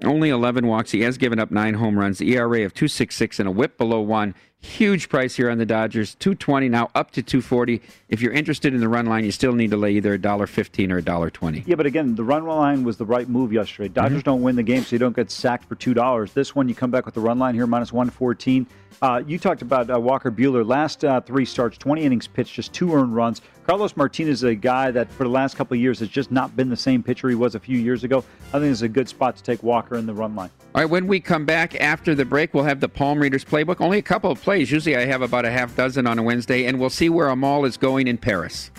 Only 0.02 0.28
11 0.28 0.66
walks. 0.66 0.90
He 0.90 1.02
has 1.02 1.16
given 1.18 1.38
up 1.38 1.50
nine 1.50 1.74
home 1.74 1.98
runs. 1.98 2.18
The 2.18 2.36
ERA 2.36 2.64
of 2.64 2.74
2.66 2.74 3.38
and 3.38 3.48
a 3.48 3.52
WHIP 3.52 3.78
below 3.78 4.00
one. 4.00 4.34
Huge 4.58 5.08
price 5.08 5.36
here 5.36 5.50
on 5.50 5.58
the 5.58 5.66
Dodgers. 5.66 6.14
220 6.16 6.68
now 6.68 6.90
up 6.94 7.10
to 7.12 7.22
240. 7.22 7.80
If 8.08 8.20
you're 8.20 8.32
interested 8.32 8.74
in 8.74 8.80
the 8.80 8.88
run 8.88 9.06
line, 9.06 9.24
you 9.24 9.30
still 9.30 9.52
need 9.52 9.70
to 9.70 9.76
lay 9.76 9.92
either 9.92 10.14
a 10.14 10.18
dollar 10.18 10.46
fifteen 10.46 10.90
or 10.90 10.96
a 10.96 11.02
dollar 11.02 11.28
twenty. 11.28 11.62
Yeah, 11.66 11.74
but 11.74 11.84
again, 11.84 12.14
the 12.14 12.24
run 12.24 12.46
line 12.46 12.82
was 12.82 12.96
the 12.96 13.04
right 13.04 13.28
move 13.28 13.52
yesterday. 13.52 13.88
Dodgers 13.88 14.20
mm-hmm. 14.20 14.30
don't 14.30 14.42
win 14.42 14.56
the 14.56 14.62
game, 14.62 14.82
so 14.82 14.94
you 14.94 14.98
don't 14.98 15.14
get 15.14 15.30
sacked 15.30 15.66
for 15.66 15.74
two 15.74 15.92
dollars. 15.92 16.32
This 16.32 16.54
one, 16.54 16.66
you 16.66 16.74
come 16.74 16.90
back 16.90 17.04
with 17.04 17.14
the 17.14 17.20
run 17.20 17.38
line 17.38 17.54
here 17.54 17.66
minus 17.66 17.92
114. 17.92 18.66
Uh, 19.02 19.22
you 19.26 19.38
talked 19.38 19.62
about 19.62 19.90
uh, 19.90 19.98
Walker 19.98 20.30
Buehler. 20.30 20.66
Last 20.66 21.04
uh, 21.04 21.20
three 21.20 21.44
starts, 21.44 21.76
20 21.78 22.02
innings 22.02 22.26
pitched, 22.26 22.54
just 22.54 22.72
two 22.72 22.92
earned 22.94 23.14
runs. 23.14 23.42
Carlos 23.66 23.96
Martinez 23.96 24.40
is 24.40 24.42
a 24.42 24.54
guy 24.54 24.90
that 24.90 25.10
for 25.10 25.24
the 25.24 25.30
last 25.30 25.56
couple 25.56 25.74
of 25.74 25.80
years 25.80 25.98
has 26.00 26.08
just 26.08 26.30
not 26.30 26.54
been 26.54 26.68
the 26.68 26.76
same 26.76 27.02
pitcher 27.02 27.28
he 27.28 27.34
was 27.34 27.54
a 27.54 27.60
few 27.60 27.78
years 27.78 28.04
ago. 28.04 28.24
I 28.52 28.58
think 28.58 28.70
it's 28.72 28.82
a 28.82 28.88
good 28.88 29.08
spot 29.08 29.36
to 29.36 29.42
take 29.42 29.62
Walker 29.62 29.96
in 29.96 30.06
the 30.06 30.14
run 30.14 30.34
line. 30.34 30.50
All 30.74 30.82
right, 30.82 30.90
when 30.90 31.06
we 31.06 31.20
come 31.20 31.46
back 31.46 31.80
after 31.80 32.14
the 32.14 32.24
break, 32.24 32.52
we'll 32.52 32.64
have 32.64 32.80
the 32.80 32.88
Palm 32.88 33.18
Readers 33.18 33.44
playbook. 33.44 33.80
Only 33.80 33.98
a 33.98 34.02
couple 34.02 34.30
of 34.30 34.40
plays. 34.40 34.70
Usually 34.70 34.96
I 34.96 35.06
have 35.06 35.22
about 35.22 35.44
a 35.44 35.50
half 35.50 35.74
dozen 35.76 36.06
on 36.06 36.18
a 36.18 36.22
Wednesday, 36.22 36.66
and 36.66 36.78
we'll 36.78 36.90
see 36.90 37.08
where 37.08 37.28
Amal 37.28 37.64
is 37.64 37.76
going 37.76 38.06
in 38.06 38.18
Paris. 38.18 38.70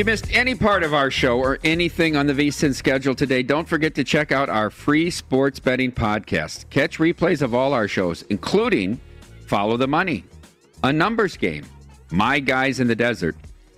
You 0.00 0.06
missed 0.06 0.34
any 0.34 0.54
part 0.54 0.82
of 0.82 0.94
our 0.94 1.10
show 1.10 1.38
or 1.38 1.58
anything 1.62 2.16
on 2.16 2.26
the 2.26 2.32
VSIN 2.32 2.74
schedule 2.74 3.14
today, 3.14 3.42
don't 3.42 3.68
forget 3.68 3.94
to 3.96 4.02
check 4.02 4.32
out 4.32 4.48
our 4.48 4.70
free 4.70 5.10
sports 5.10 5.60
betting 5.60 5.92
podcast. 5.92 6.70
Catch 6.70 6.96
replays 6.96 7.42
of 7.42 7.54
all 7.54 7.74
our 7.74 7.86
shows, 7.86 8.22
including 8.30 8.98
Follow 9.44 9.76
the 9.76 9.86
Money, 9.86 10.24
A 10.82 10.90
Numbers 10.90 11.36
Game, 11.36 11.66
My 12.10 12.40
Guys 12.40 12.80
in 12.80 12.86
the 12.86 12.96
Desert, 12.96 13.36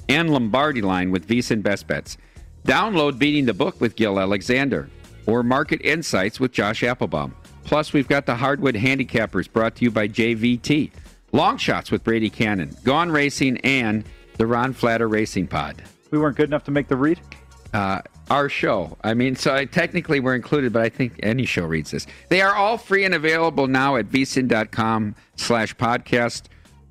and 0.09 0.31
Lombardi 0.31 0.81
Line 0.81 1.11
with 1.11 1.27
VSIN 1.27 1.61
Best 1.61 1.89
Bets. 1.89 2.19
Download 2.69 3.19
Beating 3.19 3.47
the 3.47 3.53
Book 3.53 3.81
with 3.81 3.97
Gill 3.97 4.21
Alexander 4.21 4.89
or 5.27 5.43
Market 5.43 5.81
Insights 5.83 6.39
with 6.39 6.53
Josh 6.53 6.83
Appelbaum. 6.83 7.33
Plus, 7.65 7.93
we've 7.93 8.07
got 8.07 8.27
the 8.27 8.37
Hardwood 8.37 8.77
Handicappers 8.77 9.53
brought 9.53 9.75
to 9.75 9.85
you 9.85 9.91
by 9.91 10.07
JVT, 10.07 10.93
Long 11.33 11.57
Shots 11.57 11.91
with 11.91 12.05
Brady 12.05 12.31
Kannon, 12.31 12.77
Gone 12.85 13.11
Racing, 13.11 13.57
and 13.65 14.05
the 14.39 14.47
Ron 14.47 14.73
Flatter 14.73 15.09
Racing 15.09 15.49
Pod 15.49 15.83
we 16.13 16.19
weren't 16.19 16.37
good 16.37 16.49
enough 16.49 16.65
to 16.65 16.71
make 16.71 16.87
the 16.89 16.97
read? 16.97 17.19
Uh, 17.73 18.03
our 18.31 18.49
show. 18.49 18.97
I 19.03 19.15
mean, 19.15 19.35
so 19.35 19.55
I, 19.55 19.65
technically 19.65 20.21
we're 20.21 20.35
included, 20.35 20.73
but 20.73 20.83
I 20.83 20.89
think 20.91 21.19
any 21.23 21.47
show 21.47 21.65
reads 21.65 21.91
this. 21.91 22.07
They 22.29 22.43
are 22.43 22.55
all 22.55 22.77
free 22.79 23.05
and 23.05 23.15
available 23.15 23.67
now 23.67 23.97
at 23.97 24.09
vsin.com 24.09 25.15
slash 25.37 25.75
podcast 25.77 26.45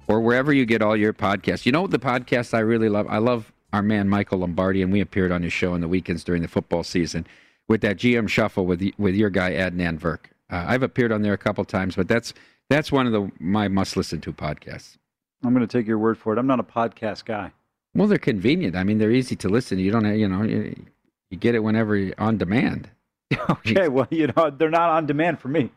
or 0.07 0.19
wherever 0.19 0.51
you 0.51 0.65
get 0.65 0.81
all 0.81 0.97
your 0.97 1.13
podcasts. 1.13 1.65
You 1.65 1.71
know 1.71 1.87
the 1.87 1.99
podcast 1.99 2.53
I 2.53 2.59
really 2.59 2.89
love? 2.89 3.07
I 3.09 3.19
love 3.19 3.53
our 3.71 3.83
man 3.83 4.09
Michael 4.09 4.39
Lombardi, 4.39 4.81
and 4.81 4.91
we 4.91 4.99
appeared 4.99 5.31
on 5.31 5.43
his 5.43 5.53
show 5.53 5.73
on 5.73 5.81
the 5.81 5.87
weekends 5.87 6.23
during 6.23 6.41
the 6.41 6.47
football 6.47 6.83
season 6.83 7.25
with 7.67 7.81
that 7.81 7.97
GM 7.97 8.27
shuffle 8.27 8.65
with 8.65 8.83
with 8.97 9.15
your 9.15 9.29
guy 9.29 9.51
Adnan 9.51 9.99
Virk. 9.99 10.25
Uh, 10.49 10.65
I've 10.67 10.83
appeared 10.83 11.11
on 11.11 11.21
there 11.21 11.33
a 11.33 11.37
couple 11.37 11.63
times, 11.63 11.95
but 11.95 12.07
that's 12.07 12.33
that's 12.69 12.91
one 12.91 13.05
of 13.05 13.13
the 13.13 13.31
my 13.39 13.67
must 13.67 13.95
listen 13.95 14.19
to 14.21 14.33
podcasts. 14.33 14.97
I'm 15.43 15.53
going 15.53 15.65
to 15.65 15.77
take 15.77 15.87
your 15.87 15.97
word 15.97 16.17
for 16.17 16.33
it. 16.33 16.39
I'm 16.39 16.47
not 16.47 16.59
a 16.59 16.63
podcast 16.63 17.25
guy. 17.25 17.51
Well, 17.93 18.07
they're 18.07 18.17
convenient. 18.17 18.75
I 18.75 18.83
mean, 18.83 18.97
they're 18.97 19.11
easy 19.11 19.35
to 19.37 19.49
listen. 19.49 19.79
You 19.79 19.91
don't, 19.91 20.05
have, 20.05 20.17
you 20.17 20.27
know, 20.27 20.43
you, 20.43 20.75
you 21.29 21.37
get 21.37 21.55
it 21.55 21.59
whenever 21.59 21.95
you're 21.95 22.15
on 22.17 22.37
demand. 22.37 22.89
okay, 23.49 23.87
well, 23.87 24.07
you 24.09 24.27
know, 24.35 24.49
they're 24.49 24.69
not 24.69 24.89
on 24.89 25.05
demand 25.05 25.39
for 25.39 25.47
me. 25.47 25.71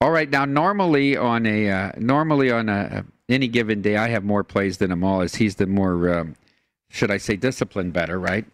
All 0.00 0.10
right, 0.10 0.28
now 0.28 0.44
normally 0.44 1.16
on 1.16 1.46
a 1.46 1.70
uh, 1.70 1.92
normally 1.96 2.50
on 2.50 2.68
a, 2.68 3.04
any 3.28 3.48
given 3.48 3.80
day, 3.80 3.96
I 3.96 4.08
have 4.08 4.24
more 4.24 4.44
plays 4.44 4.76
than 4.76 4.92
Amal. 4.92 5.22
As 5.22 5.34
he's 5.34 5.54
the 5.54 5.66
more, 5.66 6.18
um, 6.18 6.36
should 6.90 7.10
I 7.10 7.16
say, 7.16 7.36
disciplined 7.36 7.94
better, 7.94 8.18
right? 8.18 8.44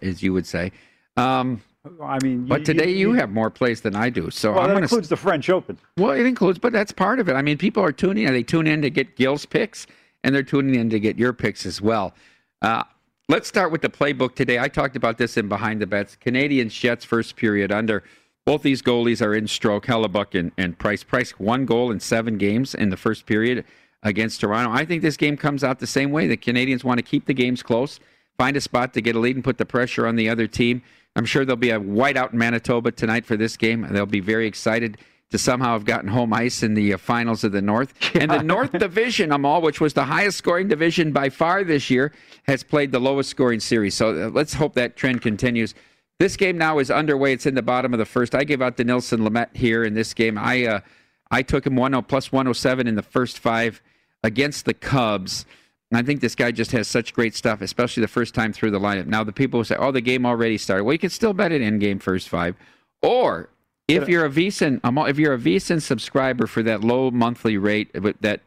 As 0.00 0.22
you 0.22 0.32
would 0.32 0.46
say. 0.46 0.70
Um, 1.16 1.60
I 2.00 2.18
mean, 2.22 2.42
you, 2.42 2.48
but 2.48 2.64
today 2.64 2.90
you, 2.90 2.96
you, 2.96 3.08
you, 3.10 3.14
have 3.14 3.30
more 3.30 3.50
plays 3.50 3.80
than 3.80 3.96
I 3.96 4.10
do. 4.10 4.30
So 4.30 4.52
well, 4.52 4.60
I'm 4.60 4.68
that 4.68 4.74
gonna, 4.74 4.84
includes 4.84 5.08
the 5.08 5.16
French 5.16 5.50
Open. 5.50 5.76
Well, 5.96 6.12
it 6.12 6.24
includes, 6.24 6.60
but 6.60 6.72
that's 6.72 6.92
part 6.92 7.18
of 7.18 7.28
it. 7.28 7.34
I 7.34 7.42
mean, 7.42 7.58
people 7.58 7.82
are 7.82 7.92
tuning 7.92 8.24
in. 8.24 8.32
They 8.32 8.44
tune 8.44 8.68
in 8.68 8.82
to 8.82 8.90
get 8.90 9.16
Gill's 9.16 9.44
picks, 9.44 9.88
and 10.24 10.34
they're 10.34 10.42
tuning 10.42 10.74
in 10.74 10.90
to 10.90 11.00
get 11.00 11.18
your 11.18 11.32
picks 11.32 11.66
as 11.66 11.80
well. 11.80 12.14
Uh, 12.60 12.84
let's 13.28 13.48
start 13.48 13.72
with 13.72 13.82
the 13.82 13.88
playbook 13.88 14.34
today. 14.34 14.58
I 14.58 14.68
talked 14.68 14.96
about 14.96 15.18
this 15.18 15.36
in 15.36 15.48
Behind 15.48 15.80
the 15.80 15.86
Bets. 15.86 16.16
Canadiens 16.24 16.70
Jets 16.70 17.04
first 17.04 17.36
period 17.36 17.72
under. 17.72 18.04
Both 18.44 18.62
these 18.62 18.82
goalies 18.82 19.24
are 19.24 19.34
in 19.34 19.46
stroke, 19.46 19.86
Hellebuyck 19.86 20.38
and, 20.38 20.52
and 20.58 20.78
Price. 20.78 21.04
Price 21.04 21.32
one 21.38 21.64
goal 21.64 21.90
in 21.90 22.00
seven 22.00 22.38
games 22.38 22.74
in 22.74 22.90
the 22.90 22.96
first 22.96 23.26
period 23.26 23.64
against 24.02 24.40
Toronto. 24.40 24.72
I 24.72 24.84
think 24.84 25.02
this 25.02 25.16
game 25.16 25.36
comes 25.36 25.62
out 25.62 25.78
the 25.78 25.86
same 25.86 26.10
way. 26.10 26.26
The 26.26 26.36
Canadiens 26.36 26.82
want 26.82 26.98
to 26.98 27.04
keep 27.04 27.26
the 27.26 27.34
games 27.34 27.62
close, 27.62 28.00
find 28.36 28.56
a 28.56 28.60
spot 28.60 28.94
to 28.94 29.00
get 29.00 29.14
a 29.14 29.20
lead 29.20 29.36
and 29.36 29.44
put 29.44 29.58
the 29.58 29.66
pressure 29.66 30.06
on 30.08 30.16
the 30.16 30.28
other 30.28 30.48
team. 30.48 30.82
I'm 31.14 31.24
sure 31.24 31.44
there'll 31.44 31.56
be 31.56 31.70
a 31.70 31.78
whiteout 31.78 32.32
in 32.32 32.38
Manitoba 32.38 32.90
tonight 32.90 33.26
for 33.26 33.36
this 33.36 33.56
game. 33.56 33.86
They'll 33.90 34.06
be 34.06 34.20
very 34.20 34.46
excited 34.46 34.98
to 35.32 35.38
somehow 35.38 35.72
have 35.72 35.84
gotten 35.84 36.08
home 36.08 36.32
ice 36.32 36.62
in 36.62 36.74
the 36.74 36.94
uh, 36.94 36.98
finals 36.98 37.42
of 37.42 37.52
the 37.52 37.62
North. 37.62 37.92
And 38.14 38.30
the 38.30 38.42
North 38.42 38.72
Division, 38.72 39.32
I'm 39.32 39.44
all, 39.44 39.60
which 39.60 39.80
was 39.80 39.94
the 39.94 40.04
highest 40.04 40.38
scoring 40.38 40.68
division 40.68 41.12
by 41.12 41.30
far 41.30 41.64
this 41.64 41.90
year, 41.90 42.12
has 42.44 42.62
played 42.62 42.92
the 42.92 43.00
lowest 43.00 43.30
scoring 43.30 43.58
series. 43.58 43.94
So 43.94 44.10
uh, 44.10 44.30
let's 44.30 44.54
hope 44.54 44.74
that 44.74 44.96
trend 44.96 45.22
continues. 45.22 45.74
This 46.18 46.36
game 46.36 46.56
now 46.56 46.78
is 46.78 46.90
underway. 46.90 47.32
It's 47.32 47.46
in 47.46 47.54
the 47.54 47.62
bottom 47.62 47.92
of 47.92 47.98
the 47.98 48.04
first. 48.04 48.34
I 48.34 48.44
gave 48.44 48.62
out 48.62 48.76
Dinelson 48.76 49.26
Lamet 49.26 49.56
here 49.56 49.82
in 49.82 49.94
this 49.94 50.14
game. 50.14 50.38
I 50.38 50.66
uh, 50.66 50.80
I 51.30 51.42
took 51.42 51.66
him 51.66 51.74
1 51.74 52.00
plus 52.04 52.30
107 52.30 52.86
in 52.86 52.94
the 52.94 53.02
first 53.02 53.38
five 53.38 53.82
against 54.22 54.66
the 54.66 54.74
Cubs. 54.74 55.46
I 55.94 56.02
think 56.02 56.20
this 56.20 56.34
guy 56.34 56.52
just 56.52 56.72
has 56.72 56.88
such 56.88 57.12
great 57.12 57.34
stuff, 57.34 57.60
especially 57.60 58.00
the 58.00 58.08
first 58.08 58.34
time 58.34 58.52
through 58.52 58.70
the 58.70 58.80
lineup. 58.80 59.06
Now 59.06 59.24
the 59.24 59.32
people 59.32 59.58
will 59.58 59.64
say, 59.64 59.76
"Oh, 59.78 59.90
the 59.90 60.00
game 60.00 60.24
already 60.24 60.56
started." 60.56 60.84
Well, 60.84 60.94
you 60.94 60.98
can 60.98 61.10
still 61.10 61.34
bet 61.34 61.52
it 61.52 61.60
in 61.60 61.78
game 61.78 61.98
first 61.98 62.28
five, 62.28 62.56
or 63.02 63.50
if 63.88 64.08
you're 64.08 64.24
a 64.24 64.30
VSiN, 64.30 64.80
if 65.08 65.18
you're 65.18 65.34
a 65.34 65.38
VSiN 65.38 65.82
subscriber 65.82 66.46
for 66.46 66.62
that 66.62 66.82
low 66.82 67.10
monthly 67.10 67.56
rate 67.56 67.90
that 68.20 68.40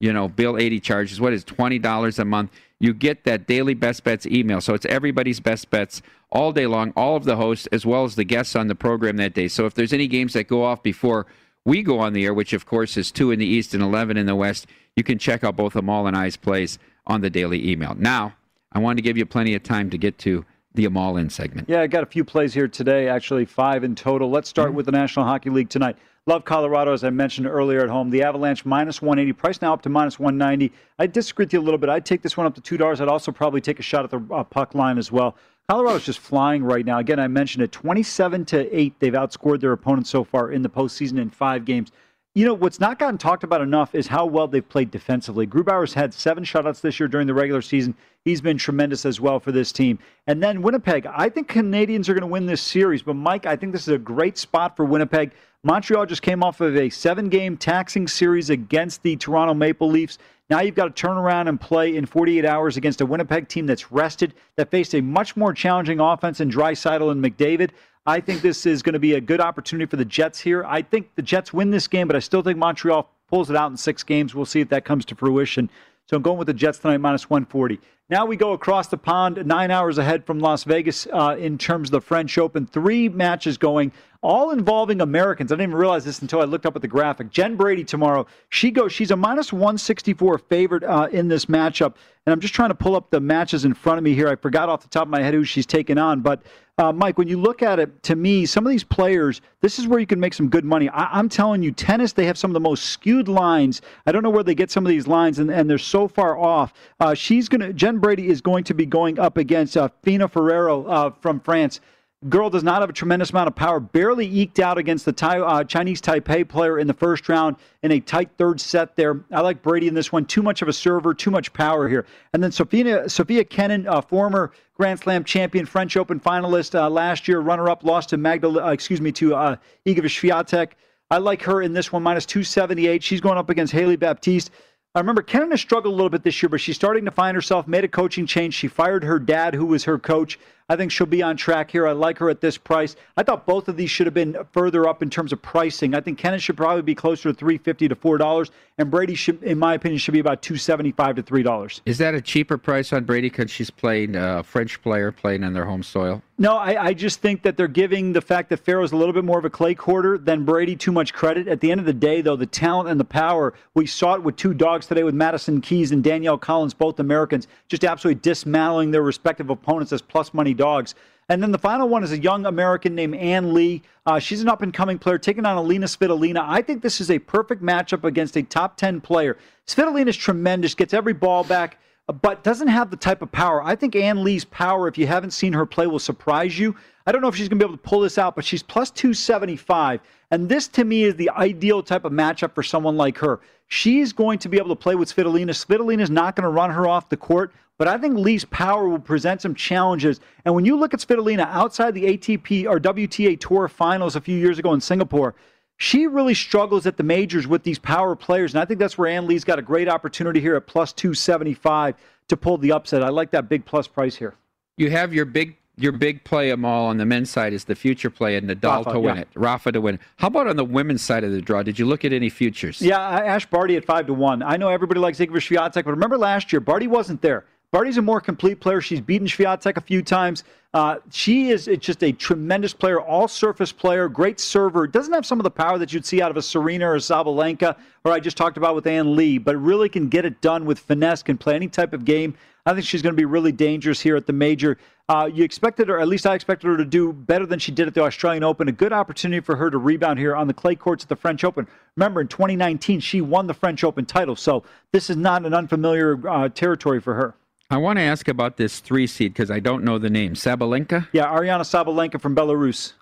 you 0.00 0.12
know 0.12 0.28
Bill 0.28 0.56
eighty 0.56 0.80
charges, 0.80 1.20
what 1.20 1.32
is 1.32 1.44
twenty 1.44 1.78
dollars 1.78 2.18
a 2.18 2.24
month? 2.24 2.50
You 2.80 2.94
get 2.94 3.24
that 3.24 3.46
daily 3.46 3.74
best 3.74 4.04
bets 4.04 4.26
email. 4.26 4.60
So 4.60 4.74
it's 4.74 4.86
everybody's 4.86 5.40
best 5.40 5.70
bets 5.70 6.00
all 6.30 6.52
day 6.52 6.66
long, 6.66 6.92
all 6.96 7.16
of 7.16 7.24
the 7.24 7.36
hosts 7.36 7.66
as 7.72 7.84
well 7.84 8.04
as 8.04 8.14
the 8.14 8.24
guests 8.24 8.54
on 8.54 8.68
the 8.68 8.74
program 8.74 9.16
that 9.16 9.34
day. 9.34 9.48
So 9.48 9.66
if 9.66 9.74
there's 9.74 9.92
any 9.92 10.06
games 10.06 10.34
that 10.34 10.44
go 10.44 10.64
off 10.64 10.82
before 10.82 11.26
we 11.64 11.82
go 11.82 11.98
on 11.98 12.12
the 12.12 12.24
air, 12.24 12.32
which 12.32 12.52
of 12.52 12.66
course 12.66 12.96
is 12.96 13.10
two 13.10 13.30
in 13.30 13.38
the 13.38 13.46
East 13.46 13.74
and 13.74 13.82
11 13.82 14.16
in 14.16 14.26
the 14.26 14.36
West, 14.36 14.66
you 14.94 15.02
can 15.02 15.18
check 15.18 15.42
out 15.42 15.56
both 15.56 15.74
Amal 15.74 16.06
and 16.06 16.16
I's 16.16 16.36
plays 16.36 16.78
on 17.06 17.20
the 17.20 17.30
daily 17.30 17.68
email. 17.68 17.94
Now, 17.94 18.34
I 18.72 18.78
wanted 18.78 18.96
to 18.96 19.02
give 19.02 19.16
you 19.16 19.26
plenty 19.26 19.54
of 19.54 19.62
time 19.62 19.90
to 19.90 19.98
get 19.98 20.18
to 20.18 20.44
the 20.74 20.84
Amal 20.84 21.16
in 21.16 21.30
segment. 21.30 21.68
Yeah, 21.68 21.80
I 21.80 21.86
got 21.86 22.02
a 22.02 22.06
few 22.06 22.24
plays 22.24 22.54
here 22.54 22.68
today, 22.68 23.08
actually 23.08 23.44
five 23.44 23.84
in 23.84 23.94
total. 23.94 24.30
Let's 24.30 24.48
start 24.48 24.68
mm-hmm. 24.68 24.76
with 24.76 24.86
the 24.86 24.92
National 24.92 25.24
Hockey 25.24 25.50
League 25.50 25.68
tonight. 25.68 25.96
Love 26.26 26.44
Colorado, 26.44 26.92
as 26.92 27.04
I 27.04 27.10
mentioned 27.10 27.46
earlier 27.46 27.80
at 27.80 27.88
home. 27.88 28.10
The 28.10 28.22
Avalanche 28.22 28.66
minus 28.66 29.00
180, 29.00 29.32
price 29.32 29.62
now 29.62 29.72
up 29.72 29.80
to 29.82 29.88
minus 29.88 30.18
190. 30.18 30.70
I 30.98 31.06
disagree 31.06 31.46
with 31.46 31.54
you 31.54 31.60
a 31.60 31.62
little 31.62 31.78
bit. 31.78 31.88
I'd 31.88 32.04
take 32.04 32.20
this 32.20 32.36
one 32.36 32.46
up 32.46 32.54
to 32.62 32.78
$2. 32.78 33.00
I'd 33.00 33.08
also 33.08 33.32
probably 33.32 33.62
take 33.62 33.78
a 33.78 33.82
shot 33.82 34.04
at 34.04 34.10
the 34.10 34.22
uh, 34.34 34.44
puck 34.44 34.74
line 34.74 34.98
as 34.98 35.10
well. 35.10 35.36
Colorado's 35.70 36.04
just 36.04 36.18
flying 36.18 36.62
right 36.62 36.84
now. 36.84 36.98
Again, 36.98 37.18
I 37.18 37.28
mentioned 37.28 37.64
it 37.64 37.72
27 37.72 38.44
to 38.46 38.76
8. 38.76 39.00
They've 39.00 39.12
outscored 39.12 39.60
their 39.60 39.72
opponents 39.72 40.10
so 40.10 40.22
far 40.22 40.52
in 40.52 40.60
the 40.60 40.68
postseason 40.68 41.18
in 41.18 41.30
five 41.30 41.64
games. 41.64 41.92
You 42.34 42.44
know, 42.44 42.54
what's 42.54 42.78
not 42.78 42.98
gotten 42.98 43.18
talked 43.18 43.42
about 43.42 43.62
enough 43.62 43.94
is 43.94 44.06
how 44.06 44.26
well 44.26 44.46
they've 44.46 44.68
played 44.68 44.90
defensively. 44.90 45.46
Grubauer's 45.46 45.94
had 45.94 46.14
seven 46.14 46.44
shutouts 46.44 46.80
this 46.80 47.00
year 47.00 47.08
during 47.08 47.26
the 47.26 47.34
regular 47.34 47.62
season. 47.62 47.96
He's 48.24 48.40
been 48.40 48.58
tremendous 48.58 49.06
as 49.06 49.20
well 49.20 49.40
for 49.40 49.50
this 49.50 49.72
team. 49.72 49.98
And 50.26 50.42
then 50.42 50.62
Winnipeg, 50.62 51.06
I 51.06 51.30
think 51.30 51.50
Canadiens 51.50 52.08
are 52.08 52.14
going 52.14 52.20
to 52.20 52.28
win 52.28 52.46
this 52.46 52.60
series. 52.62 53.02
But, 53.02 53.14
Mike, 53.14 53.46
I 53.46 53.56
think 53.56 53.72
this 53.72 53.82
is 53.82 53.94
a 53.94 53.98
great 53.98 54.38
spot 54.38 54.76
for 54.76 54.84
Winnipeg. 54.84 55.32
Montreal 55.64 56.06
just 56.06 56.22
came 56.22 56.44
off 56.44 56.60
of 56.60 56.76
a 56.76 56.90
seven 56.90 57.28
game 57.28 57.56
taxing 57.56 58.06
series 58.06 58.50
against 58.50 59.02
the 59.02 59.16
Toronto 59.16 59.54
Maple 59.54 59.88
Leafs. 59.88 60.18
Now 60.50 60.60
you've 60.60 60.76
got 60.76 60.84
to 60.84 60.90
turn 60.90 61.16
around 61.16 61.48
and 61.48 61.60
play 61.60 61.96
in 61.96 62.06
48 62.06 62.44
hours 62.44 62.76
against 62.76 63.00
a 63.00 63.06
Winnipeg 63.06 63.48
team 63.48 63.66
that's 63.66 63.90
rested, 63.92 64.34
that 64.56 64.70
faced 64.70 64.94
a 64.94 65.00
much 65.00 65.36
more 65.36 65.52
challenging 65.52 66.00
offense 66.00 66.40
in 66.40 66.50
Draisaitl 66.50 67.10
and 67.10 67.22
McDavid. 67.22 67.70
I 68.08 68.20
think 68.20 68.40
this 68.40 68.64
is 68.64 68.80
going 68.80 68.94
to 68.94 68.98
be 68.98 69.12
a 69.12 69.20
good 69.20 69.38
opportunity 69.38 69.84
for 69.84 69.96
the 69.96 70.04
Jets 70.06 70.40
here. 70.40 70.64
I 70.64 70.80
think 70.80 71.14
the 71.16 71.20
Jets 71.20 71.52
win 71.52 71.70
this 71.70 71.86
game, 71.86 72.06
but 72.06 72.16
I 72.16 72.20
still 72.20 72.40
think 72.40 72.56
Montreal 72.56 73.06
pulls 73.28 73.50
it 73.50 73.56
out 73.56 73.70
in 73.70 73.76
six 73.76 74.02
games. 74.02 74.34
We'll 74.34 74.46
see 74.46 74.60
if 74.60 74.70
that 74.70 74.86
comes 74.86 75.04
to 75.04 75.14
fruition. 75.14 75.68
So 76.06 76.16
I'm 76.16 76.22
going 76.22 76.38
with 76.38 76.46
the 76.46 76.54
Jets 76.54 76.78
tonight, 76.78 77.02
minus 77.02 77.28
140. 77.28 77.78
Now 78.08 78.24
we 78.24 78.38
go 78.38 78.54
across 78.54 78.88
the 78.88 78.96
pond, 78.96 79.44
nine 79.44 79.70
hours 79.70 79.98
ahead 79.98 80.24
from 80.24 80.38
Las 80.38 80.64
Vegas 80.64 81.06
uh, 81.12 81.36
in 81.38 81.58
terms 81.58 81.88
of 81.88 81.92
the 81.92 82.00
French 82.00 82.38
Open. 82.38 82.64
Three 82.64 83.10
matches 83.10 83.58
going, 83.58 83.92
all 84.20 84.50
involving 84.50 85.00
Americans. 85.00 85.52
I 85.52 85.54
didn't 85.54 85.70
even 85.70 85.76
realize 85.76 86.04
this 86.04 86.20
until 86.20 86.40
I 86.40 86.44
looked 86.44 86.66
up 86.66 86.74
at 86.74 86.82
the 86.82 86.88
graphic. 86.88 87.30
Jen 87.30 87.56
Brady 87.56 87.84
tomorrow. 87.84 88.26
She 88.48 88.70
goes. 88.70 88.92
She's 88.92 89.10
a 89.10 89.16
minus 89.16 89.52
164 89.52 90.38
favorite 90.38 90.82
uh, 90.84 91.08
in 91.12 91.28
this 91.28 91.46
matchup. 91.46 91.94
And 92.26 92.32
I'm 92.32 92.40
just 92.40 92.52
trying 92.52 92.68
to 92.70 92.74
pull 92.74 92.96
up 92.96 93.10
the 93.10 93.20
matches 93.20 93.64
in 93.64 93.72
front 93.74 93.96
of 93.98 94.04
me 94.04 94.14
here. 94.14 94.28
I 94.28 94.36
forgot 94.36 94.68
off 94.68 94.82
the 94.82 94.88
top 94.88 95.04
of 95.04 95.08
my 95.08 95.22
head 95.22 95.34
who 95.34 95.44
she's 95.44 95.64
taken 95.64 95.96
on. 95.96 96.20
But, 96.20 96.42
uh, 96.76 96.92
Mike, 96.92 97.16
when 97.16 97.26
you 97.26 97.40
look 97.40 97.62
at 97.62 97.78
it, 97.78 98.02
to 98.02 98.16
me, 98.16 98.44
some 98.44 98.66
of 98.66 98.70
these 98.70 98.84
players, 98.84 99.40
this 99.62 99.78
is 99.78 99.86
where 99.86 99.98
you 99.98 100.06
can 100.06 100.20
make 100.20 100.34
some 100.34 100.48
good 100.48 100.64
money. 100.64 100.90
I- 100.90 101.18
am 101.18 101.30
telling 101.30 101.62
you, 101.62 101.72
tennis, 101.72 102.12
they 102.12 102.26
have 102.26 102.36
some 102.36 102.50
of 102.50 102.54
the 102.54 102.60
most 102.60 102.86
skewed 102.86 103.28
lines. 103.28 103.80
I 104.04 104.12
don't 104.12 104.22
know 104.22 104.30
where 104.30 104.44
they 104.44 104.54
get 104.54 104.70
some 104.70 104.84
of 104.84 104.90
these 104.90 105.06
lines, 105.06 105.38
and, 105.38 105.50
and 105.50 105.70
they're 105.70 105.78
so 105.78 106.06
far 106.06 106.36
off. 106.38 106.74
Uh, 107.00 107.14
she's 107.14 107.48
going 107.48 107.62
to, 107.62 107.72
Jen 107.72 107.98
Brady 107.98 108.28
is 108.28 108.42
going 108.42 108.64
to 108.64 108.74
be 108.74 108.84
going 108.84 109.18
up 109.18 109.38
against 109.38 109.76
uh, 109.76 109.88
Fiona 110.02 110.28
Ferro 110.28 110.84
uh, 110.84 111.10
from 111.22 111.40
France. 111.40 111.80
Girl 112.28 112.50
does 112.50 112.64
not 112.64 112.80
have 112.80 112.90
a 112.90 112.92
tremendous 112.92 113.30
amount 113.30 113.46
of 113.46 113.54
power. 113.54 113.78
Barely 113.78 114.26
eked 114.26 114.58
out 114.58 114.76
against 114.76 115.04
the 115.04 115.14
uh, 115.24 115.62
Chinese 115.62 116.02
Taipei 116.02 116.48
player 116.48 116.80
in 116.80 116.88
the 116.88 116.92
first 116.92 117.28
round 117.28 117.54
in 117.84 117.92
a 117.92 118.00
tight 118.00 118.30
third 118.36 118.60
set 118.60 118.96
there. 118.96 119.20
I 119.30 119.40
like 119.40 119.62
Brady 119.62 119.86
in 119.86 119.94
this 119.94 120.10
one. 120.10 120.24
Too 120.24 120.42
much 120.42 120.60
of 120.60 120.66
a 120.66 120.72
server, 120.72 121.14
too 121.14 121.30
much 121.30 121.52
power 121.52 121.88
here. 121.88 122.06
And 122.32 122.42
then 122.42 122.50
Sophia, 122.50 123.08
Sofia 123.08 123.44
Kenin, 123.44 123.86
uh, 123.86 124.00
former 124.00 124.50
Grand 124.74 124.98
Slam 124.98 125.22
champion, 125.22 125.64
French 125.64 125.96
Open 125.96 126.18
finalist 126.18 126.74
uh, 126.74 126.90
last 126.90 127.28
year, 127.28 127.38
runner-up, 127.38 127.84
lost 127.84 128.08
to 128.08 128.16
Magda, 128.16 128.48
uh, 128.48 128.72
excuse 128.72 129.00
me, 129.00 129.12
to 129.12 129.36
uh, 129.36 129.56
Iga 129.86 130.00
Swiatek. 130.00 130.72
I 131.12 131.18
like 131.18 131.42
her 131.42 131.62
in 131.62 131.72
this 131.72 131.92
one, 131.92 132.02
minus 132.02 132.26
278. 132.26 133.00
She's 133.00 133.20
going 133.20 133.38
up 133.38 133.48
against 133.48 133.72
Hailey 133.72 133.96
Baptiste. 133.96 134.50
I 134.94 135.00
remember 135.00 135.22
Kenin 135.22 135.52
has 135.52 135.60
struggled 135.60 135.92
a 135.92 135.96
little 135.96 136.10
bit 136.10 136.24
this 136.24 136.42
year, 136.42 136.48
but 136.48 136.60
she's 136.60 136.74
starting 136.74 137.04
to 137.04 137.12
find 137.12 137.36
herself, 137.36 137.68
made 137.68 137.84
a 137.84 137.88
coaching 137.88 138.26
change. 138.26 138.54
She 138.54 138.66
fired 138.66 139.04
her 139.04 139.20
dad, 139.20 139.54
who 139.54 139.66
was 139.66 139.84
her 139.84 139.98
coach. 139.98 140.40
I 140.70 140.76
think 140.76 140.92
she'll 140.92 141.06
be 141.06 141.22
on 141.22 141.36
track 141.38 141.70
here. 141.70 141.86
I 141.86 141.92
like 141.92 142.18
her 142.18 142.28
at 142.28 142.42
this 142.42 142.58
price. 142.58 142.94
I 143.16 143.22
thought 143.22 143.46
both 143.46 143.68
of 143.68 143.78
these 143.78 143.90
should 143.90 144.06
have 144.06 144.12
been 144.12 144.36
further 144.52 144.86
up 144.86 145.02
in 145.02 145.08
terms 145.08 145.32
of 145.32 145.40
pricing. 145.40 145.94
I 145.94 146.00
think 146.00 146.18
Kenin 146.18 146.40
should 146.40 146.58
probably 146.58 146.82
be 146.82 146.94
closer 146.94 147.30
to 147.30 147.34
three 147.34 147.56
fifty 147.56 147.88
to 147.88 147.94
four 147.94 148.18
dollars, 148.18 148.50
and 148.76 148.90
Brady 148.90 149.14
should, 149.14 149.42
in 149.42 149.58
my 149.58 149.74
opinion, 149.74 149.98
should 149.98 150.12
be 150.12 150.18
about 150.18 150.42
two 150.42 150.58
seventy 150.58 150.92
five 150.92 151.16
to 151.16 151.22
three 151.22 151.42
dollars. 151.42 151.80
Is 151.86 151.96
that 151.98 152.14
a 152.14 152.20
cheaper 152.20 152.58
price 152.58 152.92
on 152.92 153.04
Brady 153.04 153.30
because 153.30 153.50
she's 153.50 153.70
playing 153.70 154.14
uh, 154.14 154.40
a 154.40 154.42
French 154.42 154.82
player 154.82 155.10
playing 155.10 155.42
on 155.42 155.54
their 155.54 155.64
home 155.64 155.82
soil? 155.82 156.22
No, 156.40 156.56
I, 156.56 156.84
I, 156.84 156.94
just 156.94 157.20
think 157.20 157.42
that 157.42 157.56
they're 157.56 157.66
giving 157.66 158.12
the 158.12 158.20
fact 158.20 158.50
that 158.50 158.58
Ferro's 158.58 158.92
a 158.92 158.96
little 158.96 159.12
bit 159.12 159.24
more 159.24 159.40
of 159.40 159.44
a 159.44 159.50
clay 159.50 159.74
quarter 159.74 160.16
than 160.16 160.44
Brady 160.44 160.76
too 160.76 160.92
much 160.92 161.12
credit. 161.12 161.48
At 161.48 161.60
the 161.60 161.72
end 161.72 161.80
of 161.80 161.86
the 161.86 161.92
day, 161.92 162.20
though, 162.20 162.36
the 162.36 162.46
talent 162.46 162.88
and 162.88 163.00
the 163.00 163.04
power, 163.04 163.54
we 163.74 163.86
saw 163.86 164.14
it 164.14 164.22
with 164.22 164.36
two 164.36 164.54
dogs 164.54 164.86
today 164.86 165.02
with 165.02 165.16
Madison 165.16 165.60
Keys 165.60 165.90
and 165.90 166.02
Danielle 166.02 166.38
Collins, 166.38 166.74
both 166.74 167.00
Americans, 167.00 167.48
just 167.66 167.84
absolutely 167.84 168.20
dismantling 168.20 168.92
their 168.92 169.02
respective 169.02 169.50
opponents 169.50 169.92
as 169.92 170.00
plus 170.00 170.32
money 170.32 170.54
dogs. 170.58 170.94
And 171.30 171.42
then 171.42 171.52
the 171.52 171.58
final 171.58 171.88
one 171.88 172.04
is 172.04 172.12
a 172.12 172.18
young 172.18 172.46
American 172.46 172.94
named 172.94 173.14
Ann 173.14 173.52
Li. 173.54 173.82
Uh, 174.06 174.18
she's 174.18 174.40
an 174.40 174.48
up 174.48 174.62
and 174.62 174.72
coming 174.72 174.98
player 174.98 175.18
taking 175.18 175.46
on 175.46 175.56
Alina 175.56 175.86
Svitolina. 175.86 176.42
I 176.46 176.62
think 176.62 176.82
this 176.82 177.00
is 177.00 177.10
a 177.10 177.18
perfect 177.18 177.62
matchup 177.62 178.04
against 178.04 178.36
a 178.36 178.42
top 178.42 178.76
10 178.76 179.00
player. 179.00 179.36
Svitolina 179.66 180.08
is 180.08 180.16
tremendous, 180.16 180.74
gets 180.74 180.94
every 180.94 181.12
ball 181.12 181.44
back 181.44 181.78
but 182.08 182.42
doesn't 182.42 182.68
have 182.68 182.90
the 182.90 182.96
type 182.96 183.20
of 183.20 183.30
power. 183.30 183.62
I 183.62 183.76
think 183.76 183.94
Ann 183.94 184.24
Li's 184.24 184.44
power, 184.46 184.88
if 184.88 184.96
you 184.96 185.06
haven't 185.06 185.32
seen 185.32 185.52
her 185.52 185.66
play, 185.66 185.86
will 185.86 185.98
surprise 185.98 186.58
you. 186.58 186.74
I 187.06 187.12
don't 187.12 187.20
know 187.20 187.28
if 187.28 187.36
she's 187.36 187.48
going 187.48 187.58
to 187.58 187.64
be 187.64 187.68
able 187.68 187.76
to 187.76 187.88
pull 187.88 188.00
this 188.00 188.18
out, 188.18 188.34
but 188.34 188.44
she's 188.44 188.62
plus 188.62 188.90
275. 188.90 190.00
And 190.30 190.48
this, 190.48 190.68
to 190.68 190.84
me, 190.84 191.04
is 191.04 191.16
the 191.16 191.30
ideal 191.30 191.82
type 191.82 192.04
of 192.04 192.12
matchup 192.12 192.54
for 192.54 192.62
someone 192.62 192.96
like 192.96 193.18
her. 193.18 193.40
She's 193.68 194.12
going 194.12 194.38
to 194.40 194.48
be 194.48 194.56
able 194.56 194.70
to 194.70 194.76
play 194.76 194.94
with 194.94 195.14
Svitolina. 195.14 195.50
Svitolina 195.50 196.00
is 196.00 196.10
not 196.10 196.34
going 196.34 196.44
to 196.44 196.48
run 196.48 196.70
her 196.70 196.86
off 196.86 197.08
the 197.08 197.16
court. 197.16 197.52
But 197.78 197.86
I 197.86 197.96
think 197.96 198.18
Li's 198.18 198.44
power 198.46 198.88
will 198.88 198.98
present 198.98 199.40
some 199.40 199.54
challenges. 199.54 200.18
And 200.44 200.54
when 200.54 200.64
you 200.64 200.76
look 200.76 200.92
at 200.92 201.00
Svitolina 201.00 201.46
outside 201.48 201.94
the 201.94 202.18
ATP 202.18 202.66
or 202.66 202.80
WTA 202.80 203.38
Tour 203.38 203.68
finals 203.68 204.16
a 204.16 204.20
few 204.20 204.36
years 204.36 204.58
ago 204.58 204.72
in 204.72 204.80
Singapore, 204.80 205.36
she 205.76 206.08
really 206.08 206.34
struggles 206.34 206.86
at 206.86 206.96
the 206.96 207.04
majors 207.04 207.46
with 207.46 207.62
these 207.62 207.78
power 207.78 208.16
players. 208.16 208.52
And 208.52 208.60
I 208.60 208.64
think 208.64 208.80
that's 208.80 208.98
where 208.98 209.08
Ann 209.08 209.28
Li's 209.28 209.44
got 209.44 209.60
a 209.60 209.62
great 209.62 209.88
opportunity 209.88 210.40
here 210.40 210.56
at 210.56 210.66
plus 210.66 210.92
275 210.92 211.94
to 212.26 212.36
pull 212.36 212.58
the 212.58 212.72
upset. 212.72 213.04
I 213.04 213.10
like 213.10 213.30
that 213.30 213.48
big 213.48 213.64
plus 213.64 213.86
price 213.86 214.16
here. 214.16 214.34
You 214.76 214.90
have 214.90 215.14
your 215.14 215.24
big 215.24 215.56
your 215.78 215.92
big 215.92 216.24
play 216.24 216.50
them 216.50 216.64
all 216.64 216.86
on 216.86 216.98
the 216.98 217.06
men's 217.06 217.30
side 217.30 217.52
is 217.52 217.64
the 217.64 217.74
future 217.74 218.10
play 218.10 218.36
and 218.36 218.48
Nadal 218.48 218.84
Rafa, 218.84 218.92
to 218.92 219.00
win 219.00 219.16
yeah. 219.16 219.22
it, 219.22 219.28
Rafa 219.34 219.72
to 219.72 219.80
win 219.80 219.94
it. 219.96 220.00
How 220.16 220.28
about 220.28 220.46
on 220.48 220.56
the 220.56 220.64
women's 220.64 221.02
side 221.02 221.24
of 221.24 221.32
the 221.32 221.40
draw? 221.40 221.62
Did 221.62 221.78
you 221.78 221.86
look 221.86 222.04
at 222.04 222.12
any 222.12 222.28
futures? 222.28 222.82
Yeah, 222.82 223.00
Ash 223.00 223.46
Barty 223.46 223.76
at 223.76 223.84
five 223.84 224.06
to 224.06 224.14
one. 224.14 224.42
I 224.42 224.56
know 224.56 224.68
everybody 224.68 225.00
likes 225.00 225.18
Iga 225.18 225.30
Swiatek, 225.30 225.84
but 225.84 225.86
remember 225.86 226.18
last 226.18 226.52
year, 226.52 226.60
Barty 226.60 226.86
wasn't 226.86 227.22
there. 227.22 227.44
Barty's 227.70 227.98
a 227.98 228.02
more 228.02 228.20
complete 228.20 228.60
player. 228.60 228.80
She's 228.80 229.00
beaten 229.00 229.26
Swiatek 229.26 229.76
a 229.76 229.80
few 229.82 230.02
times. 230.02 230.42
Uh, 230.74 230.96
she 231.10 231.50
is 231.50 231.66
it's 231.66 231.84
just 231.84 232.02
a 232.02 232.12
tremendous 232.12 232.74
player, 232.74 233.00
all 233.00 233.26
surface 233.26 233.72
player, 233.72 234.08
great 234.08 234.38
server. 234.38 234.86
Doesn't 234.86 235.12
have 235.12 235.24
some 235.24 235.38
of 235.38 235.44
the 235.44 235.50
power 235.50 235.78
that 235.78 235.92
you'd 235.92 236.04
see 236.04 236.20
out 236.20 236.30
of 236.30 236.36
a 236.36 236.42
Serena 236.42 236.88
or 236.88 236.94
a 236.94 236.98
Sabalenka, 236.98 237.76
or 238.04 238.12
I 238.12 238.20
just 238.20 238.36
talked 238.36 238.58
about 238.58 238.74
with 238.74 238.86
Ann 238.86 239.16
Li, 239.16 239.38
but 239.38 239.56
really 239.56 239.88
can 239.88 240.08
get 240.08 240.24
it 240.24 240.40
done 240.40 240.66
with 240.66 240.78
finesse, 240.78 241.22
can 241.22 241.38
play 241.38 241.54
any 241.54 241.68
type 241.68 241.92
of 241.94 242.04
game. 242.04 242.34
I 242.68 242.74
think 242.74 242.84
she's 242.84 243.00
going 243.00 243.14
to 243.14 243.16
be 243.16 243.24
really 243.24 243.50
dangerous 243.50 243.98
here 243.98 244.14
at 244.14 244.26
the 244.26 244.34
major. 244.34 244.76
Uh, 245.08 245.30
you 245.32 245.42
expected 245.42 245.88
her, 245.88 245.98
at 245.98 246.06
least 246.06 246.26
I 246.26 246.34
expected 246.34 246.66
her 246.66 246.76
to 246.76 246.84
do 246.84 247.14
better 247.14 247.46
than 247.46 247.58
she 247.58 247.72
did 247.72 247.86
at 247.86 247.94
the 247.94 248.02
Australian 248.02 248.44
Open. 248.44 248.68
A 248.68 248.72
good 248.72 248.92
opportunity 248.92 249.40
for 249.40 249.56
her 249.56 249.70
to 249.70 249.78
rebound 249.78 250.18
here 250.18 250.36
on 250.36 250.48
the 250.48 250.52
clay 250.52 250.74
courts 250.74 251.02
at 251.02 251.08
the 251.08 251.16
French 251.16 251.44
Open. 251.44 251.66
Remember, 251.96 252.20
in 252.20 252.28
2019, 252.28 253.00
she 253.00 253.22
won 253.22 253.46
the 253.46 253.54
French 253.54 253.84
Open 253.84 254.04
title, 254.04 254.36
so 254.36 254.64
this 254.92 255.08
is 255.08 255.16
not 255.16 255.46
an 255.46 255.54
unfamiliar 255.54 256.28
uh, 256.28 256.50
territory 256.50 257.00
for 257.00 257.14
her. 257.14 257.34
I 257.70 257.78
want 257.78 257.98
to 257.98 258.02
ask 258.02 258.28
about 258.28 258.58
this 258.58 258.80
three 258.80 259.06
seed 259.06 259.32
because 259.32 259.50
I 259.50 259.60
don't 259.60 259.82
know 259.82 259.96
the 259.96 260.10
name. 260.10 260.34
Sabalenka? 260.34 261.08
Yeah, 261.12 261.24
Aryna 261.24 261.60
Sabalenka 261.60 262.20
from 262.20 262.36
Belarus. 262.36 262.92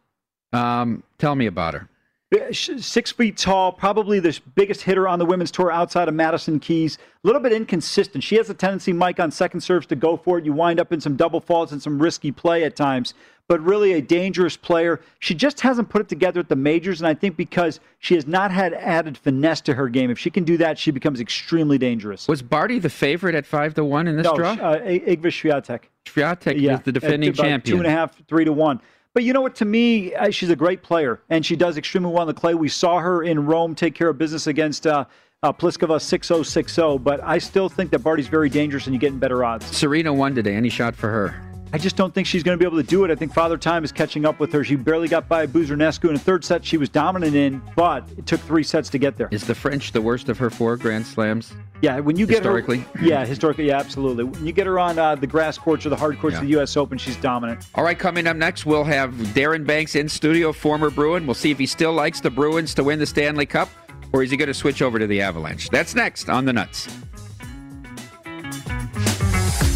Um, 0.52 1.02
tell 1.18 1.34
me 1.34 1.46
about 1.46 1.74
her. 1.74 1.88
Six 2.50 3.12
feet 3.12 3.36
tall, 3.36 3.70
probably 3.70 4.18
the 4.18 4.36
biggest 4.56 4.82
hitter 4.82 5.06
on 5.06 5.20
the 5.20 5.24
women's 5.24 5.52
tour 5.52 5.70
outside 5.70 6.08
of 6.08 6.14
Madison 6.14 6.58
Keys. 6.58 6.98
A 7.22 7.26
little 7.26 7.40
bit 7.40 7.52
inconsistent. 7.52 8.24
She 8.24 8.34
has 8.34 8.50
a 8.50 8.54
tendency, 8.54 8.92
Mike, 8.92 9.20
on 9.20 9.30
second 9.30 9.60
serves 9.60 9.86
to 9.86 9.96
go 9.96 10.16
for 10.16 10.38
it. 10.38 10.44
You 10.44 10.52
wind 10.52 10.80
up 10.80 10.92
in 10.92 11.00
some 11.00 11.14
double 11.14 11.40
faults 11.40 11.70
and 11.70 11.80
some 11.80 12.02
risky 12.02 12.32
play 12.32 12.64
at 12.64 12.74
times, 12.74 13.14
but 13.46 13.60
really 13.60 13.92
a 13.92 14.02
dangerous 14.02 14.56
player. 14.56 15.00
She 15.20 15.36
just 15.36 15.60
hasn't 15.60 15.88
put 15.88 16.00
it 16.00 16.08
together 16.08 16.40
at 16.40 16.48
the 16.48 16.56
majors, 16.56 17.00
and 17.00 17.06
I 17.06 17.14
think 17.14 17.36
because 17.36 17.78
she 18.00 18.16
has 18.16 18.26
not 18.26 18.50
had 18.50 18.74
added 18.74 19.16
finesse 19.16 19.60
to 19.60 19.74
her 19.74 19.88
game. 19.88 20.10
If 20.10 20.18
she 20.18 20.30
can 20.30 20.42
do 20.42 20.56
that, 20.56 20.80
she 20.80 20.90
becomes 20.90 21.20
extremely 21.20 21.78
dangerous. 21.78 22.26
Was 22.26 22.42
Barty 22.42 22.80
the 22.80 22.90
favorite 22.90 23.36
at 23.36 23.46
five 23.46 23.74
to 23.74 23.84
one 23.84 24.08
in 24.08 24.16
this 24.16 24.24
no, 24.24 24.34
draw? 24.34 24.50
Uh, 24.50 24.80
Iga 24.80 25.26
Swiatek. 25.26 25.82
Swiatek 26.06 26.60
yeah, 26.60 26.74
is 26.74 26.80
the 26.80 26.90
defending 26.90 27.32
champion. 27.32 27.76
Two 27.76 27.78
and 27.78 27.86
a 27.86 27.90
half, 27.90 28.20
three 28.26 28.44
to 28.44 28.52
one. 28.52 28.80
But 29.16 29.24
you 29.24 29.32
know 29.32 29.40
what? 29.40 29.54
To 29.54 29.64
me, 29.64 30.14
uh, 30.14 30.28
she's 30.28 30.50
a 30.50 30.56
great 30.56 30.82
player, 30.82 31.22
and 31.30 31.44
she 31.44 31.56
does 31.56 31.78
extremely 31.78 32.10
well 32.10 32.20
on 32.20 32.26
the 32.26 32.34
clay. 32.34 32.52
We 32.52 32.68
saw 32.68 32.98
her 32.98 33.22
in 33.22 33.46
Rome 33.46 33.74
take 33.74 33.94
care 33.94 34.10
of 34.10 34.18
business 34.18 34.46
against 34.46 34.86
uh, 34.86 35.06
uh, 35.42 35.54
Pliskova 35.54 35.96
6-0, 35.96 36.44
6 36.44 36.74
0. 36.74 36.98
But 36.98 37.24
I 37.24 37.38
still 37.38 37.70
think 37.70 37.92
that 37.92 38.00
Barty's 38.00 38.28
very 38.28 38.50
dangerous, 38.50 38.84
and 38.84 38.92
you're 38.92 39.00
getting 39.00 39.18
better 39.18 39.42
odds. 39.42 39.74
Serena 39.74 40.12
won 40.12 40.34
today. 40.34 40.54
Any 40.54 40.68
shot 40.68 40.94
for 40.94 41.08
her? 41.08 41.45
I 41.72 41.78
just 41.78 41.96
don't 41.96 42.14
think 42.14 42.26
she's 42.26 42.42
going 42.42 42.56
to 42.56 42.62
be 42.62 42.66
able 42.66 42.80
to 42.80 42.88
do 42.88 43.04
it. 43.04 43.10
I 43.10 43.16
think 43.16 43.34
Father 43.34 43.58
Time 43.58 43.84
is 43.84 43.90
catching 43.92 44.24
up 44.24 44.38
with 44.38 44.52
her. 44.52 44.62
She 44.64 44.76
barely 44.76 45.08
got 45.08 45.28
by 45.28 45.46
Buzarnescu 45.46 46.08
in 46.08 46.14
the 46.14 46.20
third 46.20 46.44
set. 46.44 46.64
She 46.64 46.76
was 46.76 46.88
dominant 46.88 47.34
in, 47.34 47.60
but 47.74 48.08
it 48.16 48.24
took 48.24 48.40
three 48.42 48.62
sets 48.62 48.88
to 48.90 48.98
get 48.98 49.16
there. 49.18 49.28
Is 49.32 49.44
the 49.46 49.54
French 49.54 49.92
the 49.92 50.00
worst 50.00 50.28
of 50.28 50.38
her 50.38 50.48
four 50.48 50.76
Grand 50.76 51.04
Slams? 51.06 51.52
Yeah, 51.82 52.00
when 52.00 52.16
you 52.16 52.26
get 52.26 52.36
Historically? 52.38 52.78
her, 52.78 53.04
yeah, 53.04 53.26
historically, 53.26 53.66
yeah, 53.66 53.78
absolutely. 53.78 54.24
When 54.24 54.46
you 54.46 54.52
get 54.52 54.66
her 54.66 54.78
on 54.78 54.98
uh, 54.98 55.16
the 55.16 55.26
grass 55.26 55.58
courts 55.58 55.84
or 55.84 55.90
the 55.90 55.96
hard 55.96 56.18
courts 56.18 56.34
Yeah. 56.34 56.38
of 56.40 56.44
the 56.46 56.50
U.S. 56.52 56.74
Open, 56.76 56.96
she's 56.96 57.16
dominant. 57.16 57.66
All 57.74 57.84
right, 57.84 57.98
coming 57.98 58.26
up 58.26 58.36
next, 58.36 58.64
we'll 58.64 58.84
have 58.84 59.10
Darren 59.34 59.66
Banks 59.66 59.94
in 59.96 60.08
studio, 60.08 60.52
former 60.52 60.88
Bruin. 60.88 61.26
We'll 61.26 61.34
see 61.34 61.50
if 61.50 61.58
he 61.58 61.66
still 61.66 61.92
likes 61.92 62.20
the 62.20 62.30
Bruins 62.30 62.72
to 62.76 62.84
win 62.84 62.98
the 62.98 63.04
Stanley 63.06 63.44
Cup, 63.44 63.68
or 64.14 64.22
is 64.22 64.30
he 64.30 64.38
going 64.38 64.46
to 64.48 64.54
switch 64.54 64.80
over 64.80 64.98
to 64.98 65.06
the 65.06 65.20
Avalanche? 65.20 65.68
That's 65.68 65.94
next 65.94 66.30
on 66.30 66.46
the 66.46 66.52
Nuts. 66.54 66.86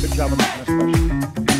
Good 0.01 0.12
job 0.12 0.32
on 0.32 1.60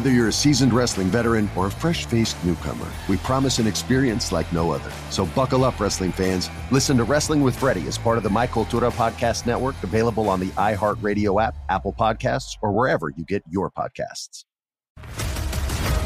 you're 0.09 0.29
a 0.29 0.33
seasoned 0.33 0.73
wrestling 0.73 1.07
veteran 1.07 1.49
or 1.55 1.67
a 1.67 1.71
fresh 1.71 2.05
faced 2.05 2.43
newcomer, 2.43 2.87
we 3.09 3.17
promise 3.17 3.59
an 3.59 3.67
experience 3.67 4.31
like 4.31 4.51
no 4.53 4.71
other. 4.71 4.91
So 5.09 5.25
buckle 5.27 5.65
up, 5.65 5.79
wrestling 5.79 6.11
fans. 6.13 6.49
Listen 6.71 6.97
to 6.97 7.03
Wrestling 7.03 7.41
with 7.41 7.55
Freddie 7.55 7.85
as 7.87 7.97
part 7.97 8.17
of 8.17 8.23
the 8.23 8.29
My 8.29 8.47
Cultura 8.47 8.91
Podcast 8.91 9.45
Network, 9.45 9.75
available 9.83 10.29
on 10.29 10.39
the 10.39 10.47
iHeartRadio 10.51 11.43
app, 11.43 11.55
Apple 11.69 11.93
Podcasts, 11.93 12.57
or 12.61 12.71
wherever 12.71 13.09
you 13.09 13.25
get 13.25 13.43
your 13.49 13.69
podcasts. 13.69 14.45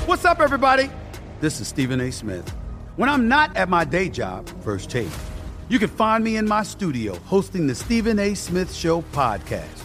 What's 0.08 0.26
up, 0.26 0.40
everybody? 0.40 0.90
This 1.40 1.62
is 1.62 1.68
Stephen 1.68 2.02
A. 2.02 2.12
Smith. 2.12 2.50
When 2.96 3.08
I'm 3.08 3.28
not 3.28 3.56
at 3.56 3.70
my 3.70 3.86
day 3.86 4.10
job, 4.10 4.50
First 4.64 4.90
Take, 4.90 5.10
you 5.70 5.80
can 5.80 5.90
find 5.90 6.24
me 6.24 6.38
in 6.38 6.48
my 6.48 6.64
studio 6.64 7.16
hosting 7.26 7.68
the 7.68 7.76
Stephen 7.76 8.20
A. 8.20 8.34
Smith 8.34 8.74
Show 8.74 9.02
podcast. 9.14 9.85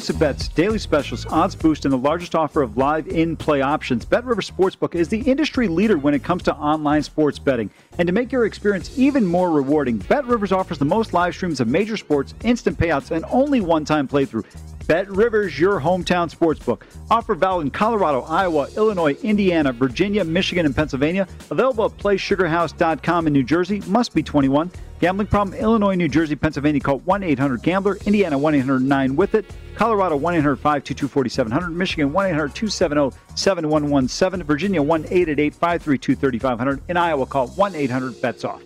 Exclusive 0.00 0.18
bets, 0.18 0.48
daily 0.48 0.78
specials, 0.78 1.26
odds 1.26 1.54
boost, 1.54 1.84
and 1.84 1.92
the 1.92 1.98
largest 1.98 2.34
offer 2.34 2.62
of 2.62 2.78
live 2.78 3.06
in 3.06 3.36
play 3.36 3.60
options, 3.60 4.06
BetRivers 4.06 4.50
Sportsbook 4.50 4.94
is 4.94 5.10
the 5.10 5.20
industry 5.20 5.68
leader 5.68 5.98
when 5.98 6.14
it 6.14 6.24
comes 6.24 6.42
to 6.44 6.54
online 6.54 7.02
sports 7.02 7.38
betting. 7.38 7.68
And 7.98 8.06
to 8.06 8.12
make 8.14 8.32
your 8.32 8.46
experience 8.46 8.98
even 8.98 9.26
more 9.26 9.50
rewarding, 9.50 9.98
BetRivers 9.98 10.52
offers 10.52 10.78
the 10.78 10.86
most 10.86 11.12
live 11.12 11.34
streams 11.34 11.60
of 11.60 11.68
major 11.68 11.98
sports, 11.98 12.32
instant 12.44 12.78
payouts, 12.78 13.10
and 13.10 13.26
only 13.30 13.60
one 13.60 13.84
time 13.84 14.08
playthrough. 14.08 14.46
Bet 14.90 15.08
Rivers, 15.08 15.56
your 15.56 15.80
hometown 15.80 16.36
sportsbook. 16.36 16.82
Offer 17.12 17.36
valid 17.36 17.66
in 17.66 17.70
Colorado, 17.70 18.22
Iowa, 18.22 18.66
Illinois, 18.76 19.12
Indiana, 19.22 19.72
Virginia, 19.72 20.24
Michigan, 20.24 20.66
and 20.66 20.74
Pennsylvania. 20.74 21.28
Available 21.52 21.84
at 21.84 21.92
PlaySugarHouse.com 21.92 23.28
in 23.28 23.32
New 23.32 23.44
Jersey. 23.44 23.80
Must 23.86 24.12
be 24.12 24.24
21. 24.24 24.68
Gambling 24.98 25.28
problem? 25.28 25.56
Illinois, 25.56 25.94
New 25.94 26.08
Jersey, 26.08 26.34
Pennsylvania. 26.34 26.80
Call 26.80 26.98
1 26.98 27.22
800 27.22 27.62
Gambler. 27.62 27.98
Indiana 28.04 28.36
1 28.36 28.54
800 28.56 28.82
9 28.82 29.14
with 29.14 29.36
it. 29.36 29.46
Colorado 29.76 30.16
1 30.16 30.34
800 30.34 30.56
522 30.56 31.06
4700. 31.06 31.70
Michigan 31.70 32.12
1 32.12 32.26
800 32.26 32.52
270 32.52 33.16
7117. 33.36 34.44
Virginia 34.44 34.82
1 34.82 35.04
888 35.04 35.54
532 35.54 36.16
3500. 36.16 36.82
In 36.88 36.96
Iowa, 36.96 37.26
call 37.26 37.46
1 37.46 37.76
800 37.76 38.20
bets 38.20 38.44
off. 38.44 38.60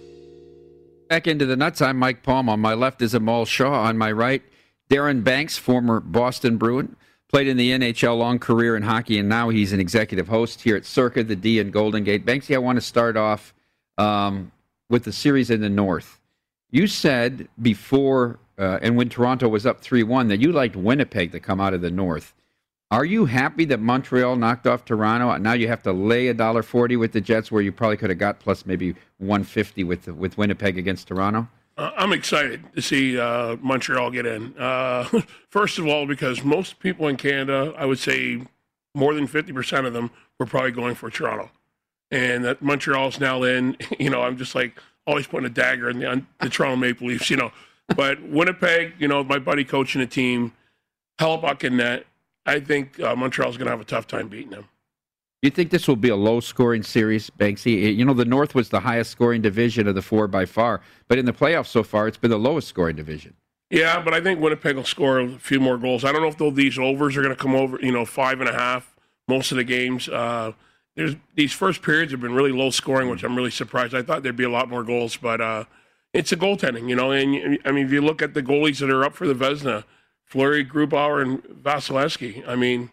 Back 1.11 1.27
into 1.27 1.45
the 1.45 1.55
nuts. 1.55 1.83
I'm 1.83 1.99
Mike 1.99 2.22
Palm. 2.22 2.49
On 2.49 2.61
my 2.61 2.72
left 2.72 3.03
is 3.03 3.12
Amal 3.12 3.45
Shah. 3.45 3.83
On 3.83 3.99
my 3.99 4.11
right, 4.11 4.43
Darren 4.91 5.24
Banks, 5.24 5.57
former 5.57 6.01
Boston 6.01 6.57
Bruin, 6.57 6.97
played 7.28 7.49
in 7.49 7.57
the 7.57 7.70
NHL, 7.70 8.18
long 8.18 8.39
career 8.39 8.76
in 8.76 8.82
hockey, 8.82 9.18
and 9.18 9.28
now 9.28 9.49
he's 9.49 9.72
an 9.72 9.80
executive 9.80 10.28
host 10.28 10.62
here 10.62 10.76
at 10.76 10.85
Circa, 10.85 11.24
the 11.24 11.37
D 11.37 11.59
in 11.59 11.70
Golden 11.70 12.05
Gate. 12.05 12.24
Banksy, 12.24 12.55
I 12.55 12.59
want 12.59 12.76
to 12.76 12.80
start 12.80 13.16
off 13.16 13.55
um, 13.99 14.53
with 14.89 15.05
the 15.05 15.12
series 15.12 15.51
in 15.51 15.61
the 15.61 15.68
North. 15.68 16.20
You 16.70 16.87
said 16.87 17.49
before, 17.61 18.39
uh, 18.59 18.78
and 18.82 18.97
when 18.97 19.09
Toronto 19.09 19.49
was 19.49 19.66
up 19.66 19.80
3 19.80 20.03
1, 20.03 20.28
that 20.28 20.41
you 20.41 20.53
liked 20.53 20.76
Winnipeg 20.76 21.32
to 21.32 21.41
come 21.41 21.61
out 21.61 21.74
of 21.74 21.80
the 21.80 21.91
North. 21.91 22.35
Are 22.91 23.05
you 23.05 23.24
happy 23.24 23.64
that 23.64 23.80
Montreal 23.80 24.37
knocked 24.37 24.68
off 24.68 24.85
Toronto? 24.85 25.37
Now 25.39 25.55
you 25.55 25.66
have 25.66 25.82
to 25.82 25.93
lay 25.93 26.28
a 26.28 26.35
dollar 26.35 26.62
forty 26.62 26.97
with 26.97 27.11
the 27.11 27.20
Jets, 27.20 27.51
where 27.51 27.62
you 27.62 27.72
probably 27.72 27.97
could 27.97 28.11
have 28.11 28.20
got 28.20 28.39
plus 28.39 28.66
maybe 28.66 28.95
one 29.18 29.43
fifty 29.43 29.82
with 29.82 30.07
with 30.07 30.39
Winnipeg 30.39 30.78
against 30.78 31.09
Toronto. 31.09 31.49
Uh, 31.77 31.91
I'm 31.97 32.12
excited 32.12 32.62
to 32.75 32.83
see 32.83 33.18
uh, 33.18 33.57
Montreal 33.61 34.11
get 34.11 34.27
in. 34.27 34.57
Uh, 34.59 35.09
first 35.51 35.79
of 35.79 35.87
all, 35.87 36.07
because 36.07 36.45
most 36.45 36.79
people 36.79 37.09
in 37.09 37.16
Canada, 37.16 37.75
I 37.77 37.85
would 37.85 37.99
say 37.99 38.43
more 38.95 39.14
than 39.14 39.27
50% 39.27 39.87
of 39.87 39.93
them 39.93 40.11
were 40.39 40.47
probably 40.47 40.70
going 40.70 40.95
for 40.95 41.11
Toronto. 41.11 41.51
And 42.11 42.45
that 42.45 42.62
Montreal's 42.62 43.18
now 43.18 43.43
in, 43.43 43.77
you 43.99 44.11
know, 44.11 44.22
I'm 44.22 44.37
just 44.37 44.55
like 44.55 44.81
always 45.07 45.27
putting 45.27 45.47
a 45.47 45.51
dagger 45.51 45.91
in 45.91 45.99
the, 45.99 46.22
the 46.41 46.49
Toronto 46.49 46.77
Maple 46.77 47.09
Leafs, 47.09 47.29
you 47.29 47.37
know. 47.37 47.53
But 47.97 48.22
Winnipeg, 48.29 48.95
you 48.99 49.09
know, 49.09 49.25
my 49.25 49.39
buddy 49.39 49.64
coaching 49.64 50.01
the 50.01 50.07
team, 50.07 50.53
Hellebuyck 51.18 51.64
in 51.64 51.77
net, 51.77 52.07
I 52.47 52.61
think 52.61 53.01
uh, 53.01 53.16
Montreal's 53.16 53.57
going 53.57 53.66
to 53.66 53.70
have 53.70 53.81
a 53.81 53.85
tough 53.85 54.07
time 54.07 54.29
beating 54.29 54.51
them. 54.51 54.68
You 55.45 55.51
think 55.51 55.68
this 55.68 55.86
will 55.86 55.97
be 55.97 56.09
a 56.09 56.16
low 56.16 56.40
scoring 56.40 56.82
series, 56.82 57.28
Banksy? 57.28 57.95
You 57.95 58.07
know, 58.07 58.14
the 58.14 58.24
North 58.24 58.55
was 58.55 58.70
the 58.70 58.80
highest 58.80 59.11
scoring 59.11 59.42
division 59.42 59.86
of 59.86 59.95
the 59.95 60.01
four 60.01 60.26
by 60.26 60.47
far, 60.47 60.80
but 61.07 61.18
in 61.18 61.26
the 61.26 61.34
playoffs 61.34 61.66
so 61.66 61.82
far, 61.82 62.09
it's 62.09 62.16
been 62.16 62.30
the 62.30 62.38
lowest 62.38 62.66
scoring 62.66 62.97
division. 62.97 63.34
Yeah, 63.68 64.01
but 64.01 64.14
I 64.14 64.22
think 64.22 64.40
Winnipeg 64.40 64.74
will 64.74 64.84
score 64.84 65.20
a 65.20 65.28
few 65.28 65.61
more 65.61 65.76
goals. 65.76 66.03
I 66.03 66.12
don't 66.12 66.22
know 66.22 66.28
if 66.28 66.38
though 66.38 66.51
these 66.51 66.78
overs 66.78 67.14
are 67.18 67.22
going 67.22 67.36
to 67.36 67.40
come 67.42 67.55
over, 67.55 67.78
you 67.82 67.92
know, 67.92 68.07
five 68.07 68.40
and 68.40 68.49
a 68.49 68.55
half 68.55 68.97
most 69.28 69.53
of 69.53 69.59
the 69.59 69.64
games. 69.64 70.09
Uh, 70.09 70.53
there's 70.97 71.14
these 71.34 71.53
first 71.53 71.82
periods 71.82 72.12
have 72.12 72.22
been 72.22 72.32
really 72.32 72.53
low 72.53 72.70
scoring, 72.70 73.11
which 73.11 73.22
I'm 73.22 73.36
really 73.36 73.51
surprised. 73.51 73.95
I 73.95 74.01
thought 74.01 74.22
there'd 74.22 74.36
be 74.36 74.45
a 74.45 74.51
lot 74.51 74.70
more 74.70 74.82
goals, 74.82 75.18
but 75.18 75.42
uh, 75.42 75.64
it's 76.14 76.32
a 76.32 76.38
goaltending, 76.38 76.88
you 76.88 76.97
know. 76.97 77.11
And 77.11 77.59
I 77.66 77.70
mean, 77.70 77.84
if 77.84 77.92
you 77.92 78.01
look 78.01 78.22
at 78.22 78.32
the 78.32 78.42
goalies 78.42 78.78
that 78.78 78.88
are 78.88 79.05
up 79.05 79.14
for 79.14 79.28
the 79.28 79.34
Vezina, 79.34 79.84
Fleury, 80.24 80.64
Grubauer, 80.64 81.20
and 81.20 81.42
Vasilevskiy, 81.42 82.49
I 82.49 82.57
mean, 82.57 82.92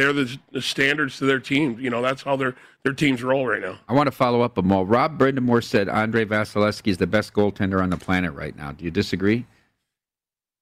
they're 0.00 0.12
the, 0.12 0.38
the, 0.52 0.62
standards 0.62 1.18
to 1.18 1.26
their 1.26 1.38
team. 1.38 1.78
You 1.78 1.90
know, 1.90 2.00
that's 2.00 2.22
how 2.22 2.36
their 2.36 2.54
their 2.82 2.94
teams 2.94 3.22
roll 3.22 3.46
right 3.46 3.60
now. 3.60 3.78
I 3.88 3.92
want 3.92 4.06
to 4.06 4.12
follow 4.12 4.40
up 4.40 4.56
a 4.56 4.62
more. 4.62 4.86
Rod 4.86 5.18
Brind'Amour 5.18 5.62
said 5.62 5.88
Andrei 5.88 6.24
Vasilevskiy 6.24 6.88
is 6.88 6.98
the 6.98 7.06
best 7.06 7.34
goaltender 7.34 7.82
on 7.82 7.90
the 7.90 7.98
planet 7.98 8.32
right 8.32 8.56
now. 8.56 8.72
Do 8.72 8.84
you 8.84 8.90
disagree? 8.90 9.46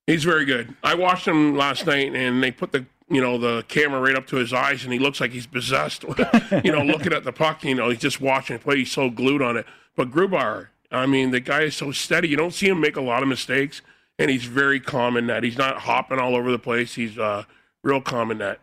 He's 0.06 0.24
very 0.24 0.44
good. 0.44 0.74
I 0.82 0.94
watched 0.94 1.28
him 1.28 1.56
last 1.56 1.86
night, 1.86 2.14
and 2.14 2.42
they 2.42 2.50
put 2.50 2.72
the 2.72 2.86
you 3.08 3.20
know 3.20 3.38
the 3.38 3.64
camera 3.68 4.00
right 4.00 4.16
up 4.16 4.26
to 4.28 4.36
his 4.36 4.52
eyes, 4.52 4.84
and 4.84 4.92
he 4.92 4.98
looks 4.98 5.20
like 5.20 5.30
he's 5.30 5.46
possessed. 5.46 6.04
you 6.64 6.72
know, 6.72 6.82
looking 6.82 7.12
at 7.12 7.24
the 7.24 7.32
puck. 7.32 7.64
You 7.64 7.74
know, 7.74 7.90
he's 7.90 8.00
just 8.00 8.20
watching 8.20 8.56
it 8.56 8.62
play. 8.62 8.78
He's 8.78 8.92
so 8.92 9.10
glued 9.10 9.42
on 9.42 9.56
it. 9.56 9.66
But 9.94 10.10
Grubauer, 10.10 10.68
I 10.90 11.06
mean, 11.06 11.30
the 11.30 11.40
guy 11.40 11.62
is 11.62 11.76
so 11.76 11.92
steady. 11.92 12.28
You 12.28 12.36
don't 12.36 12.54
see 12.54 12.68
him 12.68 12.80
make 12.80 12.96
a 12.96 13.00
lot 13.00 13.22
of 13.22 13.28
mistakes, 13.28 13.82
and 14.18 14.30
he's 14.30 14.44
very 14.44 14.80
calm 14.80 15.16
in 15.16 15.26
that. 15.28 15.44
He's 15.44 15.58
not 15.58 15.78
hopping 15.78 16.18
all 16.18 16.34
over 16.34 16.50
the 16.50 16.58
place. 16.58 16.94
He's 16.94 17.18
uh, 17.18 17.44
real 17.82 18.00
calm 18.00 18.30
in 18.30 18.38
that. 18.38 18.60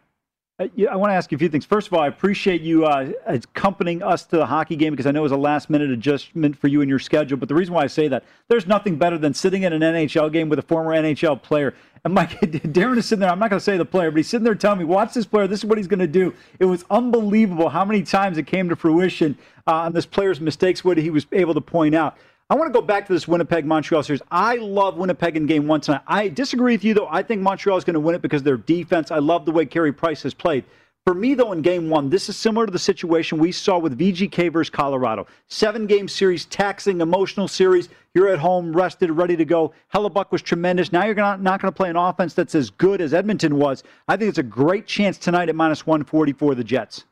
Uh, 0.57 0.67
I 0.89 0.95
want 0.95 1.11
to 1.11 1.15
ask 1.15 1.31
you 1.33 1.35
a 1.35 1.39
few 1.39 1.49
things. 1.49 1.65
First 1.65 1.87
of 1.87 1.93
all, 1.93 1.99
I 1.99 2.07
appreciate 2.07 2.61
you 2.61 2.85
uh, 2.85 3.11
accompanying 3.25 4.01
us 4.01 4.23
to 4.27 4.37
the 4.37 4.45
hockey 4.45 4.77
game 4.77 4.93
because 4.93 5.05
I 5.05 5.11
know 5.11 5.19
it 5.19 5.23
was 5.23 5.33
a 5.33 5.37
last 5.37 5.69
minute 5.69 5.91
adjustment 5.91 6.57
for 6.57 6.69
you 6.69 6.79
and 6.79 6.89
your 6.89 6.99
schedule. 6.99 7.37
But 7.37 7.49
the 7.49 7.55
reason 7.55 7.73
why 7.73 7.83
I 7.83 7.87
say 7.87 8.07
that, 8.07 8.23
there's 8.47 8.65
nothing 8.65 8.95
better 8.95 9.17
than 9.17 9.33
sitting 9.33 9.63
in 9.63 9.73
an 9.73 9.81
NHL 9.81 10.31
game 10.31 10.47
with 10.47 10.59
a 10.59 10.61
former 10.61 10.91
NHL 10.91 11.41
player. 11.41 11.73
And 12.05 12.13
Mike, 12.13 12.29
Darren 12.39 12.97
is 12.97 13.05
sitting 13.05 13.19
there. 13.19 13.29
I'm 13.29 13.39
not 13.39 13.49
going 13.49 13.59
to 13.59 13.63
say 13.63 13.75
the 13.75 13.83
player, 13.83 14.11
but 14.11 14.17
he's 14.17 14.29
sitting 14.29 14.45
there 14.45 14.55
telling 14.55 14.79
me, 14.79 14.85
watch 14.85 15.13
this 15.13 15.25
player. 15.25 15.45
This 15.45 15.59
is 15.59 15.65
what 15.65 15.77
he's 15.77 15.87
going 15.87 15.99
to 15.99 16.07
do. 16.07 16.33
It 16.59 16.65
was 16.65 16.85
unbelievable 16.89 17.67
how 17.67 17.83
many 17.83 18.03
times 18.03 18.37
it 18.37 18.47
came 18.47 18.69
to 18.69 18.77
fruition 18.77 19.37
uh, 19.67 19.73
on 19.73 19.91
this 19.91 20.05
player's 20.05 20.39
mistakes, 20.39 20.85
what 20.85 20.97
he 20.97 21.09
was 21.09 21.25
able 21.33 21.53
to 21.53 21.61
point 21.61 21.95
out. 21.95 22.17
I 22.47 22.53
want 22.53 22.71
to 22.71 22.79
go 22.79 22.85
back 22.85 23.07
to 23.07 23.13
this 23.13 23.27
Winnipeg 23.27 23.65
Montreal 23.65 24.03
series. 24.03 24.21
I 24.29 24.57
love 24.57 24.97
Winnipeg 24.97 25.35
in 25.35 25.47
game 25.47 25.65
one 25.65 25.81
tonight. 25.81 26.03
I 26.05 26.27
disagree 26.27 26.75
with 26.75 26.83
you, 26.83 26.93
though. 26.93 27.07
I 27.09 27.23
think 27.23 27.41
Montreal 27.41 27.75
is 27.75 27.83
going 27.83 27.95
to 27.95 27.99
win 27.99 28.13
it 28.13 28.21
because 28.21 28.43
their 28.43 28.55
defense. 28.55 29.09
I 29.09 29.17
love 29.17 29.45
the 29.45 29.51
way 29.51 29.65
Carey 29.65 29.91
Price 29.91 30.21
has 30.21 30.35
played. 30.35 30.63
For 31.07 31.15
me, 31.15 31.33
though, 31.33 31.53
in 31.53 31.63
game 31.63 31.89
one, 31.89 32.07
this 32.07 32.29
is 32.29 32.37
similar 32.37 32.67
to 32.67 32.71
the 32.71 32.77
situation 32.77 33.39
we 33.39 33.51
saw 33.51 33.79
with 33.79 33.97
VGK 33.97 34.53
versus 34.53 34.69
Colorado. 34.69 35.25
Seven 35.47 35.87
game 35.87 36.07
series, 36.07 36.45
taxing, 36.45 37.01
emotional 37.01 37.47
series. 37.47 37.89
You're 38.13 38.29
at 38.29 38.37
home, 38.37 38.73
rested, 38.73 39.09
ready 39.09 39.35
to 39.37 39.45
go. 39.45 39.73
Hellebuyck 39.91 40.31
was 40.31 40.43
tremendous. 40.43 40.91
Now 40.91 41.05
you're 41.05 41.15
not, 41.15 41.41
not 41.41 41.59
going 41.59 41.73
to 41.73 41.75
play 41.75 41.89
an 41.89 41.95
offense 41.95 42.35
that's 42.35 42.53
as 42.53 42.69
good 42.69 43.01
as 43.01 43.15
Edmonton 43.15 43.55
was. 43.57 43.83
I 44.07 44.17
think 44.17 44.29
it's 44.29 44.37
a 44.37 44.43
great 44.43 44.85
chance 44.85 45.17
tonight 45.17 45.49
at 45.49 45.55
minus 45.55 45.87
140 45.87 46.33
for 46.33 46.53
the 46.53 46.63
Jets. 46.63 47.05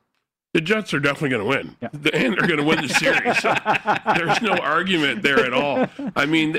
The 0.54 0.60
Jets 0.60 0.94
are 0.94 1.00
definitely 1.00 1.30
going 1.30 1.42
to 1.42 1.48
win, 1.48 1.76
yeah. 1.82 1.88
and 2.14 2.32
they're 2.34 2.46
going 2.46 2.58
to 2.58 2.64
win 2.64 2.80
the 2.80 2.88
series. 2.88 3.42
There's 4.16 4.40
no 4.40 4.56
argument 4.62 5.22
there 5.22 5.44
at 5.44 5.52
all. 5.52 5.86
I 6.14 6.26
mean, 6.26 6.58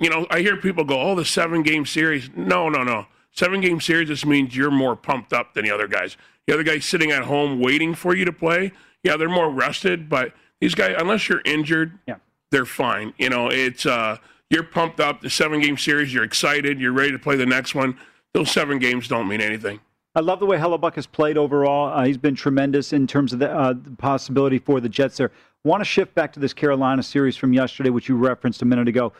you 0.00 0.08
know, 0.08 0.26
I 0.30 0.40
hear 0.40 0.56
people 0.56 0.82
go, 0.82 0.98
"Oh, 0.98 1.14
the 1.14 1.26
seven 1.26 1.62
game 1.62 1.84
series." 1.84 2.30
No, 2.34 2.70
no, 2.70 2.82
no. 2.82 3.06
Seven 3.32 3.60
game 3.60 3.80
series 3.80 4.08
just 4.08 4.24
means 4.24 4.56
you're 4.56 4.70
more 4.70 4.96
pumped 4.96 5.34
up 5.34 5.52
than 5.52 5.66
the 5.66 5.70
other 5.70 5.86
guys. 5.86 6.16
The 6.46 6.54
other 6.54 6.62
guy's 6.62 6.86
sitting 6.86 7.10
at 7.10 7.24
home 7.24 7.60
waiting 7.60 7.94
for 7.94 8.16
you 8.16 8.24
to 8.24 8.32
play. 8.32 8.72
Yeah, 9.02 9.18
they're 9.18 9.28
more 9.28 9.50
rested, 9.50 10.08
but 10.08 10.32
these 10.60 10.74
guys, 10.74 10.96
unless 10.98 11.28
you're 11.28 11.42
injured, 11.44 11.98
yeah. 12.06 12.16
they're 12.50 12.64
fine. 12.64 13.12
You 13.18 13.28
know, 13.28 13.48
it's 13.50 13.84
uh, 13.84 14.16
you're 14.48 14.62
pumped 14.62 15.00
up. 15.00 15.20
The 15.20 15.28
seven 15.28 15.60
game 15.60 15.76
series, 15.76 16.14
you're 16.14 16.24
excited. 16.24 16.80
You're 16.80 16.92
ready 16.92 17.12
to 17.12 17.18
play 17.18 17.36
the 17.36 17.44
next 17.44 17.74
one. 17.74 17.98
Those 18.32 18.50
seven 18.50 18.78
games 18.78 19.06
don't 19.06 19.28
mean 19.28 19.42
anything. 19.42 19.80
I 20.16 20.20
love 20.20 20.38
the 20.38 20.46
way 20.46 20.56
Hellebuyck 20.56 20.94
has 20.94 21.06
played 21.06 21.36
overall. 21.36 21.92
Uh, 21.92 22.04
he's 22.04 22.18
been 22.18 22.36
tremendous 22.36 22.92
in 22.92 23.06
terms 23.06 23.32
of 23.32 23.40
the, 23.40 23.50
uh, 23.50 23.72
the 23.72 23.96
possibility 23.96 24.58
for 24.58 24.80
the 24.80 24.88
Jets 24.88 25.16
there. 25.16 25.32
Want 25.64 25.80
to 25.80 25.84
shift 25.84 26.14
back 26.14 26.32
to 26.34 26.40
this 26.40 26.52
Carolina 26.52 27.02
series 27.02 27.36
from 27.36 27.52
yesterday, 27.52 27.90
which 27.90 28.08
you 28.08 28.16
referenced 28.16 28.62
a 28.62 28.64
minute 28.64 28.86
ago 28.86 29.12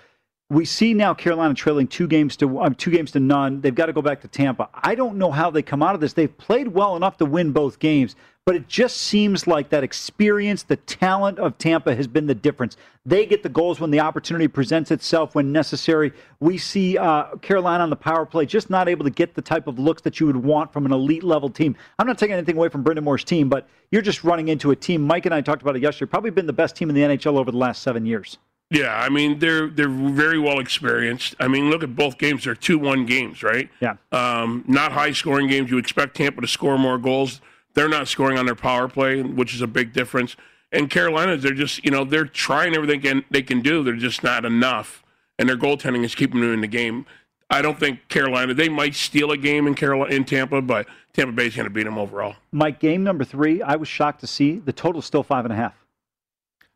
we 0.51 0.65
see 0.65 0.93
now 0.93 1.15
Carolina 1.15 1.55
trailing 1.55 1.87
two 1.87 2.07
games 2.07 2.37
to 2.37 2.61
um, 2.61 2.75
two 2.75 2.91
games 2.91 3.11
to 3.13 3.21
none. 3.21 3.61
They've 3.61 3.75
got 3.75 3.87
to 3.87 3.93
go 3.93 4.03
back 4.03 4.21
to 4.23 4.29
Tampa. 4.29 4.69
I 4.75 4.95
don't 4.95 5.17
know 5.17 5.31
how 5.31 5.51
they 5.51 5.63
come 5.63 5.83
out 5.83 5.95
of 5.95 6.01
this. 6.01 6.13
They've 6.13 6.37
played 6.37 6.69
well 6.69 6.97
enough 6.97 7.17
to 7.19 7.25
win 7.25 7.53
both 7.53 7.79
games, 7.79 8.15
but 8.47 8.55
it 8.55 8.69
just 8.69 8.99
seems 8.99 9.47
like 9.47 9.71
that 9.71 9.83
experience, 9.83 10.65
the 10.65 10.77
talent 10.77 11.39
of 11.39 11.57
Tampa 11.57 11.95
has 11.95 12.07
been 12.07 12.27
the 12.27 12.35
difference. 12.35 12.77
They 13.07 13.25
get 13.25 13.43
the 13.43 13.49
goals 13.49 13.81
when 13.81 13.91
the 13.91 14.01
opportunity 14.01 14.49
presents 14.49 14.91
itself 14.91 15.35
when 15.35 15.51
necessary. 15.51 16.13
We 16.41 16.59
see 16.59 16.99
uh, 16.99 17.37
Carolina 17.37 17.83
on 17.85 17.91
the 17.91 17.97
power 17.97 18.27
play 18.27 18.45
just 18.45 18.69
not 18.69 18.87
able 18.87 19.05
to 19.05 19.11
get 19.11 19.35
the 19.35 19.41
type 19.41 19.67
of 19.67 19.79
looks 19.79 20.03
that 20.03 20.21
you 20.21 20.27
would 20.27 20.37
want 20.37 20.75
from 20.75 20.85
an 20.85 20.93
elite 20.93 21.25
level 21.25 21.49
team. 21.49 21.75
I'm 21.99 22.07
not 22.07 22.19
taking 22.19 22.35
anything 22.35 22.57
away 22.59 22.69
from 22.69 22.85
Brind'Amour's 22.85 23.25
team, 23.25 23.49
but 23.49 23.67
you're 23.91 24.03
just 24.03 24.25
running 24.25 24.49
into 24.49 24.73
a 24.73 24.77
team. 24.77 25.03
Mike 25.03 25.25
and 25.25 25.35
I 25.35 25.41
talked 25.41 25.63
about 25.63 25.77
it 25.77 25.83
yesterday. 25.83 26.11
Probably 26.11 26.31
been 26.31 26.47
the 26.47 26.53
best 26.53 26.77
team 26.77 26.91
in 26.91 26.95
the 26.95 27.03
NHL 27.03 27.39
over 27.39 27.51
the 27.51 27.59
last 27.59 27.83
seven 27.83 28.05
years. 28.05 28.37
Yeah, 28.71 28.95
I 28.95 29.11
mean 29.11 29.39
they're 29.39 29.69
they're 29.69 29.89
very 29.89 30.39
well 30.39 30.59
experienced. 30.59 31.35
I 31.39 31.49
mean, 31.49 31.71
look 31.71 31.83
at 31.83 31.95
both 31.95 32.17
games; 32.17 32.45
they're 32.45 32.55
two-one 32.55 33.05
games, 33.05 33.43
right? 33.43 33.69
Yeah. 33.81 33.97
Um, 34.11 34.65
not 34.67 34.91
high-scoring 34.91 35.49
games. 35.49 35.71
You 35.71 35.77
expect 35.77 36.17
Tampa 36.17 36.41
to 36.41 36.49
score 36.49 36.79
more 36.79 36.97
goals. 36.97 37.43
They're 37.75 37.89
not 37.89 38.09
scoring 38.09 38.39
on 38.39 38.47
their 38.47 38.55
power 38.55 38.89
play, 38.89 39.23
which 39.23 39.55
is 39.55 39.61
a 39.61 39.67
big 39.67 39.93
difference. 39.93 40.37
And 40.73 40.91
Carolina, 40.91 41.37
they're 41.37 41.53
just 41.53 41.85
you 41.85 41.91
know 41.91 42.05
they're 42.05 42.25
trying 42.25 42.75
everything 42.75 43.01
can, 43.01 43.25
they 43.31 43.43
can 43.43 43.61
do. 43.61 43.83
They're 43.83 43.97
just 43.97 44.23
not 44.23 44.45
enough, 44.45 45.05
and 45.39 45.49
their 45.49 45.57
goaltending 45.57 46.05
is 46.05 46.15
keeping 46.15 46.41
them 46.41 46.53
in 46.53 46.61
the 46.61 46.67
game. 46.67 47.07
I 47.51 47.63
don't 47.63 47.79
think 47.79 48.09
Carolina. 48.09 48.55
They 48.55 48.69
might 48.69 48.95
steal 48.95 49.31
a 49.31 49.37
game 49.37 49.67
in 49.67 49.75
Carolina 49.75 50.15
in 50.15 50.25
Tampa, 50.25 50.63
but 50.63 50.87
Tampa 51.13 51.33
Bay's 51.33 51.55
going 51.55 51.69
to 51.69 51.71
beat 51.71 51.85
them 51.85 51.99
overall. 51.99 52.37
Mike, 52.51 52.81
game 52.81 53.05
number 53.05 53.23
three, 53.23 53.63
I 53.63 53.77
was 53.77 53.87
shocked 53.87 54.21
to 54.21 54.27
see 54.27 54.59
the 54.59 54.73
total 54.73 55.01
is 55.01 55.05
still 55.05 55.23
five 55.23 55.45
and 55.45 55.53
a 55.53 55.57
half. 55.57 55.75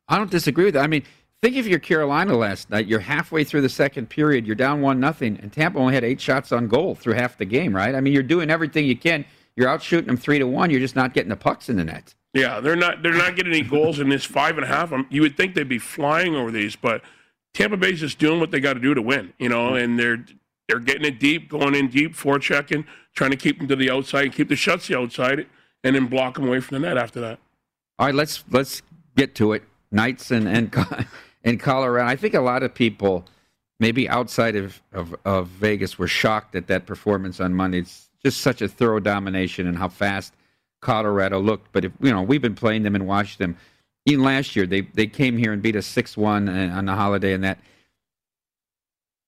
I 0.06 0.18
don't 0.18 0.30
disagree 0.30 0.66
with 0.66 0.74
that. 0.74 0.84
I 0.84 0.86
mean, 0.86 1.02
Think 1.40 1.54
if 1.54 1.68
you're 1.68 1.78
Carolina 1.78 2.36
last 2.36 2.68
night. 2.68 2.88
You're 2.88 2.98
halfway 2.98 3.44
through 3.44 3.60
the 3.60 3.68
second 3.68 4.08
period. 4.10 4.44
You're 4.44 4.56
down 4.56 4.80
one 4.80 4.98
nothing, 4.98 5.38
and 5.40 5.52
Tampa 5.52 5.78
only 5.78 5.94
had 5.94 6.02
eight 6.02 6.20
shots 6.20 6.50
on 6.50 6.66
goal 6.66 6.96
through 6.96 7.14
half 7.14 7.38
the 7.38 7.44
game. 7.44 7.74
Right? 7.74 7.94
I 7.94 8.00
mean, 8.00 8.12
you're 8.12 8.24
doing 8.24 8.50
everything 8.50 8.86
you 8.86 8.96
can. 8.96 9.24
You're 9.58 9.68
out 9.68 9.82
shooting 9.82 10.06
them 10.06 10.16
three 10.16 10.38
to 10.38 10.46
one. 10.46 10.70
You're 10.70 10.78
just 10.78 10.94
not 10.94 11.12
getting 11.12 11.30
the 11.30 11.36
pucks 11.36 11.68
in 11.68 11.74
the 11.74 11.84
net. 11.84 12.14
Yeah, 12.32 12.60
they're 12.60 12.76
not. 12.76 13.02
They're 13.02 13.12
not 13.12 13.34
getting 13.34 13.52
any 13.52 13.62
goals 13.62 13.98
in 13.98 14.08
this 14.08 14.24
five 14.24 14.56
and 14.56 14.62
a 14.62 14.68
half. 14.68 14.92
Um, 14.92 15.04
you 15.10 15.20
would 15.22 15.36
think 15.36 15.56
they'd 15.56 15.68
be 15.68 15.80
flying 15.80 16.36
over 16.36 16.52
these, 16.52 16.76
but 16.76 17.02
Tampa 17.54 17.76
Bay's 17.76 17.98
just 17.98 18.20
doing 18.20 18.38
what 18.38 18.52
they 18.52 18.60
got 18.60 18.74
to 18.74 18.80
do 18.80 18.94
to 18.94 19.02
win. 19.02 19.32
You 19.36 19.48
know, 19.48 19.74
and 19.74 19.98
they're 19.98 20.24
they're 20.68 20.78
getting 20.78 21.04
it 21.04 21.18
deep, 21.18 21.48
going 21.48 21.74
in 21.74 21.88
deep, 21.88 22.14
forechecking, 22.14 22.84
trying 23.16 23.32
to 23.32 23.36
keep 23.36 23.58
them 23.58 23.66
to 23.66 23.74
the 23.74 23.90
outside, 23.90 24.32
keep 24.32 24.48
the 24.48 24.54
shots 24.54 24.86
the 24.86 24.96
outside, 24.96 25.44
and 25.82 25.96
then 25.96 26.06
block 26.06 26.34
them 26.34 26.46
away 26.46 26.60
from 26.60 26.80
the 26.80 26.86
net 26.86 26.96
after 26.96 27.20
that. 27.20 27.40
All 27.98 28.06
right, 28.06 28.14
let's 28.14 28.44
let's 28.50 28.80
get 29.16 29.34
to 29.36 29.54
it. 29.54 29.64
Knights 29.90 30.30
and 30.30 30.46
and 30.46 30.72
in 31.42 31.58
Colorado. 31.58 32.08
I 32.08 32.14
think 32.14 32.34
a 32.34 32.40
lot 32.40 32.62
of 32.62 32.74
people, 32.74 33.24
maybe 33.80 34.08
outside 34.08 34.54
of, 34.54 34.80
of, 34.92 35.16
of 35.24 35.48
Vegas, 35.48 35.98
were 35.98 36.06
shocked 36.06 36.54
at 36.54 36.68
that 36.68 36.86
performance 36.86 37.40
on 37.40 37.54
Monday. 37.54 37.80
It's 37.80 38.07
just 38.24 38.40
such 38.40 38.62
a 38.62 38.68
thorough 38.68 39.00
domination 39.00 39.66
and 39.66 39.78
how 39.78 39.88
fast 39.88 40.34
Colorado 40.80 41.40
looked. 41.40 41.72
But 41.72 41.84
if 41.84 41.92
you 42.00 42.12
know, 42.12 42.22
we've 42.22 42.42
been 42.42 42.54
playing 42.54 42.82
them 42.82 42.94
and 42.94 43.06
watched 43.06 43.38
them. 43.38 43.56
Even 44.06 44.24
last 44.24 44.56
year, 44.56 44.66
they 44.66 44.82
they 44.82 45.06
came 45.06 45.36
here 45.36 45.52
and 45.52 45.62
beat 45.62 45.76
us 45.76 45.86
six 45.86 46.16
one 46.16 46.48
on 46.48 46.86
the 46.86 46.94
holiday, 46.94 47.32
and 47.32 47.44
that. 47.44 47.58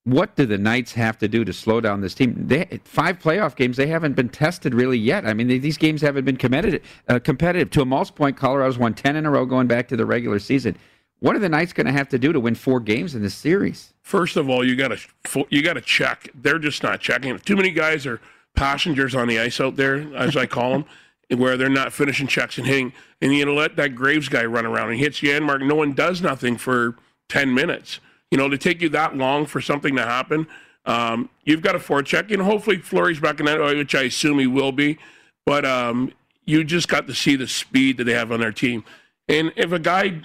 What 0.04 0.34
do 0.34 0.46
the 0.46 0.56
Knights 0.56 0.94
have 0.94 1.18
to 1.18 1.28
do 1.28 1.44
to 1.44 1.52
slow 1.52 1.78
down 1.82 2.00
this 2.00 2.14
team? 2.14 2.34
They, 2.34 2.80
five 2.84 3.18
playoff 3.18 3.54
games, 3.54 3.76
they 3.76 3.86
haven't 3.86 4.14
been 4.14 4.30
tested 4.30 4.74
really 4.74 4.96
yet. 4.96 5.26
I 5.26 5.34
mean, 5.34 5.46
they, 5.46 5.58
these 5.58 5.76
games 5.76 6.00
haven't 6.00 6.24
been 6.24 6.38
competitive. 6.38 6.82
Uh, 7.06 7.18
competitive. 7.18 7.68
To 7.72 7.82
Amal's 7.82 8.10
point, 8.10 8.38
Colorado's 8.38 8.78
won 8.78 8.94
10 8.94 9.14
in 9.14 9.26
a 9.26 9.30
row 9.30 9.44
going 9.44 9.66
back 9.66 9.88
to 9.88 9.96
the 9.96 10.06
regular 10.06 10.38
season. 10.38 10.74
What 11.18 11.36
are 11.36 11.38
the 11.38 11.50
Knights 11.50 11.74
going 11.74 11.86
to 11.86 11.92
have 11.92 12.08
to 12.08 12.18
do 12.18 12.32
to 12.32 12.40
win 12.40 12.54
four 12.54 12.80
games 12.80 13.14
in 13.14 13.22
this 13.22 13.34
series? 13.34 13.92
First 14.02 14.36
of 14.36 14.48
all, 14.48 14.66
you 14.66 14.74
got 14.74 14.88
to 14.88 15.46
you 15.50 15.62
got 15.62 15.74
to 15.74 15.82
check. 15.82 16.30
They're 16.34 16.58
just 16.58 16.82
not 16.82 17.00
checking. 17.00 17.38
Too 17.38 17.56
many 17.56 17.70
guys 17.70 18.06
are 18.06 18.22
passengers 18.54 19.14
on 19.14 19.28
the 19.28 19.38
ice 19.38 19.60
out 19.60 19.76
there, 19.76 20.14
as 20.14 20.36
I 20.36 20.46
call 20.46 20.72
them, 20.72 20.84
where 21.38 21.56
they're 21.56 21.68
not 21.68 21.92
finishing 21.92 22.26
checks 22.26 22.58
and 22.58 22.66
hitting. 22.66 22.92
And 23.20 23.34
you 23.34 23.44
know, 23.44 23.54
let 23.54 23.76
that 23.76 23.94
Graves 23.94 24.28
guy 24.28 24.44
run 24.44 24.66
around 24.66 24.90
and 24.90 24.98
hits 24.98 25.20
Janmark. 25.20 25.66
No 25.66 25.74
one 25.74 25.92
does 25.92 26.20
nothing 26.20 26.56
for 26.56 26.96
ten 27.28 27.54
minutes. 27.54 28.00
You 28.30 28.38
know, 28.38 28.48
to 28.48 28.58
take 28.58 28.80
you 28.80 28.88
that 28.90 29.16
long 29.16 29.46
for 29.46 29.60
something 29.60 29.96
to 29.96 30.04
happen, 30.04 30.46
um, 30.86 31.28
you've 31.44 31.62
got 31.62 31.72
to 31.72 31.78
forecheck. 31.78 32.32
And 32.32 32.42
hopefully, 32.42 32.78
Fleury's 32.78 33.20
back 33.20 33.40
in 33.40 33.46
that, 33.46 33.60
which 33.60 33.94
I 33.94 34.02
assume 34.02 34.38
he 34.38 34.46
will 34.46 34.72
be. 34.72 34.98
But 35.46 35.64
um, 35.64 36.12
you 36.44 36.64
just 36.64 36.88
got 36.88 37.06
to 37.06 37.14
see 37.14 37.36
the 37.36 37.48
speed 37.48 37.96
that 37.98 38.04
they 38.04 38.14
have 38.14 38.32
on 38.32 38.40
their 38.40 38.52
team. 38.52 38.84
And 39.28 39.52
if 39.56 39.72
a 39.72 39.78
guy 39.78 40.20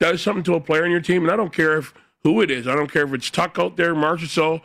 does 0.00 0.22
something 0.22 0.44
to 0.44 0.54
a 0.54 0.60
player 0.60 0.84
in 0.84 0.90
your 0.90 1.00
team, 1.00 1.22
and 1.22 1.30
I 1.30 1.36
don't 1.36 1.52
care 1.52 1.78
if 1.78 1.92
who 2.22 2.40
it 2.40 2.50
is, 2.50 2.66
I 2.66 2.74
don't 2.74 2.90
care 2.90 3.04
if 3.04 3.12
it's 3.12 3.30
Tuch 3.30 3.58
out 3.58 3.76
there, 3.76 3.94
Marchessault, 3.94 4.62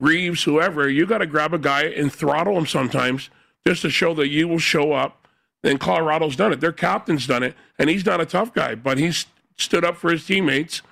Reaves, 0.00 0.42
whoever, 0.42 0.88
you 0.88 1.06
got 1.06 1.18
to 1.18 1.26
grab 1.26 1.54
a 1.54 1.58
guy 1.58 1.84
and 1.84 2.12
throttle 2.12 2.58
him 2.58 2.66
sometimes 2.66 3.30
just 3.66 3.82
to 3.82 3.90
show 3.90 4.14
that 4.14 4.28
you 4.28 4.48
will 4.48 4.58
show 4.58 4.92
up. 4.92 5.28
And 5.62 5.80
Colorado's 5.80 6.36
done 6.36 6.52
it. 6.52 6.60
Their 6.60 6.72
captain's 6.72 7.26
done 7.26 7.42
it, 7.42 7.54
and 7.78 7.88
he's 7.88 8.04
not 8.04 8.20
a 8.20 8.26
tough 8.26 8.52
guy, 8.52 8.74
but 8.74 8.98
he's 8.98 9.26
stood 9.56 9.84
up 9.84 9.96
for 9.96 10.10
his 10.10 10.26
teammates 10.26 10.82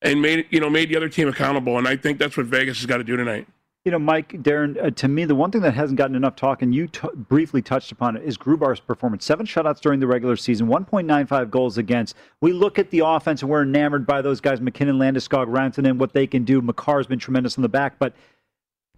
and 0.00 0.22
made 0.22 0.46
you 0.50 0.60
know 0.60 0.70
made 0.70 0.88
the 0.88 0.96
other 0.96 1.08
team 1.08 1.28
accountable. 1.28 1.76
And 1.78 1.86
I 1.86 1.96
think 1.96 2.18
that's 2.18 2.36
what 2.36 2.46
Vegas 2.46 2.78
has 2.78 2.86
got 2.86 2.98
to 2.98 3.04
do 3.04 3.16
tonight. 3.16 3.46
You 3.84 3.90
know, 3.90 3.98
Mike, 3.98 4.28
Darren, 4.28 4.80
uh, 4.80 4.90
to 4.92 5.08
me, 5.08 5.24
the 5.24 5.34
one 5.34 5.50
thing 5.50 5.60
that 5.62 5.74
hasn't 5.74 5.98
gotten 5.98 6.14
enough 6.14 6.36
talk, 6.36 6.62
and 6.62 6.72
you 6.72 6.86
t- 6.86 7.08
briefly 7.16 7.60
touched 7.60 7.90
upon 7.90 8.16
it, 8.16 8.22
is 8.22 8.38
Grubauer's 8.38 8.78
performance. 8.78 9.24
Seven 9.24 9.44
shutouts 9.44 9.80
during 9.80 9.98
the 9.98 10.06
regular 10.06 10.36
season, 10.36 10.68
1.95 10.68 11.50
goals 11.50 11.78
against. 11.78 12.14
We 12.40 12.52
look 12.52 12.78
at 12.78 12.90
the 12.90 13.00
offense 13.00 13.42
and 13.42 13.50
we're 13.50 13.62
enamored 13.62 14.06
by 14.06 14.22
those 14.22 14.40
guys, 14.40 14.60
MacKinnon, 14.60 15.00
Landeskog, 15.00 15.48
Rantanen, 15.48 15.90
and 15.90 15.98
what 15.98 16.12
they 16.12 16.28
can 16.28 16.44
do. 16.44 16.62
Makar's 16.62 17.08
been 17.08 17.18
tremendous 17.18 17.56
in 17.56 17.62
the 17.62 17.68
back, 17.68 17.98
but 17.98 18.14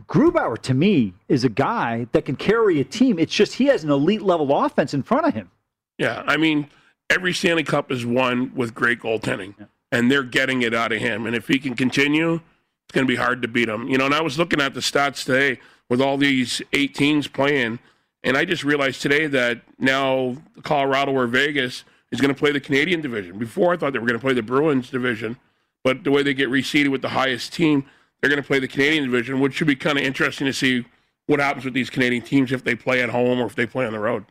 Grubauer, 0.06 0.58
to 0.62 0.74
me, 0.74 1.14
is 1.28 1.44
a 1.44 1.48
guy 1.48 2.06
that 2.12 2.24
can 2.24 2.36
carry 2.36 2.80
a 2.80 2.84
team. 2.84 3.18
It's 3.18 3.32
just 3.32 3.54
he 3.54 3.66
has 3.66 3.84
an 3.84 3.90
elite 3.90 4.22
level 4.22 4.56
offense 4.64 4.92
in 4.92 5.02
front 5.02 5.26
of 5.26 5.34
him. 5.34 5.50
Yeah, 5.98 6.22
I 6.26 6.36
mean, 6.36 6.68
every 7.08 7.32
Stanley 7.32 7.62
Cup 7.62 7.92
is 7.92 8.04
won 8.04 8.52
with 8.54 8.74
great 8.74 9.00
goaltending, 9.00 9.54
yeah. 9.58 9.66
and 9.92 10.10
they're 10.10 10.24
getting 10.24 10.62
it 10.62 10.74
out 10.74 10.92
of 10.92 11.00
him. 11.00 11.26
And 11.26 11.36
if 11.36 11.48
he 11.48 11.58
can 11.58 11.74
continue– 11.74 12.40
it's 12.84 12.94
going 12.94 13.06
to 13.06 13.10
be 13.10 13.16
hard 13.16 13.42
to 13.42 13.48
beat 13.48 13.68
him. 13.68 13.88
You 13.88 13.98
know, 13.98 14.06
and 14.06 14.14
I 14.14 14.20
was 14.20 14.38
looking 14.38 14.60
at 14.60 14.74
the 14.74 14.80
stats 14.80 15.24
today 15.24 15.60
with 15.88 16.00
all 16.00 16.16
these 16.16 16.60
18s 16.72 17.32
playing, 17.32 17.78
and 18.22 18.36
I 18.36 18.44
just 18.44 18.64
realized 18.64 19.00
today 19.00 19.26
that 19.28 19.62
now 19.78 20.36
Colorado 20.62 21.12
or 21.12 21.26
Vegas 21.26 21.84
is 22.10 22.20
going 22.20 22.32
to 22.32 22.38
play 22.38 22.52
the 22.52 22.60
Canadian 22.60 23.00
division. 23.00 23.38
Before 23.38 23.72
I 23.72 23.76
thought 23.76 23.92
they 23.92 23.98
were 23.98 24.06
going 24.06 24.18
to 24.18 24.24
play 24.24 24.34
the 24.34 24.42
Bruins 24.42 24.90
division, 24.90 25.38
but 25.82 26.04
the 26.04 26.10
way 26.10 26.22
they 26.22 26.34
get 26.34 26.50
reseeded 26.50 26.88
with 26.88 27.02
the 27.02 27.10
highest 27.10 27.52
team, 27.52 27.86
they're 28.24 28.30
going 28.30 28.42
to 28.42 28.46
play 28.46 28.58
the 28.58 28.66
Canadian 28.66 29.04
division, 29.04 29.38
which 29.38 29.52
should 29.52 29.66
be 29.66 29.76
kind 29.76 29.98
of 29.98 30.04
interesting 30.04 30.46
to 30.46 30.52
see 30.54 30.86
what 31.26 31.40
happens 31.40 31.66
with 31.66 31.74
these 31.74 31.90
Canadian 31.90 32.22
teams 32.22 32.52
if 32.52 32.64
they 32.64 32.74
play 32.74 33.02
at 33.02 33.10
home 33.10 33.38
or 33.38 33.44
if 33.44 33.54
they 33.54 33.66
play 33.66 33.84
on 33.84 33.92
the 33.92 33.98
road. 33.98 34.24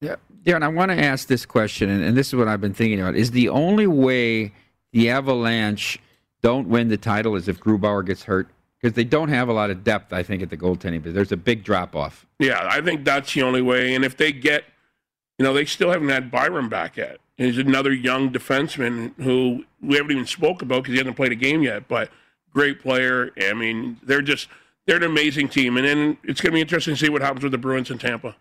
Yeah, 0.00 0.14
Darren, 0.44 0.62
I 0.62 0.68
want 0.68 0.92
to 0.92 0.96
ask 0.96 1.26
this 1.26 1.44
question, 1.44 1.90
and, 1.90 2.04
and 2.04 2.16
this 2.16 2.28
is 2.28 2.36
what 2.36 2.46
I've 2.46 2.60
been 2.60 2.72
thinking 2.72 3.00
about: 3.00 3.16
Is 3.16 3.32
the 3.32 3.48
only 3.48 3.88
way 3.88 4.52
the 4.92 5.10
Avalanche 5.10 5.98
don't 6.40 6.68
win 6.68 6.86
the 6.86 6.96
title 6.96 7.34
is 7.34 7.48
if 7.48 7.58
Grubauer 7.58 8.06
gets 8.06 8.22
hurt 8.22 8.48
because 8.80 8.94
they 8.94 9.02
don't 9.02 9.28
have 9.28 9.48
a 9.48 9.52
lot 9.52 9.70
of 9.70 9.82
depth, 9.82 10.12
I 10.12 10.22
think, 10.22 10.40
at 10.40 10.50
the 10.50 10.56
goaltending. 10.56 11.02
But 11.02 11.14
there's 11.14 11.32
a 11.32 11.36
big 11.36 11.64
drop 11.64 11.96
off. 11.96 12.26
Yeah, 12.38 12.64
I 12.70 12.80
think 12.80 13.04
that's 13.04 13.34
the 13.34 13.42
only 13.42 13.62
way. 13.62 13.96
And 13.96 14.04
if 14.04 14.16
they 14.16 14.30
get, 14.30 14.66
you 15.36 15.44
know, 15.44 15.52
they 15.52 15.64
still 15.64 15.90
haven't 15.90 16.10
had 16.10 16.30
Byram 16.30 16.68
back 16.68 16.96
yet. 16.96 17.18
He's 17.36 17.58
another 17.58 17.92
young 17.92 18.30
defenseman 18.32 19.14
who 19.16 19.64
we 19.80 19.96
haven't 19.96 20.12
even 20.12 20.26
spoke 20.26 20.62
about 20.62 20.84
because 20.84 20.92
he 20.92 20.98
hasn't 20.98 21.16
played 21.16 21.32
a 21.32 21.36
game 21.36 21.64
yet. 21.64 21.88
But 21.88 22.10
great 22.52 22.80
player. 22.80 23.30
I 23.40 23.54
mean, 23.54 23.98
they're 24.02 24.22
just 24.22 24.48
they're 24.86 24.96
an 24.96 25.02
amazing 25.02 25.48
team. 25.48 25.76
And 25.76 25.86
then 25.86 26.18
it's 26.24 26.40
going 26.40 26.52
to 26.52 26.54
be 26.54 26.60
interesting 26.60 26.94
to 26.94 27.00
see 27.00 27.08
what 27.08 27.22
happens 27.22 27.42
with 27.42 27.52
the 27.52 27.58
Bruins 27.58 27.90
in 27.90 27.98
Tampa. 27.98 28.36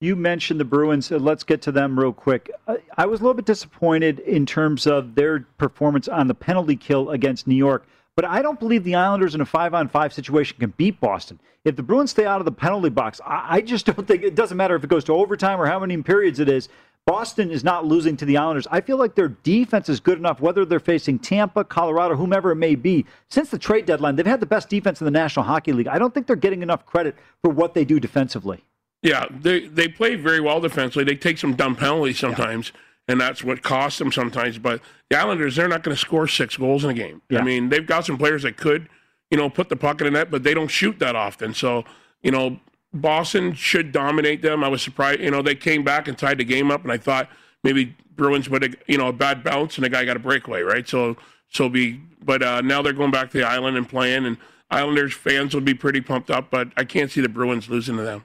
You 0.00 0.14
mentioned 0.14 0.60
the 0.60 0.64
Bruins. 0.64 1.10
let's 1.10 1.42
get 1.42 1.62
to 1.62 1.72
them 1.72 1.98
real 1.98 2.12
quick. 2.12 2.50
I 2.98 3.06
was 3.06 3.20
a 3.20 3.22
little 3.22 3.34
bit 3.34 3.46
disappointed 3.46 4.18
in 4.20 4.44
terms 4.44 4.86
of 4.86 5.14
their 5.14 5.40
performance 5.56 6.06
on 6.06 6.28
the 6.28 6.34
penalty 6.34 6.76
kill 6.76 7.10
against 7.10 7.46
New 7.46 7.54
York, 7.54 7.86
but 8.14 8.26
I 8.26 8.42
don't 8.42 8.60
believe 8.60 8.84
the 8.84 8.94
Islanders 8.94 9.34
in 9.34 9.40
a 9.40 9.46
five 9.46 9.72
on 9.72 9.88
five 9.88 10.12
situation 10.12 10.58
can 10.58 10.74
beat 10.76 11.00
Boston. 11.00 11.40
If 11.64 11.76
the 11.76 11.82
Bruins 11.82 12.10
stay 12.10 12.26
out 12.26 12.42
of 12.42 12.44
the 12.44 12.52
penalty 12.52 12.90
box, 12.90 13.22
I 13.24 13.62
just 13.62 13.86
don't 13.86 14.06
think 14.06 14.22
it 14.22 14.34
doesn't 14.34 14.56
matter 14.56 14.76
if 14.76 14.84
it 14.84 14.90
goes 14.90 15.02
to 15.04 15.14
overtime 15.14 15.60
or 15.60 15.66
how 15.66 15.80
many 15.80 16.00
periods 16.02 16.40
it 16.40 16.48
is. 16.48 16.68
Boston 17.06 17.52
is 17.52 17.62
not 17.62 17.86
losing 17.86 18.16
to 18.16 18.24
the 18.24 18.36
Islanders. 18.36 18.66
I 18.68 18.80
feel 18.80 18.96
like 18.96 19.14
their 19.14 19.28
defense 19.28 19.88
is 19.88 20.00
good 20.00 20.18
enough, 20.18 20.40
whether 20.40 20.64
they're 20.64 20.80
facing 20.80 21.20
Tampa, 21.20 21.62
Colorado, 21.62 22.16
whomever 22.16 22.50
it 22.50 22.56
may 22.56 22.74
be. 22.74 23.06
Since 23.28 23.50
the 23.50 23.58
trade 23.58 23.86
deadline, 23.86 24.16
they've 24.16 24.26
had 24.26 24.40
the 24.40 24.46
best 24.46 24.68
defense 24.68 25.00
in 25.00 25.04
the 25.04 25.12
National 25.12 25.44
Hockey 25.44 25.72
League. 25.72 25.86
I 25.86 26.00
don't 26.00 26.12
think 26.12 26.26
they're 26.26 26.34
getting 26.34 26.62
enough 26.62 26.84
credit 26.84 27.14
for 27.42 27.50
what 27.50 27.74
they 27.74 27.84
do 27.84 28.00
defensively. 28.00 28.64
Yeah, 29.02 29.26
they 29.30 29.68
they 29.68 29.86
play 29.86 30.16
very 30.16 30.40
well 30.40 30.60
defensively. 30.60 31.04
They 31.04 31.14
take 31.14 31.38
some 31.38 31.54
dumb 31.54 31.76
penalties 31.76 32.18
sometimes, 32.18 32.72
yeah. 32.74 33.12
and 33.12 33.20
that's 33.20 33.44
what 33.44 33.62
costs 33.62 34.00
them 34.00 34.10
sometimes. 34.10 34.58
But 34.58 34.80
the 35.08 35.16
Islanders, 35.16 35.54
they're 35.54 35.68
not 35.68 35.84
going 35.84 35.94
to 35.94 36.00
score 36.00 36.26
six 36.26 36.56
goals 36.56 36.82
in 36.82 36.90
a 36.90 36.94
game. 36.94 37.22
Yeah. 37.30 37.38
I 37.38 37.42
mean, 37.42 37.68
they've 37.68 37.86
got 37.86 38.04
some 38.04 38.18
players 38.18 38.42
that 38.42 38.56
could, 38.56 38.88
you 39.30 39.38
know, 39.38 39.48
put 39.48 39.68
the 39.68 39.76
puck 39.76 40.00
in 40.00 40.06
the 40.06 40.10
net, 40.10 40.30
but 40.32 40.42
they 40.42 40.54
don't 40.54 40.68
shoot 40.68 40.98
that 40.98 41.14
often. 41.14 41.54
So, 41.54 41.84
you 42.22 42.32
know, 42.32 42.58
Boston 43.00 43.52
should 43.54 43.92
dominate 43.92 44.42
them. 44.42 44.64
I 44.64 44.68
was 44.68 44.82
surprised. 44.82 45.20
You 45.20 45.30
know, 45.30 45.42
they 45.42 45.54
came 45.54 45.84
back 45.84 46.08
and 46.08 46.16
tied 46.16 46.38
the 46.38 46.44
game 46.44 46.70
up, 46.70 46.82
and 46.82 46.92
I 46.92 46.98
thought 46.98 47.28
maybe 47.62 47.96
Bruins 48.14 48.48
would, 48.48 48.76
you 48.86 48.98
know, 48.98 49.08
a 49.08 49.12
bad 49.12 49.44
bounce 49.44 49.76
and 49.76 49.84
the 49.84 49.88
guy 49.88 50.04
got 50.04 50.16
a 50.16 50.20
breakaway, 50.20 50.62
right? 50.62 50.88
So, 50.88 51.16
so 51.48 51.68
be. 51.68 52.00
But 52.22 52.42
uh, 52.42 52.60
now 52.60 52.82
they're 52.82 52.92
going 52.92 53.10
back 53.10 53.30
to 53.30 53.38
the 53.38 53.46
island 53.46 53.76
and 53.76 53.88
playing, 53.88 54.26
and 54.26 54.36
Islanders 54.70 55.14
fans 55.14 55.54
will 55.54 55.60
be 55.60 55.74
pretty 55.74 56.00
pumped 56.00 56.30
up. 56.30 56.50
But 56.50 56.68
I 56.76 56.84
can't 56.84 57.10
see 57.10 57.20
the 57.20 57.28
Bruins 57.28 57.68
losing 57.68 57.96
to 57.96 58.02
them. 58.02 58.24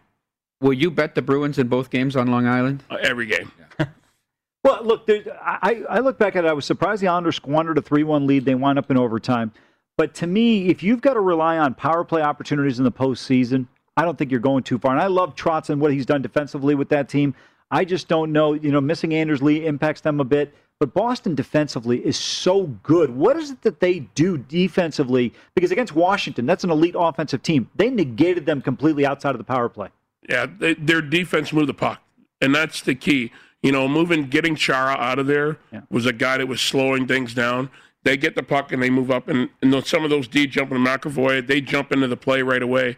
Will 0.62 0.74
you 0.74 0.92
bet 0.92 1.16
the 1.16 1.22
Bruins 1.22 1.58
in 1.58 1.68
both 1.68 1.90
games 1.90 2.16
on 2.16 2.28
Long 2.28 2.48
Island? 2.48 2.84
Uh, 2.90 2.98
every 3.02 3.26
game. 3.26 3.52
well, 4.64 4.84
look, 4.84 5.10
I, 5.10 5.84
I 5.90 6.00
look 6.00 6.20
back 6.20 6.36
at 6.36 6.46
it. 6.46 6.48
I 6.48 6.54
was 6.54 6.66
surprised 6.66 7.02
the 7.02 7.08
Islanders 7.08 7.36
squandered 7.36 7.78
a 7.78 7.82
3 7.82 8.04
1 8.04 8.28
lead. 8.28 8.46
They 8.46 8.56
wound 8.56 8.80
up 8.80 8.90
in 8.92 8.98
overtime. 8.98 9.52
But 9.98 10.14
to 10.16 10.28
me, 10.28 10.70
if 10.70 10.84
you've 10.84 11.02
got 11.02 11.16
to 11.16 11.20
rely 11.20 11.58
on 11.58 11.74
power 11.74 12.04
play 12.04 12.22
opportunities 12.22 12.80
in 12.80 12.86
the 12.86 12.92
postseason, 12.92 13.68
I 13.98 14.06
don't 14.06 14.18
think 14.18 14.32
you're 14.32 14.40
going 14.40 14.64
too 14.64 14.80
far. 14.80 14.94
And 14.94 15.02
I 15.02 15.08
love 15.08 15.36
Trotz 15.36 15.70
and 15.70 15.82
what 15.82 15.94
he's 15.94 16.06
done 16.06 16.22
defensively 16.22 16.76
with 16.76 16.90
that 16.90 17.10
team. 17.10 17.36
I 17.70 17.86
just 17.86 18.08
don't 18.08 18.32
know. 18.32 18.54
You 18.54 18.72
know, 18.72 18.82
missing 18.82 19.14
Anders 19.14 19.42
Lee 19.42 19.66
impacts 19.66 20.02
them 20.02 20.20
a 20.20 20.26
bit. 20.26 20.54
But 20.80 20.96
Boston 20.96 21.36
defensively 21.36 22.04
is 22.04 22.18
so 22.18 22.64
good. 22.82 23.12
What 23.12 23.38
is 23.38 23.52
it 23.52 23.62
that 23.62 23.82
they 23.82 24.00
do 24.00 24.40
defensively? 24.40 25.32
Because 25.54 25.70
against 25.70 25.94
Washington, 25.94 26.48
that's 26.48 26.64
an 26.64 26.72
elite 26.72 26.96
offensive 26.98 27.44
team. 27.44 27.70
They 27.76 27.92
negated 27.92 28.48
them 28.48 28.64
completely 28.64 29.06
outside 29.06 29.36
of 29.36 29.38
the 29.38 29.44
power 29.44 29.70
play. 29.70 29.90
Yeah, 30.28 30.48
they, 30.48 30.74
their 30.74 31.02
defense 31.04 31.54
moved 31.54 31.70
the 31.70 31.76
puck, 31.76 32.02
and 32.42 32.56
that's 32.56 32.82
the 32.82 32.96
key. 32.96 33.32
You 33.62 33.72
know, 33.72 33.88
moving, 33.88 34.28
getting 34.28 34.56
Chara 34.56 34.94
out 34.94 35.20
of 35.20 35.28
there 35.28 35.60
yeah. 35.72 35.82
was 35.92 36.08
a 36.08 36.14
guy 36.14 36.40
that 36.40 36.48
was 36.48 36.62
slowing 36.62 37.06
things 37.06 37.36
down. 37.36 37.70
They 38.04 38.18
get 38.18 38.34
the 38.34 38.42
puck 38.42 38.72
and 38.72 38.82
they 38.82 38.90
move 38.90 39.12
up, 39.12 39.28
and, 39.28 39.50
and 39.62 39.86
some 39.86 40.04
of 40.04 40.10
those 40.10 40.28
D 40.28 40.48
jumping 40.48 40.80
McAvoy, 40.80 41.46
they 41.46 41.62
jump 41.62 41.92
into 41.92 42.08
the 42.08 42.18
play 42.18 42.42
right 42.42 42.64
away. 42.64 42.98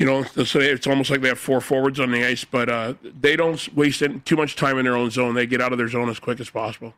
You 0.00 0.06
know, 0.06 0.24
so 0.24 0.58
it's 0.60 0.86
almost 0.86 1.10
like 1.10 1.20
they 1.20 1.28
have 1.28 1.38
four 1.38 1.60
forwards 1.60 2.00
on 2.00 2.10
the 2.10 2.24
ice, 2.24 2.42
but 2.42 2.70
uh, 2.70 2.94
they 3.02 3.36
don't 3.36 3.68
waste 3.76 4.02
too 4.24 4.34
much 4.34 4.56
time 4.56 4.78
in 4.78 4.86
their 4.86 4.96
own 4.96 5.10
zone. 5.10 5.34
They 5.34 5.46
get 5.46 5.60
out 5.60 5.72
of 5.72 5.78
their 5.78 5.88
zone 5.88 6.08
as 6.08 6.18
quick 6.18 6.40
as 6.40 6.48
possible. 6.48 6.94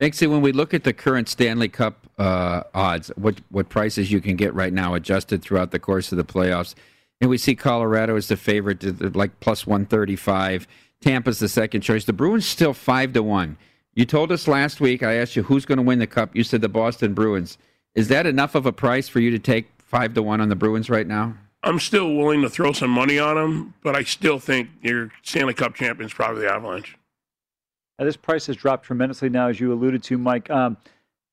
Actually, 0.00 0.28
when 0.28 0.40
we 0.40 0.50
look 0.50 0.72
at 0.72 0.82
the 0.82 0.94
current 0.94 1.28
Stanley 1.28 1.68
Cup 1.68 2.06
uh, 2.18 2.62
odds, 2.72 3.12
what 3.16 3.42
what 3.50 3.68
prices 3.68 4.10
you 4.10 4.22
can 4.22 4.36
get 4.36 4.54
right 4.54 4.72
now, 4.72 4.94
adjusted 4.94 5.42
throughout 5.42 5.72
the 5.72 5.78
course 5.78 6.10
of 6.10 6.16
the 6.16 6.24
playoffs, 6.24 6.74
and 7.20 7.28
we 7.28 7.36
see 7.36 7.54
Colorado 7.54 8.16
as 8.16 8.28
the 8.28 8.38
favorite, 8.38 9.14
like 9.14 9.38
plus 9.40 9.66
135. 9.66 10.66
Tampa's 11.02 11.38
the 11.38 11.50
second 11.50 11.82
choice. 11.82 12.06
The 12.06 12.14
Bruins 12.14 12.46
still 12.46 12.72
five 12.72 13.12
to 13.12 13.22
one. 13.22 13.58
You 13.92 14.06
told 14.06 14.32
us 14.32 14.48
last 14.48 14.80
week. 14.80 15.02
I 15.02 15.16
asked 15.16 15.36
you 15.36 15.42
who's 15.42 15.66
going 15.66 15.76
to 15.76 15.82
win 15.82 15.98
the 15.98 16.06
cup. 16.06 16.34
You 16.34 16.44
said 16.44 16.62
the 16.62 16.70
Boston 16.70 17.12
Bruins. 17.12 17.58
Is 17.94 18.08
that 18.08 18.24
enough 18.24 18.54
of 18.54 18.64
a 18.64 18.72
price 18.72 19.06
for 19.06 19.20
you 19.20 19.30
to 19.32 19.38
take 19.38 19.66
five 19.76 20.14
to 20.14 20.22
one 20.22 20.40
on 20.40 20.48
the 20.48 20.56
Bruins 20.56 20.88
right 20.88 21.06
now? 21.06 21.36
I'm 21.64 21.78
still 21.78 22.14
willing 22.14 22.42
to 22.42 22.50
throw 22.50 22.72
some 22.72 22.90
money 22.90 23.18
on 23.18 23.36
them, 23.36 23.74
but 23.82 23.94
I 23.94 24.02
still 24.02 24.38
think 24.38 24.68
your 24.82 25.12
Stanley 25.22 25.54
Cup 25.54 25.74
champion 25.74 26.06
is 26.06 26.12
probably 26.12 26.42
the 26.42 26.50
Avalanche. 26.52 26.96
Now, 27.98 28.04
this 28.04 28.16
price 28.16 28.46
has 28.46 28.56
dropped 28.56 28.84
tremendously 28.84 29.28
now, 29.28 29.48
as 29.48 29.60
you 29.60 29.72
alluded 29.72 30.02
to, 30.04 30.18
Mike. 30.18 30.50
Um, 30.50 30.76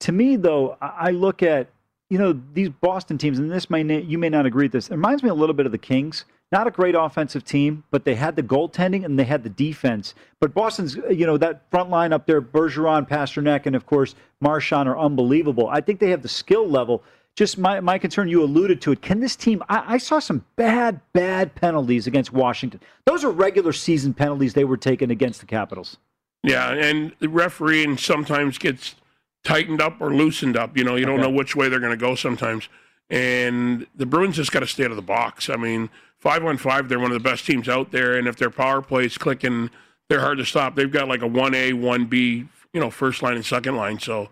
to 0.02 0.12
me, 0.12 0.36
though, 0.36 0.78
I 0.82 1.12
look 1.12 1.42
at 1.42 1.70
you 2.10 2.18
know 2.18 2.40
these 2.54 2.70
Boston 2.70 3.18
teams, 3.18 3.40
and 3.40 3.52
this 3.52 3.70
may 3.70 4.02
you 4.02 4.18
may 4.18 4.30
not 4.30 4.46
agree 4.46 4.66
with 4.66 4.72
this. 4.72 4.88
It 4.88 4.96
reminds 4.96 5.24
me 5.24 5.30
a 5.30 5.34
little 5.34 5.56
bit 5.56 5.66
of 5.66 5.72
the 5.72 5.78
Kings. 5.78 6.26
Not 6.52 6.66
a 6.66 6.72
great 6.72 6.96
offensive 6.96 7.44
team, 7.44 7.84
but 7.92 8.06
they 8.06 8.16
had 8.16 8.36
the 8.36 8.42
goaltending 8.42 9.06
and 9.06 9.20
they 9.20 9.24
had 9.24 9.44
the 9.44 9.50
defense. 9.50 10.16
But 10.40 10.56
Boston's, 10.56 10.96
you 10.96 11.28
know, 11.28 11.38
that 11.38 11.70
front 11.70 11.92
line 11.92 12.12
up 12.12 12.26
there, 12.26 12.42
Bergeron, 12.42 13.08
Pastrnak, 13.08 13.68
and 13.68 13.76
of 13.76 13.86
course 13.86 14.16
Marchand 14.42 14.90
are 14.90 14.98
unbelievable. 14.98 15.70
I 15.70 15.82
think 15.82 16.00
they 16.00 16.10
have 16.10 16.24
the 16.24 16.28
skill 16.28 16.68
level. 16.68 17.04
Just 17.36 17.58
my, 17.58 17.80
my 17.80 17.98
concern, 17.98 18.28
you 18.28 18.44
alluded 18.44 18.82
to 18.82 18.92
it. 18.92 19.02
Can 19.02 19.22
this 19.22 19.36
team? 19.36 19.64
I, 19.70 19.96
I 19.96 19.98
saw 19.98 20.20
some 20.20 20.44
bad, 20.58 21.00
bad 21.14 21.56
penalties 21.56 22.06
against 22.06 22.34
Washington. 22.34 22.82
Those 23.06 23.24
are 23.24 23.32
regular 23.32 23.72
season 23.72 24.14
penalties 24.14 24.54
they 24.54 24.66
were 24.66 24.78
taking 24.78 25.10
against 25.10 25.40
the 25.40 25.46
Capitals. 25.46 25.98
Yeah, 26.44 26.72
and 26.72 27.14
the 27.20 27.30
refereeing 27.30 27.98
sometimes 27.98 28.58
gets 28.58 28.96
tightened 29.44 29.82
up 29.82 30.02
or 30.02 30.14
loosened 30.14 30.58
up. 30.58 30.78
You 30.78 30.84
know, 30.84 30.96
you 30.96 31.06
don't 31.06 31.22
know 31.22 31.30
which 31.30 31.56
way 31.56 31.70
they're 31.70 31.80
going 31.80 31.92
to 31.92 31.98
go 31.98 32.16
sometimes. 32.16 32.68
And 33.10 33.88
the 33.96 34.06
Bruins 34.06 34.36
just 34.36 34.52
got 34.52 34.60
to 34.60 34.68
stay 34.68 34.86
out 34.86 34.92
of 34.92 34.98
the 34.98 35.02
box. 35.02 35.50
I 35.50 35.56
mean, 35.56 35.90
five 36.18 36.46
on 36.46 36.58
five, 36.58 36.90
they're 36.90 37.00
one 37.00 37.12
of 37.12 37.22
the 37.22 37.30
best 37.30 37.46
teams 37.46 37.68
out 37.68 37.92
there. 37.92 38.18
And 38.18 38.28
if 38.28 38.36
their 38.38 38.50
power 38.50 38.82
play 38.82 39.06
is 39.06 39.18
clicking, 39.18 39.70
they're 40.10 40.20
hard 40.20 40.38
to 40.38 40.46
stop. 40.46 40.76
They've 40.76 40.92
got 40.92 41.08
like 41.08 41.22
a 41.22 41.28
one 41.28 41.56
A, 41.56 41.74
one 41.74 42.06
B, 42.06 42.48
you 42.74 42.80
know, 42.80 42.92
first 42.92 43.24
line 43.24 43.36
and 43.36 43.46
second 43.46 43.76
line. 43.76 44.00
So, 44.00 44.30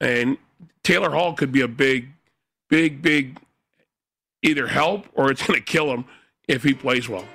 and 0.00 0.38
Taylor 0.82 1.10
Hall 1.10 1.34
could 1.34 1.52
be 1.52 1.60
a 1.60 1.68
big, 1.68 2.08
big, 2.70 3.02
big 3.02 3.38
either 4.42 4.66
help 4.66 5.06
or 5.14 5.30
it's 5.30 5.46
going 5.46 5.58
to 5.58 5.64
kill 5.64 5.92
him 5.92 6.06
if 6.48 6.62
he 6.62 6.72
plays 6.72 7.08
well. 7.08 7.26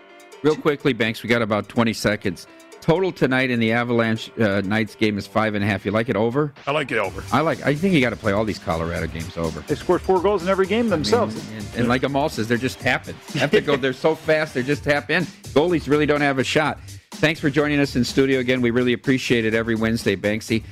Real 0.41 0.55
quickly, 0.55 0.93
Banks, 0.93 1.21
we 1.21 1.29
got 1.29 1.41
about 1.41 1.69
20 1.69 1.93
seconds. 1.93 2.47
Total 2.81 3.11
tonight 3.11 3.49
in 3.49 3.59
the 3.59 3.71
Avalanche 3.71 4.29
uh, 4.39 4.61
Knights 4.61 4.93
game 4.93 5.17
is 5.17 5.25
five 5.25 5.55
and 5.55 5.63
a 5.63 5.67
half. 5.67 5.86
You 5.86 5.91
like 5.91 6.07
it 6.07 6.15
over? 6.15 6.53
I 6.67 6.71
like 6.71 6.91
it 6.91 6.99
over. 6.99 7.23
I 7.31 7.41
like. 7.41 7.63
I 7.65 7.73
think 7.73 7.95
you 7.95 8.01
got 8.01 8.11
to 8.11 8.15
play 8.15 8.31
all 8.31 8.45
these 8.45 8.59
Colorado 8.59 9.07
games 9.07 9.38
over. 9.38 9.61
They 9.61 9.73
scored 9.73 10.03
four 10.03 10.21
goals 10.21 10.43
in 10.43 10.49
every 10.49 10.67
game 10.67 10.89
themselves. 10.89 11.36
I 11.36 11.49
mean, 11.49 11.57
and, 11.57 11.75
and, 11.77 11.88
like 11.88 12.03
Amal 12.03 12.29
says, 12.29 12.47
they're 12.47 12.59
just 12.59 12.79
tapping. 12.79 13.15
Have 13.33 13.49
to 13.51 13.61
go. 13.61 13.75
they're 13.75 13.91
so 13.91 14.13
fast. 14.13 14.53
They're 14.53 14.61
just 14.61 14.83
tap 14.83 15.09
in. 15.09 15.23
Goalies 15.55 15.89
really 15.89 16.05
don't 16.05 16.21
have 16.21 16.38
a 16.38 16.43
shot. 16.43 16.79
Thanks 17.13 17.39
for 17.39 17.49
joining 17.49 17.79
us 17.79 17.95
in 17.95 18.03
studio 18.03 18.39
again. 18.39 18.61
We 18.61 18.69
really 18.69 18.93
appreciate 18.93 19.45
it 19.45 19.55
every 19.55 19.73
Wednesday, 19.73 20.15
Banksy. 20.15 20.63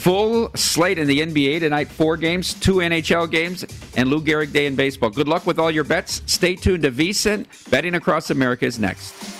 Full 0.00 0.50
slate 0.54 0.98
in 0.98 1.06
the 1.06 1.20
NBA 1.20 1.60
tonight. 1.60 1.88
Four 1.88 2.16
games, 2.16 2.54
two 2.54 2.76
NHL 2.76 3.30
games, 3.30 3.66
and 3.98 4.08
Lou 4.08 4.22
Gehrig 4.22 4.50
Day 4.50 4.64
in 4.64 4.74
baseball. 4.74 5.10
Good 5.10 5.28
luck 5.28 5.46
with 5.46 5.58
all 5.58 5.70
your 5.70 5.84
bets. 5.84 6.22
Stay 6.24 6.56
tuned 6.56 6.84
to 6.84 6.90
VSIN. 6.90 7.44
Betting 7.70 7.94
across 7.94 8.30
America 8.30 8.64
is 8.64 8.78
next. 8.78 9.39